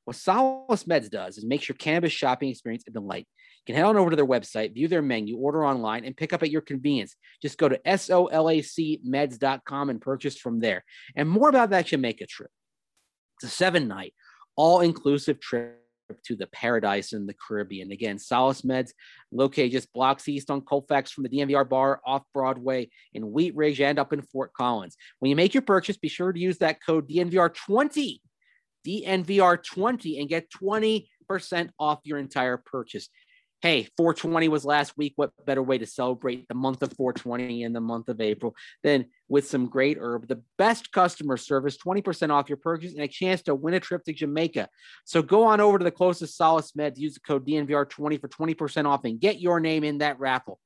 [0.04, 3.26] What Solace Meds does is makes your cannabis shopping experience a delight.
[3.64, 6.32] You can head on over to their website, view their menu, order online, and pick
[6.32, 7.14] up at your convenience.
[7.40, 10.84] Just go to solacemeds.com and purchase from there.
[11.14, 12.50] And more about that Jamaica trip.
[13.36, 14.14] It's a seven night,
[14.56, 15.81] all inclusive trip
[16.24, 17.92] to the paradise in the Caribbean.
[17.92, 18.92] Again, Solace Meds,
[19.30, 23.80] located just blocks east on Colfax from the DNVR bar off Broadway in Wheat Ridge
[23.80, 24.96] and up in Fort Collins.
[25.18, 28.18] When you make your purchase, be sure to use that code DNVR20,
[28.86, 31.06] DNVR20, and get 20%
[31.78, 33.08] off your entire purchase
[33.62, 35.12] hey, 420 was last week.
[35.14, 39.06] What better way to celebrate the month of 420 in the month of April than
[39.28, 43.42] with some great herb, the best customer service, 20% off your purchase, and a chance
[43.42, 44.68] to win a trip to Jamaica.
[45.04, 48.86] So go on over to the closest Solace Med, use the code DNVR20 for 20%
[48.86, 50.58] off and get your name in that raffle.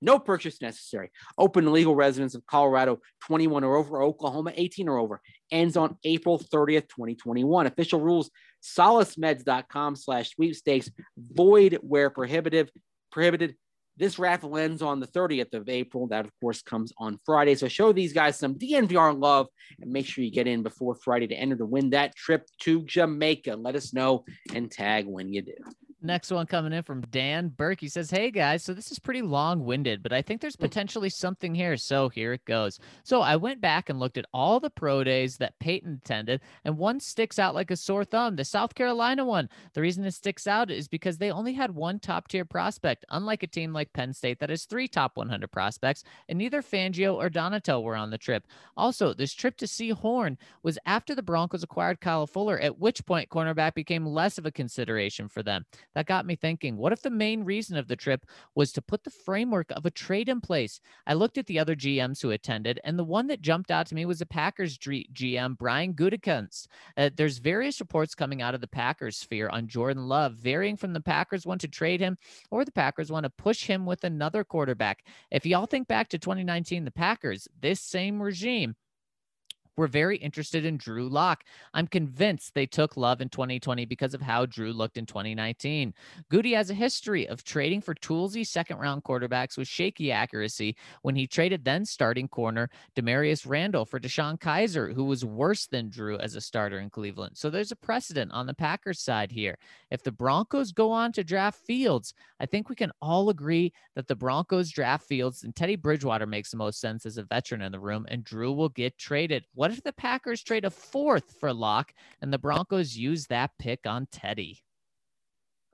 [0.00, 1.10] No purchase necessary.
[1.36, 5.20] Open to legal residents of Colorado 21 or over, Oklahoma 18 or over.
[5.50, 7.66] Ends on April 30th, 2021.
[7.66, 8.30] Official rules
[8.76, 10.90] solacemeds.com slash sweepstakes.
[11.16, 12.70] Void where prohibitive.
[13.10, 13.56] Prohibited.
[13.96, 16.06] This raffle ends on the 30th of April.
[16.06, 17.56] That, of course, comes on Friday.
[17.56, 19.48] So show these guys some DNVR love
[19.80, 22.84] and make sure you get in before Friday to enter to win that trip to
[22.84, 23.56] Jamaica.
[23.56, 24.24] Let us know
[24.54, 25.54] and tag when you do.
[26.00, 27.80] Next one coming in from Dan Burke.
[27.80, 30.62] He says, Hey guys, so this is pretty long winded, but I think there's hmm.
[30.62, 31.76] potentially something here.
[31.76, 32.78] So here it goes.
[33.02, 36.78] So I went back and looked at all the pro days that Paton attended, and
[36.78, 39.48] one sticks out like a sore thumb the South Carolina one.
[39.74, 43.42] The reason it sticks out is because they only had one top tier prospect, unlike
[43.42, 47.28] a team like Penn State that has three top 100 prospects, and neither Fangio or
[47.28, 48.46] Donatell were on the trip.
[48.76, 53.04] Also, this trip to see Horn was after the Broncos acquired Kyle Fuller, at which
[53.04, 55.64] point cornerback became less of a consideration for them.
[55.94, 59.04] That got me thinking what if the main reason of the trip was to put
[59.04, 60.80] the framework of a trade in place?
[61.06, 63.94] I looked at the other GMs who attended, and the one that jumped out to
[63.94, 66.66] me was the Packers GM, Brian Gutekunst.
[66.96, 70.92] Uh, there's various reports coming out of the Packers sphere on Jordan Love, varying from
[70.92, 72.16] the Packers want to trade him
[72.50, 75.04] or the Packers want to push him with another quarterback.
[75.30, 78.76] If y'all think back to 2019, the Packers, this same regime,
[79.78, 81.44] were very interested in Drew Lock.
[81.72, 85.94] I'm convinced they took Love in 2020 because of how Drew looked in 2019.
[86.28, 91.14] Goody has a history of trading for toolsy second round quarterbacks with shaky accuracy when
[91.14, 96.18] he traded then starting corner Damarious Randall for DeShone Kizer, who was worse than Drew
[96.18, 97.36] as a starter in Cleveland.
[97.38, 99.56] So there's a precedent on the Packers side here.
[99.90, 104.08] If the Broncos go on to draft Fields, I think we can all agree that
[104.08, 107.72] the Broncos draft Fields and Teddy Bridgewater makes the most sense as a veteran in
[107.72, 109.44] the room, and Drew will get traded.
[109.54, 111.92] What what if the Packers trade a fourth for Lock
[112.22, 114.62] and the Broncos use that pick on Teddy?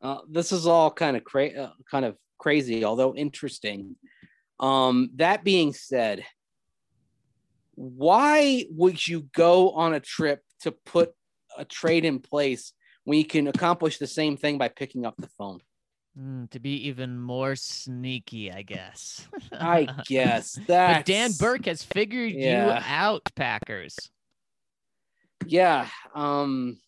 [0.02, 3.94] Uh, this is all kind of uh, kind of crazy, although interesting.
[4.58, 6.24] Um, that being said,
[7.76, 11.12] why would you go on a trip to put
[11.56, 12.72] a trade in place
[13.04, 15.60] when you can accomplish the same thing by picking up the phone.
[16.18, 19.26] Mm, to be even more sneaky, I guess.
[19.52, 20.96] I guess that.
[20.98, 22.66] But Dan Burke has figured Yeah.
[22.66, 23.96] you out, Packers.
[25.46, 25.88] Yeah.
[26.14, 26.78] Um.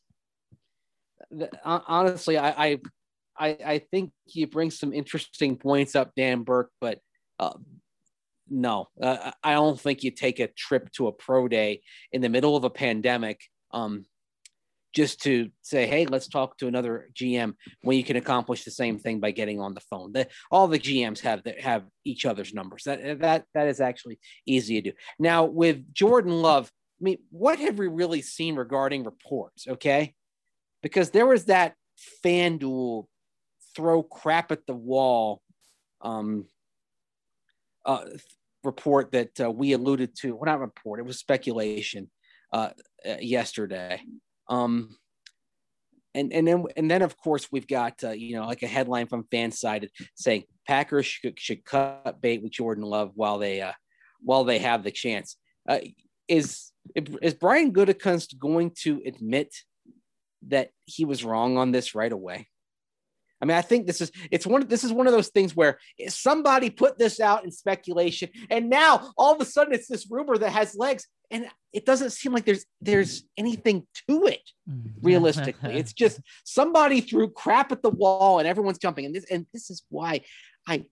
[1.37, 2.79] th- honestly, I, I,
[3.37, 7.01] I, I think he brings some interesting points up, Dan Burke, but
[7.41, 7.55] uh,
[8.49, 11.83] no, uh, I don't think you take a trip to a pro day
[12.13, 13.41] in the middle of a pandemic.
[13.73, 14.07] Um,
[14.97, 17.53] just to say, hey, let's talk to another GM
[17.83, 20.13] when you can accomplish the same thing by getting on the phone.
[20.13, 22.85] The, all the GMs have the, have each other's numbers.
[22.85, 24.97] That that that is actually easy to do.
[25.19, 29.69] Now with Jordan Love, I mean, what have we really seen regarding reports?
[29.69, 30.15] Okay,
[30.83, 31.75] because there was that
[32.25, 33.05] FanDuel
[33.77, 35.43] throw crap at the wall
[36.01, 36.47] um,
[37.85, 38.07] uh,
[38.65, 40.35] report that uh, we alluded to.
[40.35, 42.11] Well, not report, it was speculation
[42.51, 42.71] uh,
[43.07, 44.01] uh, yesterday.
[44.49, 44.97] Um,
[46.15, 49.07] and and then and then of course we've got uh, you know like a headline
[49.07, 53.73] from Fansided saying Packers should, should cut bait with Jordan Love while they uh,
[54.21, 55.37] while they have the chance.
[55.69, 55.79] Uh,
[56.27, 56.73] is
[57.23, 59.55] is Brian Gutekunst going to admit
[60.49, 62.49] that he was wrong on this right away?
[63.41, 65.79] I mean, I think this is it's one this is one of those things where
[66.09, 70.39] somebody put this out in speculation, and now all of a sudden it's this rumor
[70.39, 74.89] that has legs, and it doesn't seem like there's there's anything to it mm-hmm.
[75.03, 75.75] realistically.
[75.75, 79.05] it's just somebody threw crap at the wall and everyone's jumping.
[79.05, 80.23] And this and this is why
[80.67, 80.87] I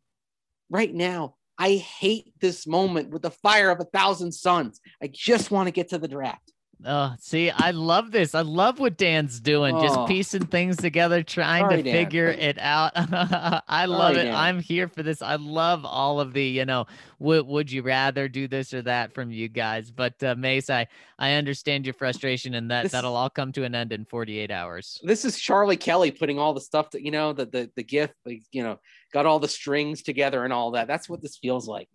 [0.71, 4.81] right now I hate this moment with the fire of a thousand suns.
[5.03, 6.53] I just want to get to the draft.
[6.87, 8.35] Oh, see, I love this.
[8.35, 10.07] I love what Dan's doing, just Oh.
[10.07, 11.93] piecing things together, trying Sorry, to Dan.
[11.93, 12.93] figure it out.
[13.69, 14.31] I love Sorry, it.
[14.31, 14.35] Dan.
[14.35, 15.23] I'm here for this.
[15.23, 16.87] I love all of the, you know,
[17.21, 19.91] would would you rather do this or that from you guys?
[19.91, 20.87] But uh, Mace, I
[21.19, 24.51] I understand your frustration, and that This- that'll all come to an end in 48
[24.51, 25.01] hours.
[25.03, 28.15] This is Charlie Kelly putting all the stuff that you know, the the the gift,
[28.27, 28.79] like, you know,
[29.13, 30.87] got all the strings together and all that.
[30.87, 31.89] That's what this feels like.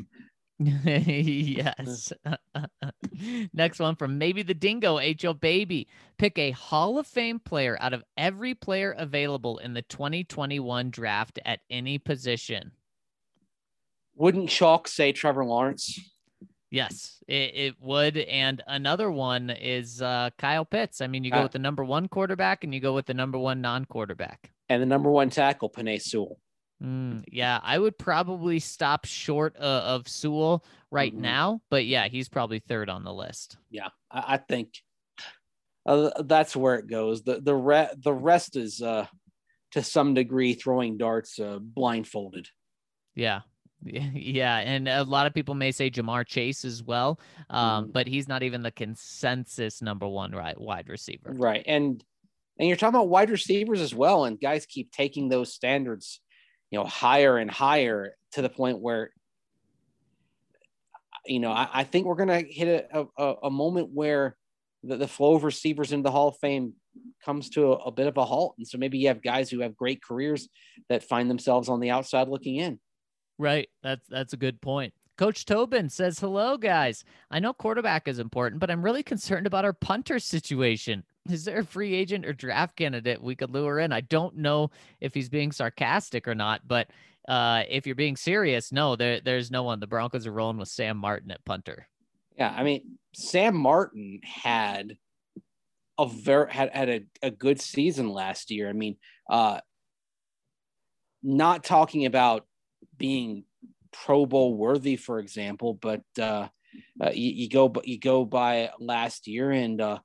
[0.84, 2.12] yes.
[3.54, 5.88] Next one from maybe the Dingo HO Baby.
[6.18, 11.40] Pick a Hall of Fame player out of every player available in the 2021 draft
[11.46, 12.72] at any position.
[14.16, 15.98] Wouldn't Chalk say Trevor Lawrence?
[16.72, 18.18] Yes, it, it would.
[18.18, 21.00] And another one is uh, Kyle Pitts.
[21.00, 23.14] I mean, you go Uh, with the number one quarterback and you go with the
[23.14, 24.52] number one non quarterback.
[24.68, 26.38] And the number one tackle, Penei Sewell.
[26.84, 31.20] Mm, yeah, I would probably stop short uh, of Sewell right Mhm.
[31.20, 33.58] now, but yeah, he's probably third on the list.
[33.70, 34.74] Yeah, I, I think
[35.86, 37.24] uh, that's where it goes.
[37.24, 39.08] The the re- the rest is uh,
[39.72, 42.48] to some degree throwing darts uh, blindfolded.
[43.16, 43.42] Yeah.
[43.82, 44.58] Yeah.
[44.58, 47.18] And a lot of people may say Ja'Marr Chase as well,
[47.50, 47.94] um, Mhm.
[47.94, 51.32] but he's not even the consensus number one right, wide receiver.
[51.34, 51.64] Right.
[51.66, 52.04] And
[52.58, 54.26] and you're talking about wide receivers as well.
[54.26, 56.20] And guys keep taking those standards,
[56.72, 59.12] you know, higher and higher to the point where
[61.26, 64.36] you know, I, I think we're gonna hit a, a, a moment where
[64.84, 66.74] the, the flow of receivers into the Hall of Fame
[67.24, 68.56] comes to a, a bit of a halt.
[68.58, 70.48] And so maybe you have guys who have great careers
[70.90, 72.80] that find themselves on the outside looking in.
[73.38, 73.70] Right.
[73.84, 74.94] That's that's a good point.
[75.18, 77.04] Coach Tobin says, Hello, guys.
[77.30, 81.04] I know quarterback is important, but I'm really concerned about our punter situation.
[81.30, 83.92] Is there a free agent or draft candidate we could lure in?
[83.92, 86.88] I don't know if he's being sarcastic or not, but
[87.28, 89.80] uh, if you're being serious, no, there, there's no one.
[89.80, 91.88] The Broncos are rolling with Sam Martin at punter.
[92.38, 94.98] Yeah, I mean, Sam Martin had
[96.00, 98.70] a very had, had a, a good season last year.
[98.70, 98.96] I mean,
[99.30, 99.60] uh
[101.22, 102.48] not talking about
[102.98, 103.44] being
[103.92, 106.48] Pro Bowl worthy, for example, but uh,
[107.04, 110.00] uh you, you go you go by last year and uh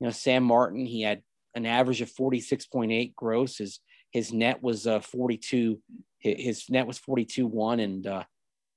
[0.00, 1.22] you know Sam Martin, he had
[1.54, 3.58] an average of 46.8 gross.
[3.58, 3.80] His
[4.12, 5.80] his net was uh 42
[6.18, 8.24] his, net was 42 1 and uh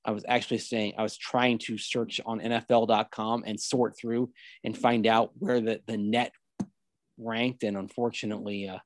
[0.05, 4.31] I was actually saying I was trying to search on NFL.com and sort through
[4.63, 6.33] and find out where the, the net
[7.17, 8.79] ranked, and unfortunately, uh,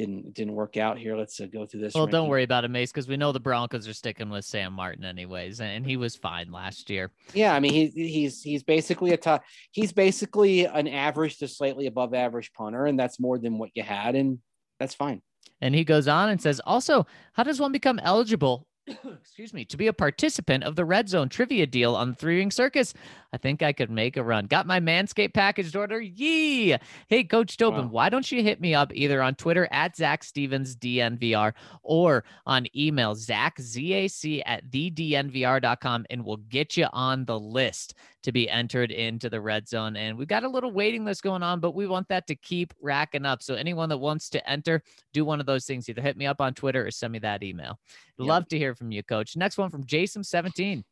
[0.00, 1.16] didn't it didn't work out here.
[1.16, 1.94] Let's uh, go through this.
[1.94, 4.72] Well, don't worry about it, Mace, because we know the Broncos are sticking with Sam
[4.72, 7.10] Martin anyways, and he was fine last year.
[7.34, 9.42] Yeah, I mean he's he's he's basically a top.
[9.70, 13.82] He's basically an average to slightly above average punter, and that's more than what you
[13.82, 14.38] had, and
[14.78, 15.22] that's fine.
[15.60, 18.66] And he goes on and says, also, how does one become eligible?
[19.20, 22.38] Excuse me, to be a participant of the Red Zone trivia deal on the Three
[22.38, 22.94] Ring Circus.
[23.32, 24.46] I think I could make a run.
[24.46, 26.00] Got my Manscaped package order.
[26.00, 26.76] Yee.
[27.08, 27.90] Hey, Coach Tobin, Wow.
[27.90, 31.52] why don't you hit me up either on Twitter at Zach Stevens DNVR
[31.84, 38.32] or on email Zach ZAC at thednvr.com and we'll get you on the list to
[38.32, 39.96] be entered into the red zone.
[39.96, 42.74] And we've got a little waiting list going on, but we want that to keep
[42.82, 43.42] racking up.
[43.42, 44.82] So anyone that wants to enter,
[45.12, 45.88] do one of those things.
[45.88, 47.78] Either hit me up on Twitter or send me that email.
[48.18, 48.28] Yep.
[48.28, 49.36] Love to hear from you, coach.
[49.36, 50.82] Next one from Jason17.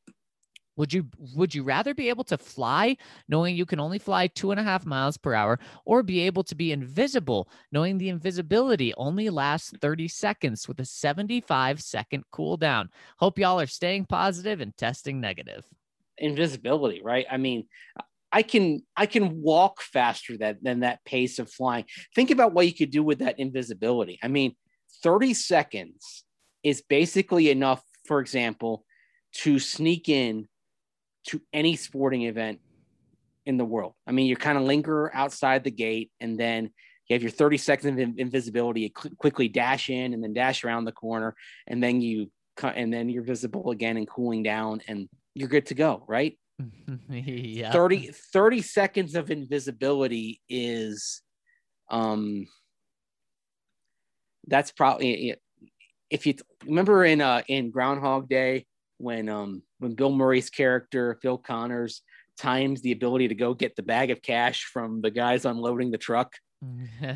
[0.78, 2.96] Would you would you rather be able to fly
[3.28, 6.44] knowing you can only fly two and a half miles per hour, or be able
[6.44, 12.88] to be invisible knowing the invisibility only lasts 30 seconds with a 75 second cooldown?
[13.18, 15.66] Hope y'all are staying positive and testing negative.
[16.18, 17.26] invisibility, right?
[17.30, 17.66] I mean,
[18.32, 21.86] I can I can walk faster than, than that pace of flying.
[22.14, 24.18] Think about what you could do with that invisibility.
[24.22, 24.54] I mean,
[25.02, 26.24] 30 seconds
[26.62, 28.84] is basically enough, for example,
[29.32, 30.46] to sneak in
[31.28, 32.60] to any sporting event
[33.46, 33.94] in the world.
[34.06, 36.70] I mean, you kind of linger outside the gate and then
[37.08, 40.64] you have your 30 seconds of invisibility, you cl- quickly dash in and then dash
[40.64, 41.34] around the corner
[41.66, 45.66] and then you cut and then you're visible again and cooling down and you're good
[45.66, 46.38] to go, right?
[47.08, 47.72] yeah.
[47.72, 51.22] 30, 30 seconds of invisibility is
[51.90, 52.46] um
[54.46, 55.34] that's probably
[56.10, 56.34] if you
[56.66, 58.66] remember in uh in groundhog day
[58.98, 62.02] when um when bill murray's character phil connors
[62.36, 65.98] times the ability to go get the bag of cash from the guys unloading the
[65.98, 66.34] truck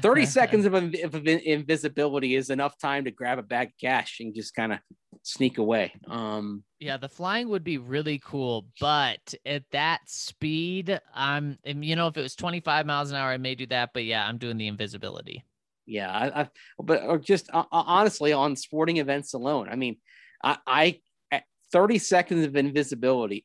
[0.00, 4.18] 30 seconds of, inv- of invisibility is enough time to grab a bag of cash
[4.20, 4.78] and just kind of
[5.22, 11.58] sneak away um Yeah, the flying would be really cool, but at that speed, I'm,
[11.62, 13.90] and, you know, if it was 25 miles an hour, I may do that.
[13.94, 15.44] But yeah, I'm doing the invisibility.
[15.86, 16.48] Yeah, I, I
[16.78, 19.68] but or just uh, uh, honestly on sporting events alone.
[19.68, 19.96] I mean,
[20.42, 21.00] I, I
[21.72, 23.44] 30 seconds of invisibility,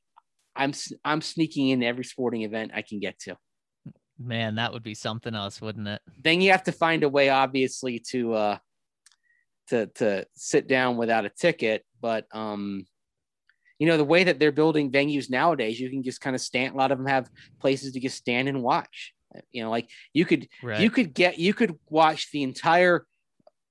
[0.56, 0.74] I'm
[1.04, 3.38] I'm sneaking in every sporting event I can get to.
[4.20, 6.02] Man, that would be something else, wouldn't it?
[6.24, 8.58] Then you have to find a way, obviously, to uh
[9.70, 11.86] to to sit down without a ticket.
[12.02, 12.86] But um,
[13.80, 16.74] you know, the way that they're building venues nowadays, you can just kind of stand.
[16.74, 17.30] A lot of them have
[17.62, 19.14] places to just stand and watch.
[19.52, 20.82] You know, like you could Right.
[20.82, 23.06] you could get you could watch the entire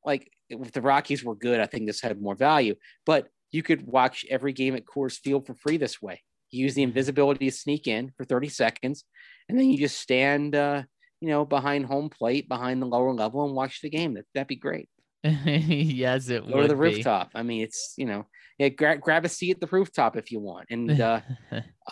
[0.05, 3.27] like if the Rockies were good, I think this had more value, but
[3.57, 6.23] you could watch every game at Coors Field for free this way.
[6.51, 9.05] You use the invisibility to sneak in for 30 seconds,
[9.49, 10.83] and then you just stand uh,
[11.21, 14.15] you know, behind home plate, behind the lower level, and watch the game.
[14.15, 14.89] That that'd be great.
[15.25, 16.81] yes, it Go would to the be.
[16.81, 17.31] rooftop.
[17.35, 18.27] I mean, it's you know,
[18.59, 20.67] yeah, gra- grab a seat at the rooftop if you want.
[20.71, 21.21] And uh,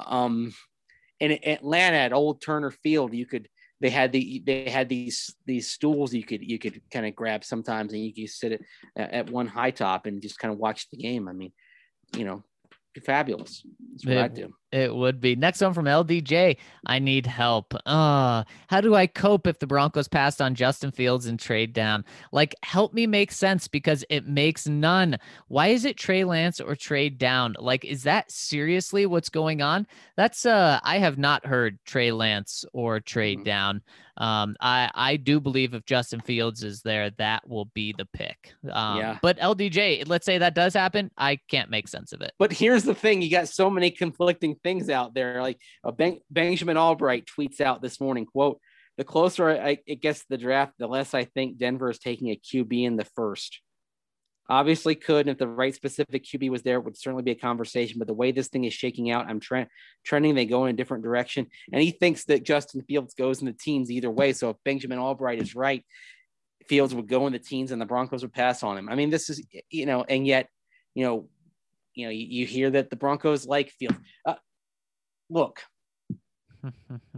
[0.07, 0.53] um,
[1.21, 3.49] in Atlanta at Old Turner Field, you could
[3.85, 7.45] they had the they had these these stools you could you could kind of grab
[7.45, 8.53] sometimes, and you could sit
[8.97, 11.29] at at one high top and just kind of watch the game.
[11.29, 11.53] I mean,
[12.17, 12.43] you know,
[13.05, 13.63] fabulous.
[13.93, 14.25] That's what Yeah.
[14.25, 14.55] I do.
[14.75, 15.37] It would be.
[15.37, 16.57] Next one from LDJ.
[16.85, 17.75] I need help.
[17.87, 22.05] Uh, how do I cope if the Broncos passed on Justin Fields and trade down?
[22.33, 25.17] Like, help me make sense because it makes none.
[25.47, 27.55] Why is it Trey Lance or trade down?
[27.61, 29.87] Like, is that seriously what's going on?
[30.17, 33.45] That's uh I have not heard Trey Lance or trade Mhm.
[33.45, 33.83] down.
[34.17, 38.53] Um, I I do believe if Justin Fields is there, that will be the pick.
[38.71, 39.19] Um, Yeah.
[39.23, 42.33] But LDJ, let's say that does happen, I can't make sense of it.
[42.39, 45.41] But here's the thing: you got so many conflicting things out there.
[45.41, 48.59] Like uh, ben- Benjamin Albright tweets out this morning, "quote
[48.99, 52.31] The closer I, it gets to the draft, the less I think Denver is taking
[52.31, 53.61] a QB in the first.
[54.49, 57.37] Obviously, could and if the right specific QB was there, it would certainly be a
[57.37, 57.99] conversation.
[57.99, 59.69] But the way this thing is shaking out, I'm tre-
[60.05, 60.35] trending.
[60.35, 63.53] They go in a different direction, and he thinks that Justin Fields goes in the
[63.53, 64.33] teens either way.
[64.33, 65.83] So if Benjamin Albright is right,
[66.69, 68.89] Fields would go in the teens, and the Broncos would pass on him.
[68.91, 70.49] I mean, this is you know, and yet,
[70.95, 71.29] you know,
[71.95, 73.97] you know, you, you hear that the Broncos like Fields.
[74.27, 74.35] Uh,
[75.35, 75.61] look,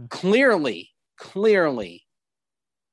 [0.09, 2.03] clearly, clearly,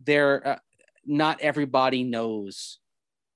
[0.05, 0.59] there, uh,
[1.05, 2.79] not everybody knows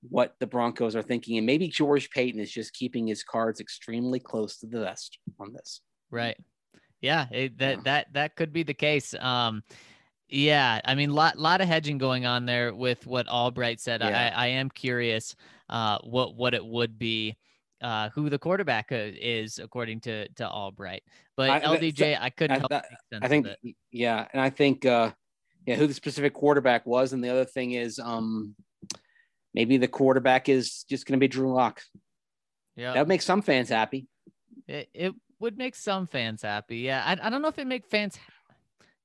[0.03, 4.21] what the Broncos are thinking, and maybe George Paton is just keeping his cards extremely
[4.21, 5.81] close to the vest on this.
[6.11, 6.37] Right.
[7.01, 7.83] Yeah, it, that Yeah.
[7.85, 9.15] that that could be the case.
[9.15, 9.63] Um,
[10.29, 14.01] yeah, I mean, lot lot of hedging going on there with what Albright said.
[14.01, 14.33] Yeah.
[14.37, 15.35] I I am curious,
[15.69, 17.37] uh, what what it would be,
[17.81, 21.03] uh, who the quarterback uh, is according to to Albright.
[21.37, 22.87] But I- LDJ, I couldn't I- help that-
[23.23, 23.47] I think,
[23.93, 25.13] yeah, and I think, uh,
[25.67, 28.55] yeah, who the specific quarterback was, and the other thing is, um,
[29.55, 31.83] maybe the quarterback is just going to be Drew Lock.
[32.77, 34.07] Yeah, That would make some fans happy.
[34.67, 36.79] it, it would make some fans happy.
[36.79, 38.19] Yeah, I, I don't know if it make fans.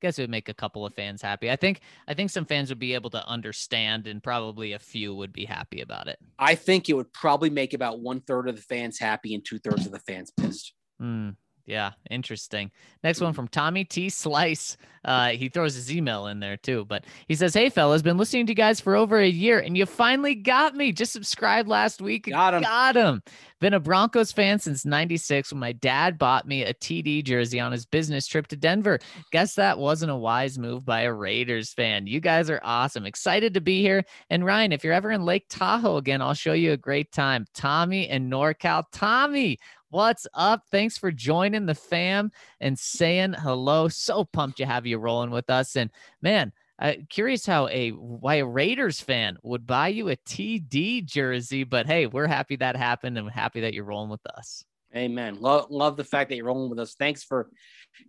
[0.03, 1.49] Guess it would make a couple of fans happy.
[1.49, 5.15] I think I think some fans would be able to understand, and probably a few
[5.15, 6.19] would be happy about it.
[6.37, 9.59] I think it would probably make about one third of the fans happy and two
[9.59, 10.73] thirds of the fans pissed.
[11.01, 12.71] Mm, Yeah, interesting.
[13.03, 14.09] Next one from Tommy T.
[14.09, 14.75] Slice.
[15.05, 18.45] Uh, he throws his email in there too, but he says, "Hey fellas, been listening
[18.47, 20.91] to you guys for over a year, and you finally got me.
[20.91, 22.29] Just subscribed last week.
[22.29, 22.61] Got him.
[22.63, 23.21] Got him.
[23.59, 27.71] Been a Broncos fan since '96 when my dad bought me a TD jersey on
[27.71, 28.99] his business trip to Denver.
[29.31, 32.07] Guess that wasn't a wise move by a Raiders fan.
[32.07, 33.05] You guys are awesome.
[33.05, 34.03] Excited to be here.
[34.29, 37.45] And Ryan, if you're ever in Lake Tahoe again, I'll show you a great time.
[37.53, 38.83] Tommy and NorCal.
[38.91, 39.59] Tommy,
[39.93, 40.63] What's up?
[40.71, 43.89] Thanks for joining the fam and saying hello.
[43.89, 45.75] So pumped to have you rolling with us.
[45.75, 51.05] And man, uh, curious how a why a Raiders fan would buy you a TD
[51.05, 54.65] jersey, but hey, we're happy that happened and happy that you're rolling with us.
[54.95, 55.39] Amen.
[55.39, 56.95] Love, love the fact that you're rolling with us.
[56.95, 57.51] Thanks for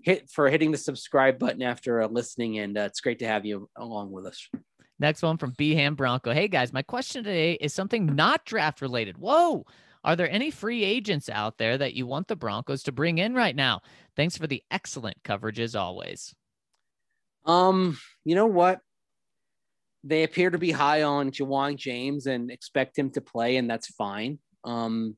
[0.04, 3.44] hit for hitting the subscribe button after uh, listening, and uh, it's great to have
[3.44, 4.48] you along with us.
[4.98, 6.32] Next one from Beham Bronco.
[6.32, 9.18] Hey guys, my question today is something not draft related.
[9.18, 9.66] Whoa,
[10.04, 13.34] are there any free agents out there that you want the Broncos to bring in
[13.34, 13.80] right now?
[14.16, 16.34] Thanks for the excellent coverage as always.
[17.46, 18.80] Um, you know what?
[20.04, 23.86] They appear to be high on Ja'Wuan James and expect him to play, and that's
[23.86, 24.38] fine.
[24.62, 25.16] Um,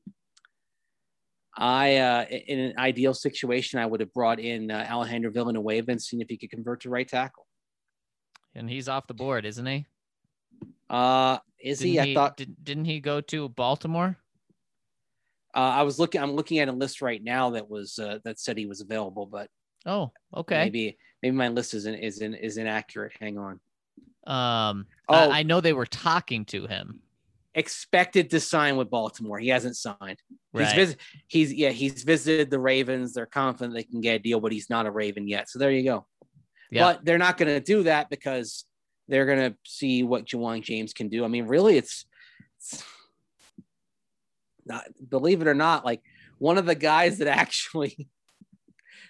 [1.57, 6.01] I, uh, in an ideal situation, I would have brought in uh, Alejandro Villanueva and
[6.01, 7.45] seen if he could convert to right tackle.
[8.55, 9.85] And he's off the board, isn't he?
[10.89, 12.11] Uh, is didn't he?
[12.11, 14.17] I thought did, didn't he go to Baltimore?
[15.57, 16.21] Uh, I was looking.
[16.21, 19.25] I'm looking at a list right now that was uh, that said he was available,
[19.25, 19.49] but
[19.87, 20.65] oh, okay.
[20.65, 23.13] Maybe maybe my list isn't is in, is inaccurate.
[23.19, 23.59] Hang on.
[24.27, 24.85] Um.
[25.09, 27.01] Oh, I, I know they were talking to him.
[27.55, 29.39] Expected to sign with Baltimore.
[29.39, 30.21] He hasn't signed.
[30.53, 30.67] Right.
[30.67, 33.13] He's vis- he's yeah he's visited the Ravens.
[33.13, 35.49] They're confident they can get a deal, but he's not a Raven yet.
[35.49, 36.05] So there you go.
[36.69, 36.83] Yeah.
[36.83, 38.65] But they're not going to do that because
[39.07, 41.25] they're going to see what Ja'Wuan James can do.
[41.25, 42.05] I mean, really, it's,
[42.59, 42.83] it's
[45.09, 46.01] believe it or not, like
[46.37, 48.07] one of the guys that actually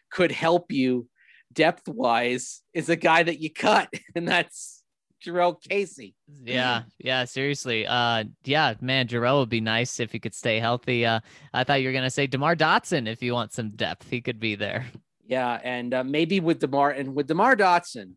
[0.10, 1.08] could help you
[1.54, 4.84] depth wise is a guy that you cut, and that's
[5.26, 6.16] Jurrell Casey.
[6.44, 7.88] Yeah, yeah, seriously.
[7.88, 11.06] Uh yeah, man, Jurrell would be nice if he could stay healthy.
[11.06, 11.20] Uh
[11.54, 14.40] I thought you were gonna say DeMar Dotson if you want some depth, he could
[14.40, 14.86] be there.
[15.26, 18.14] Yeah, and uh, maybe with DeMar and with DeMar Dotson,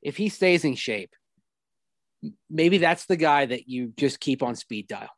[0.00, 1.10] if he stays in shape,
[2.48, 5.10] maybe that's the guy that you just keep on speed dial.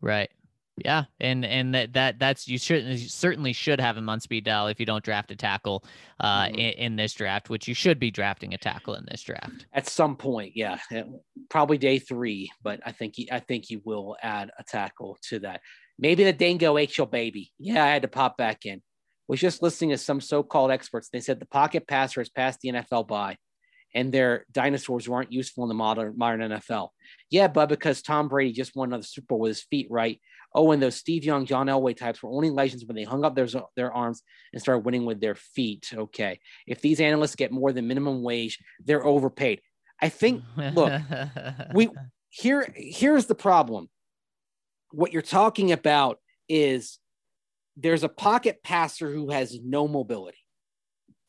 [0.00, 0.30] Right.
[0.76, 4.68] Yeah, and and that that that's you certainly certainly should have him on speed dial
[4.68, 5.84] if you don't draft a tackle
[6.18, 6.54] uh, mm-hmm.
[6.54, 9.86] in, in, this draft, which you should be drafting a tackle in this draft at
[9.86, 10.52] some point.
[10.56, 10.78] Yeah,
[11.50, 15.40] probably day three, but I think he, I think you will add a tackle to
[15.40, 15.60] that.
[15.98, 17.52] Maybe the ate your baby.
[17.58, 18.80] Yeah, I had to pop back in.
[19.28, 21.10] Was just listening to some so-called experts.
[21.10, 23.36] They said the pocket passer has passed the NFL by
[23.94, 26.88] and their dinosaurs weren't useful in the modern modern NFL.
[27.30, 30.20] Yeah, but because Tom Brady just won another Super Bowl with his feet right.
[30.54, 33.34] Oh, and those Steve Young, John Elway types were only legends when they hung up
[33.34, 34.22] their, their arms
[34.52, 35.92] and started winning with their feet.
[35.94, 36.40] Okay.
[36.66, 39.60] If these analysts get more than minimum wage, they're overpaid.
[40.00, 41.00] I think, look,
[41.74, 41.90] we
[42.28, 43.88] here here's the problem.
[44.90, 46.18] What you're talking about
[46.48, 46.98] is
[47.76, 50.38] there's a pocket passer who has no mobility,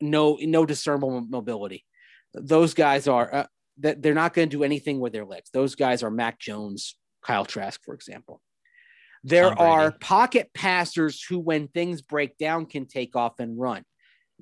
[0.01, 1.85] no no discernible mobility
[2.33, 3.45] those guys are uh,
[3.79, 5.49] that they're not going to do anything with their legs.
[5.51, 8.41] Those guys are Mac Jones, Kyle Trask, for example.
[9.23, 13.83] There are pocket passers who, when things break down, can take off and run.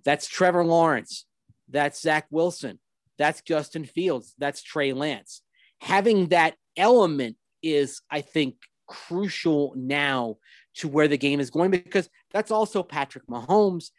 [0.03, 1.25] That's Trevor Lawrence.
[1.69, 2.79] That's Zach Wilson.
[3.17, 4.33] That's Justin Fields.
[4.39, 5.41] That's Trey Lance.
[5.81, 8.55] Having that element is, I think,
[8.87, 10.37] crucial now
[10.75, 13.91] to where the game is going because that's also Patrick Mahomes,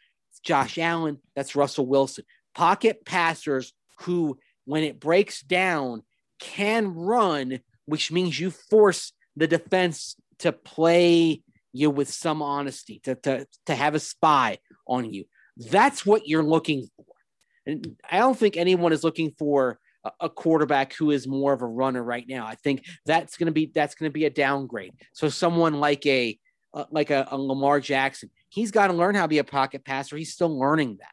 [0.43, 2.25] Josh Allen, that's Russell Wilson.
[2.55, 6.03] Pocket passers who, when it breaks down,
[6.41, 11.43] can run, which means you force the defense to play
[11.73, 15.25] you with some honesty, to, to, to have a spy on you.
[15.57, 17.07] That's what you're looking for.
[17.67, 19.79] And I don't think anyone is looking for
[20.21, 22.45] a quarterback who is more of a runner right now.
[22.45, 24.95] I think that's going to be that's going to be a downgrade.
[25.13, 26.37] So someone like a
[26.75, 29.85] uh, like a, a Lamar Jackson, he's got to learn how to be a pocket
[29.85, 30.17] passer.
[30.17, 31.13] He's still learning that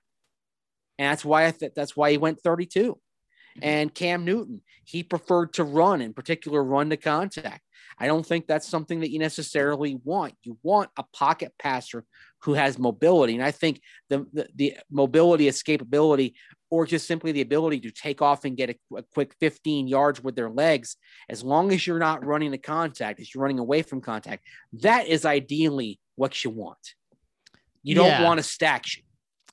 [0.99, 2.91] and that's why I th- that's why he went 32.
[2.91, 3.59] Mm-hmm.
[3.63, 7.61] And Cam Newton, he preferred to run, in particular, run to contact.
[7.99, 10.33] I don't think that's something that you necessarily want.
[10.43, 12.05] You want a pocket passer
[12.43, 16.33] who has mobility, and I think the the, the mobility, escapability,
[16.69, 20.23] or just simply the ability to take off and get a, a, quick 15 yards
[20.23, 20.95] with their legs,
[21.29, 24.43] as long as you're not running the contact, as you're running away from contact,
[24.73, 26.77] that is ideally what you want.
[27.81, 28.23] You don't yeah.
[28.23, 28.85] want a stack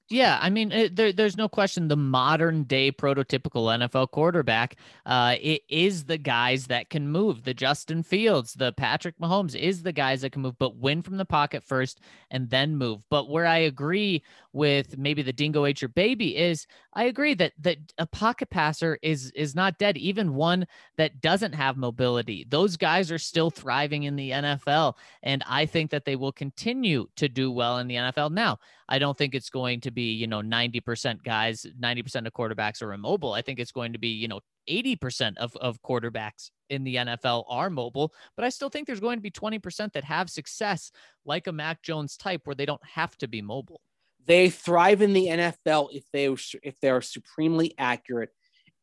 [0.08, 5.34] Yeah, I mean, it, there, there's no question the modern day prototypical NFL quarterback uh,
[5.40, 7.42] it is the guys that can move.
[7.42, 11.16] The Justin Fields, the Patrick Mahomes is the guys that can move, but win from
[11.16, 12.00] the pocket first
[12.30, 13.04] and then move.
[13.10, 14.22] But where I agree
[14.52, 18.98] with maybe the Dingo ate your baby is I agree that that a pocket passer
[19.02, 19.96] is is not dead.
[19.96, 20.66] Even one
[20.96, 25.90] that doesn't have mobility, those guys are still thriving in the NFL, and I think
[25.90, 28.30] that they will continue to do well in the NFL.
[28.30, 28.58] Now,
[28.88, 32.92] I don't think it's going to be, you know, 90% guys, 90% of quarterbacks are
[32.92, 33.32] immobile.
[33.32, 37.44] I think it's going to be, you know, 80% of, of quarterbacks in the NFL
[37.48, 40.90] are mobile, but I still think there's going to be 20% that have success
[41.24, 43.80] like a Mac Jones type where they don't have to be mobile.
[44.24, 46.26] They thrive in the NFL if they
[46.62, 48.30] if they are supremely accurate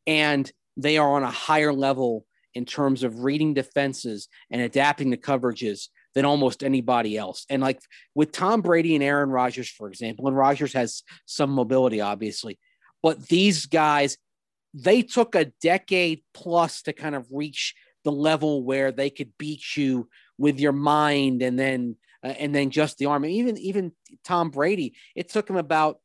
[0.06, 5.16] and they are on a higher level in terms of reading defenses and adapting to
[5.16, 7.44] coverages than almost anybody else.
[7.48, 7.80] And like
[8.14, 12.58] with Tom Brady and Aaron Rodgers, for example, and Rodgers has some mobility, obviously,
[13.02, 14.16] but these guys,
[14.72, 17.74] they took a decade plus to kind of reach
[18.04, 20.08] the level where they could beat you
[20.38, 23.24] with your mind and then uh, and then just the arm.
[23.24, 23.92] even even
[24.24, 25.98] Tom Brady, it took him about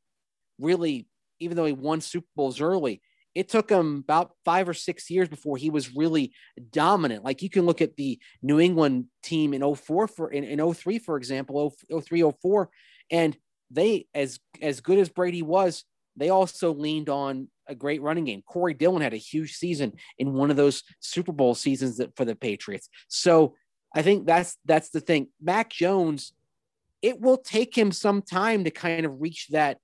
[0.60, 1.08] really,
[1.40, 3.02] even though he won Super Bowls early,
[3.36, 6.34] it took him about five or six years before he was really
[6.72, 7.24] dominant.
[7.24, 11.00] Like you can look at the New England team in 04 for in, in 03,
[11.00, 12.70] for example, 03, 04,
[13.12, 13.38] and
[13.72, 15.84] they as as good as Brady was,
[16.16, 18.42] they also leaned on a great running game.
[18.42, 22.26] Corey Dillon had a huge season in one of those Super Bowl seasons that, for
[22.26, 22.90] the Patriots.
[23.08, 23.54] So
[23.96, 25.28] I think that's that's the thing.
[25.42, 26.34] Mac Jones,
[27.02, 29.78] it will take him some time to kind of reach that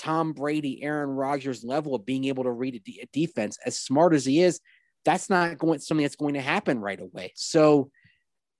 [0.00, 3.78] Tom Brady, Aaron Rodgers level of being able to read a, de- a defense, as
[3.78, 4.58] smart as he is,
[5.04, 7.32] that's not going something that's going to happen right away.
[7.36, 7.90] So,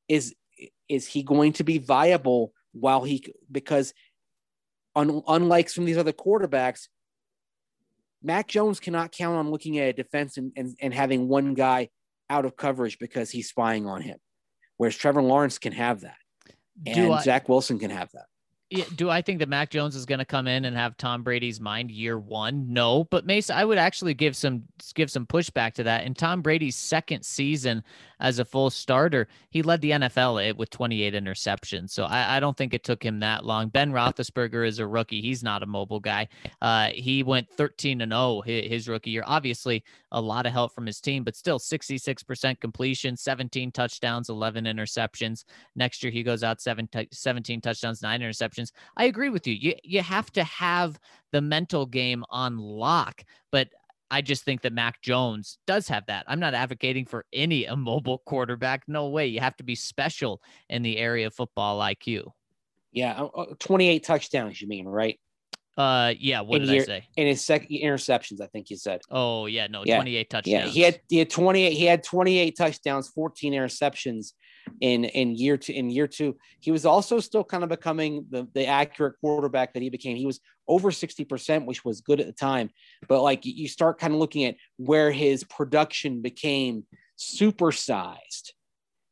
[0.06, 0.34] is
[0.86, 3.94] is he going to be viable while he because
[4.94, 6.88] un, unlike some of these other quarterbacks,
[8.22, 11.88] Mac Jones cannot count on looking at a defense and, and, and having one guy
[12.28, 14.18] out of coverage because he's spying on him.
[14.76, 16.16] Whereas Trevor Lawrence can have that.
[16.86, 18.26] And I, Zach Wilson can have that
[18.96, 21.60] do I think that Mac Jones is going to come in and have Tom Brady's
[21.60, 22.72] mind year one?
[22.72, 24.62] No, but Mace, I would actually give some
[24.94, 26.04] give some pushback to that.
[26.04, 27.82] In Tom Brady's second season
[28.20, 31.90] as a full starter, he led the NFL with 28 interceptions.
[31.90, 33.70] So I, I don't think it took him that long.
[33.70, 36.28] Ben Roethlisberger is a rookie; he's not a mobile guy.
[36.62, 39.24] Uh, he went 13 and 0 his rookie year.
[39.26, 39.82] Obviously,
[40.12, 45.44] a lot of help from his team, but still 66% completion, 17 touchdowns, 11 interceptions.
[45.74, 48.59] Next year, he goes out t- 17 touchdowns, nine interceptions
[48.96, 49.54] I agree with you.
[49.54, 50.98] You you have to have
[51.32, 53.68] the mental game on lock, but
[54.10, 56.24] I just think that Mac Jones does have that.
[56.26, 58.82] I'm not advocating for any immobile quarterback.
[58.88, 59.26] No way.
[59.26, 62.30] You have to be special in the area of football IQ.
[62.92, 64.60] Yeah, uh, uh, 28 touchdowns.
[64.60, 65.18] You mean right?
[65.78, 66.40] Uh, yeah.
[66.40, 67.04] What in did year, I say?
[67.16, 69.00] In his second interceptions, I think you said.
[69.10, 69.96] Oh yeah, no, yeah.
[69.96, 70.52] 28 touchdowns.
[70.52, 71.72] Yeah, he had he had 28.
[71.72, 74.32] He had 28 touchdowns, 14 interceptions
[74.80, 78.46] in in year two in year two he was also still kind of becoming the,
[78.54, 80.16] the accurate quarterback that he became.
[80.16, 82.70] He was over 60% which was good at the time
[83.08, 86.86] but like you start kind of looking at where his production became
[87.18, 88.52] supersized.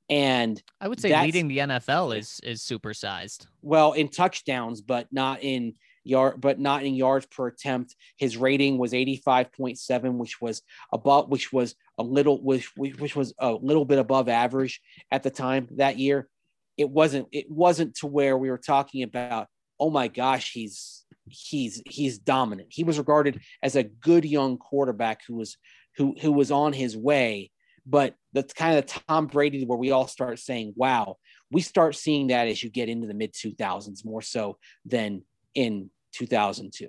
[0.09, 3.47] And i would say leading the nfl is is supersized.
[3.63, 5.75] Well in touchdowns but not in
[6.09, 7.95] yard, but not in yards per attempt.
[8.17, 10.63] His rating was 85.7, which was
[10.93, 14.81] above, which was a little, which, which was a little bit above average
[15.11, 16.29] at the time that year.
[16.77, 19.49] It wasn't, it wasn't to where we were talking about,
[19.81, 22.69] oh my gosh, he's, he's, he's dominant.
[22.71, 25.57] He was regarded as a good young quarterback who was,
[25.97, 27.51] who, who was on his way.
[27.85, 31.17] But that's kind of the Tom Brady where we all start saying, wow,
[31.51, 35.23] we start seeing that as you get into the mid 2000s more so than
[35.55, 36.89] in 2002.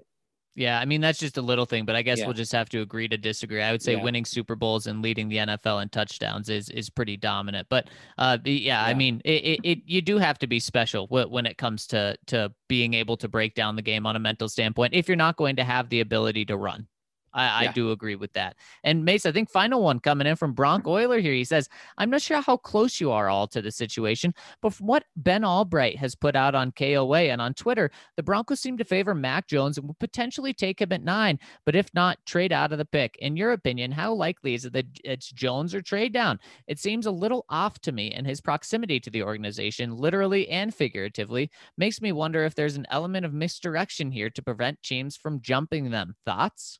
[0.55, 2.25] Yeah, I mean that's just a little thing, but I guess yeah.
[2.25, 3.61] we'll just have to agree to disagree.
[3.61, 4.03] I would say yeah.
[4.03, 7.67] winning Super Bowls and leading the NFL in touchdowns is is pretty dominant.
[7.69, 8.83] But uh, yeah, yeah.
[8.83, 12.17] I mean it, it, it, you do have to be special when it comes to
[12.27, 15.37] to being able to break down the game on a mental standpoint if you're not
[15.37, 16.87] going to have the ability to run.
[17.33, 17.69] I, yeah.
[17.69, 18.55] I, do agree with that.
[18.83, 21.33] And Mace, I think final one coming in from Bronk Oiler here.
[21.33, 24.87] He says, I'm not sure how close you are all to the situation, but from
[24.87, 28.83] what Ben Albright has put out on KOA and on Twitter, the Broncos seem to
[28.83, 32.71] favor Mac Jones and would potentially take him at nine, but if not, trade out
[32.71, 33.15] of the pick.
[33.19, 36.39] In your opinion, how likely is it that it's Jones or trade down?
[36.67, 40.73] It seems a little off to me, and his proximity to the organization, literally and
[40.73, 45.41] figuratively, makes me wonder if there's an element of misdirection here to prevent teams from
[45.41, 46.15] jumping them.
[46.25, 46.79] Thoughts?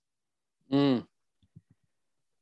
[0.72, 1.06] Mm.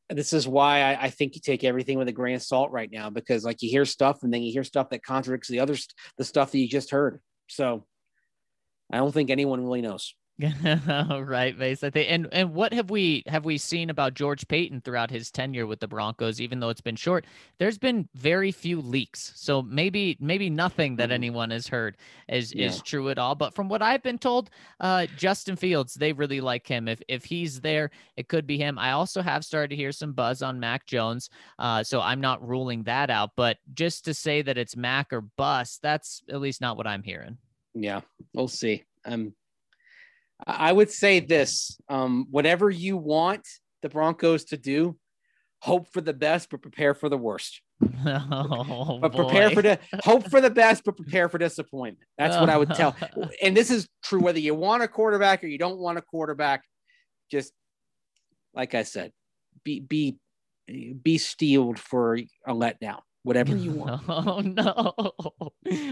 [0.09, 2.89] This is why I, I, think you take everything with a grain of salt right
[2.91, 5.75] now because, like, you hear stuff and then you hear stuff that contradicts the other
[6.17, 7.19] the stuff that you just heard.
[7.47, 7.85] So,
[8.91, 10.15] I don't think anyone really knows.
[11.25, 11.83] right, Mace.
[11.83, 15.31] I think, and and what have we have we seen about George Paton throughout his
[15.31, 16.39] tenure with the Broncos?
[16.39, 17.25] Even though it's been short,
[17.57, 19.31] there's been very few leaks.
[19.35, 21.13] So maybe maybe nothing that Mhm.
[21.13, 21.97] anyone has heard
[22.29, 22.67] is Yeah.
[22.67, 23.33] is true at all.
[23.33, 26.87] But from what I've been told, uh, Justin Fields, they really like him.
[26.87, 28.77] If if he's there, it could be him.
[28.77, 32.47] I also have started to hear some buzz on Mac Jones, uh, so I'm not
[32.47, 33.31] ruling that out.
[33.35, 37.01] But just to say that it's Mac or bust, that's at least not what I'm
[37.01, 37.39] hearing.
[37.73, 38.01] Yeah,
[38.35, 38.83] we'll see.
[39.03, 39.33] Um,
[40.45, 43.47] I would say this: um, whatever you want
[43.81, 44.97] the Broncos to do,
[45.59, 47.61] hope for the best, but prepare for the worst.
[48.05, 49.55] oh, But prepare boy.
[49.55, 52.07] for the hope for the best, but prepare for disappointment.
[52.17, 52.95] That's what I would tell.
[53.41, 56.63] And this is true whether you want a quarterback or you don't want a quarterback.
[57.29, 57.53] Just
[58.53, 59.11] like I said,
[59.63, 60.17] be be
[60.67, 62.99] be steeled for a letdown.
[63.27, 64.03] Whatever you want.
[64.07, 64.93] Oh no.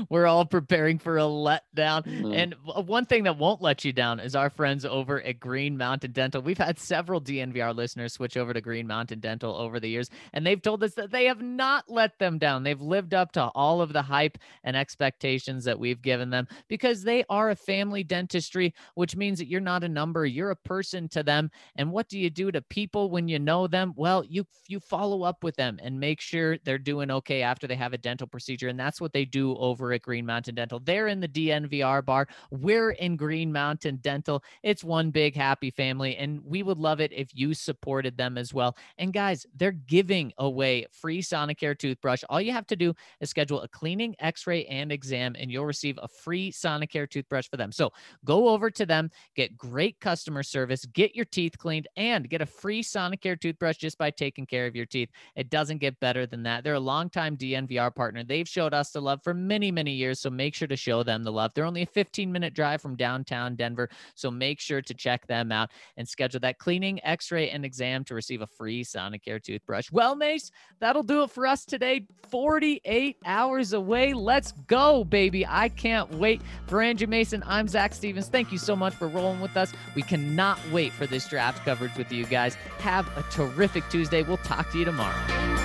[0.10, 2.06] We're all preparing for a letdown.
[2.06, 2.34] Mm.
[2.34, 2.56] And
[2.88, 6.42] one thing that won't let you down is our friends over at Green Mountain Dental.
[6.42, 10.48] We've had several DNVR listeners switch over to Green Mountain Dental over the years, and
[10.48, 12.64] they've told us that they have not let them down.
[12.64, 17.04] They've lived up to all of the hype and expectations that we've given them because
[17.04, 21.10] they are a family dentistry, which means that you're not a number, you're a person
[21.10, 21.52] to them.
[21.76, 23.92] And what do you do to people when you know them?
[23.98, 27.76] Well, you you follow up with them and make sure they're doing okay after they
[27.76, 28.70] have a dental procedure.
[28.70, 30.80] And that's what they do over at Green Mountain Dental.
[30.80, 32.28] They're in the DNVR bar.
[32.52, 34.44] We're in Green Mountain Dental.
[34.64, 36.16] It's one big happy family.
[36.18, 38.78] And we would love it if you supported them as well.
[38.98, 42.24] And guys, they're giving away free Sonicare toothbrush.
[42.30, 45.66] All you have to do is schedule a cleaning, x ray, and exam, and you'll
[45.66, 47.72] receive a free Sonicare toothbrush for them.
[47.72, 47.92] So
[48.24, 52.46] go over to them, get great customer service, get your teeth cleaned, and get a
[52.46, 55.10] free Sonicare toothbrush just by taking care of your teeth.
[55.36, 56.64] It doesn't get better than that.
[56.64, 58.24] They're a longtime DNVR partner.
[58.24, 60.20] They've showed us the love for many, many years.
[60.20, 61.52] So make sure to show them the love.
[61.54, 63.90] They're only a 15 minute drive from downtown Denver.
[64.16, 68.04] So make sure to check them out and schedule that cleaning, x ray, and exam
[68.06, 69.92] to receive a free Sonicare toothbrush.
[69.92, 70.50] Well, Mace,
[70.80, 72.08] that'll do it for us today.
[72.30, 74.14] 48 hours away.
[74.14, 75.46] Let's go, baby.
[75.46, 76.42] I can't wait.
[76.66, 78.30] For Andrew Mason, I'm Zach Stevens.
[78.30, 79.74] Thank you so much for rolling with us.
[79.94, 82.56] We cannot wait for this draft coverage with you guys.
[82.80, 84.24] Have a terrific Tuesday.
[84.24, 85.65] We'll talk to you tomorrow.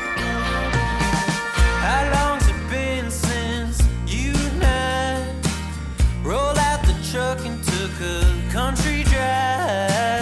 [8.52, 10.19] Country drive?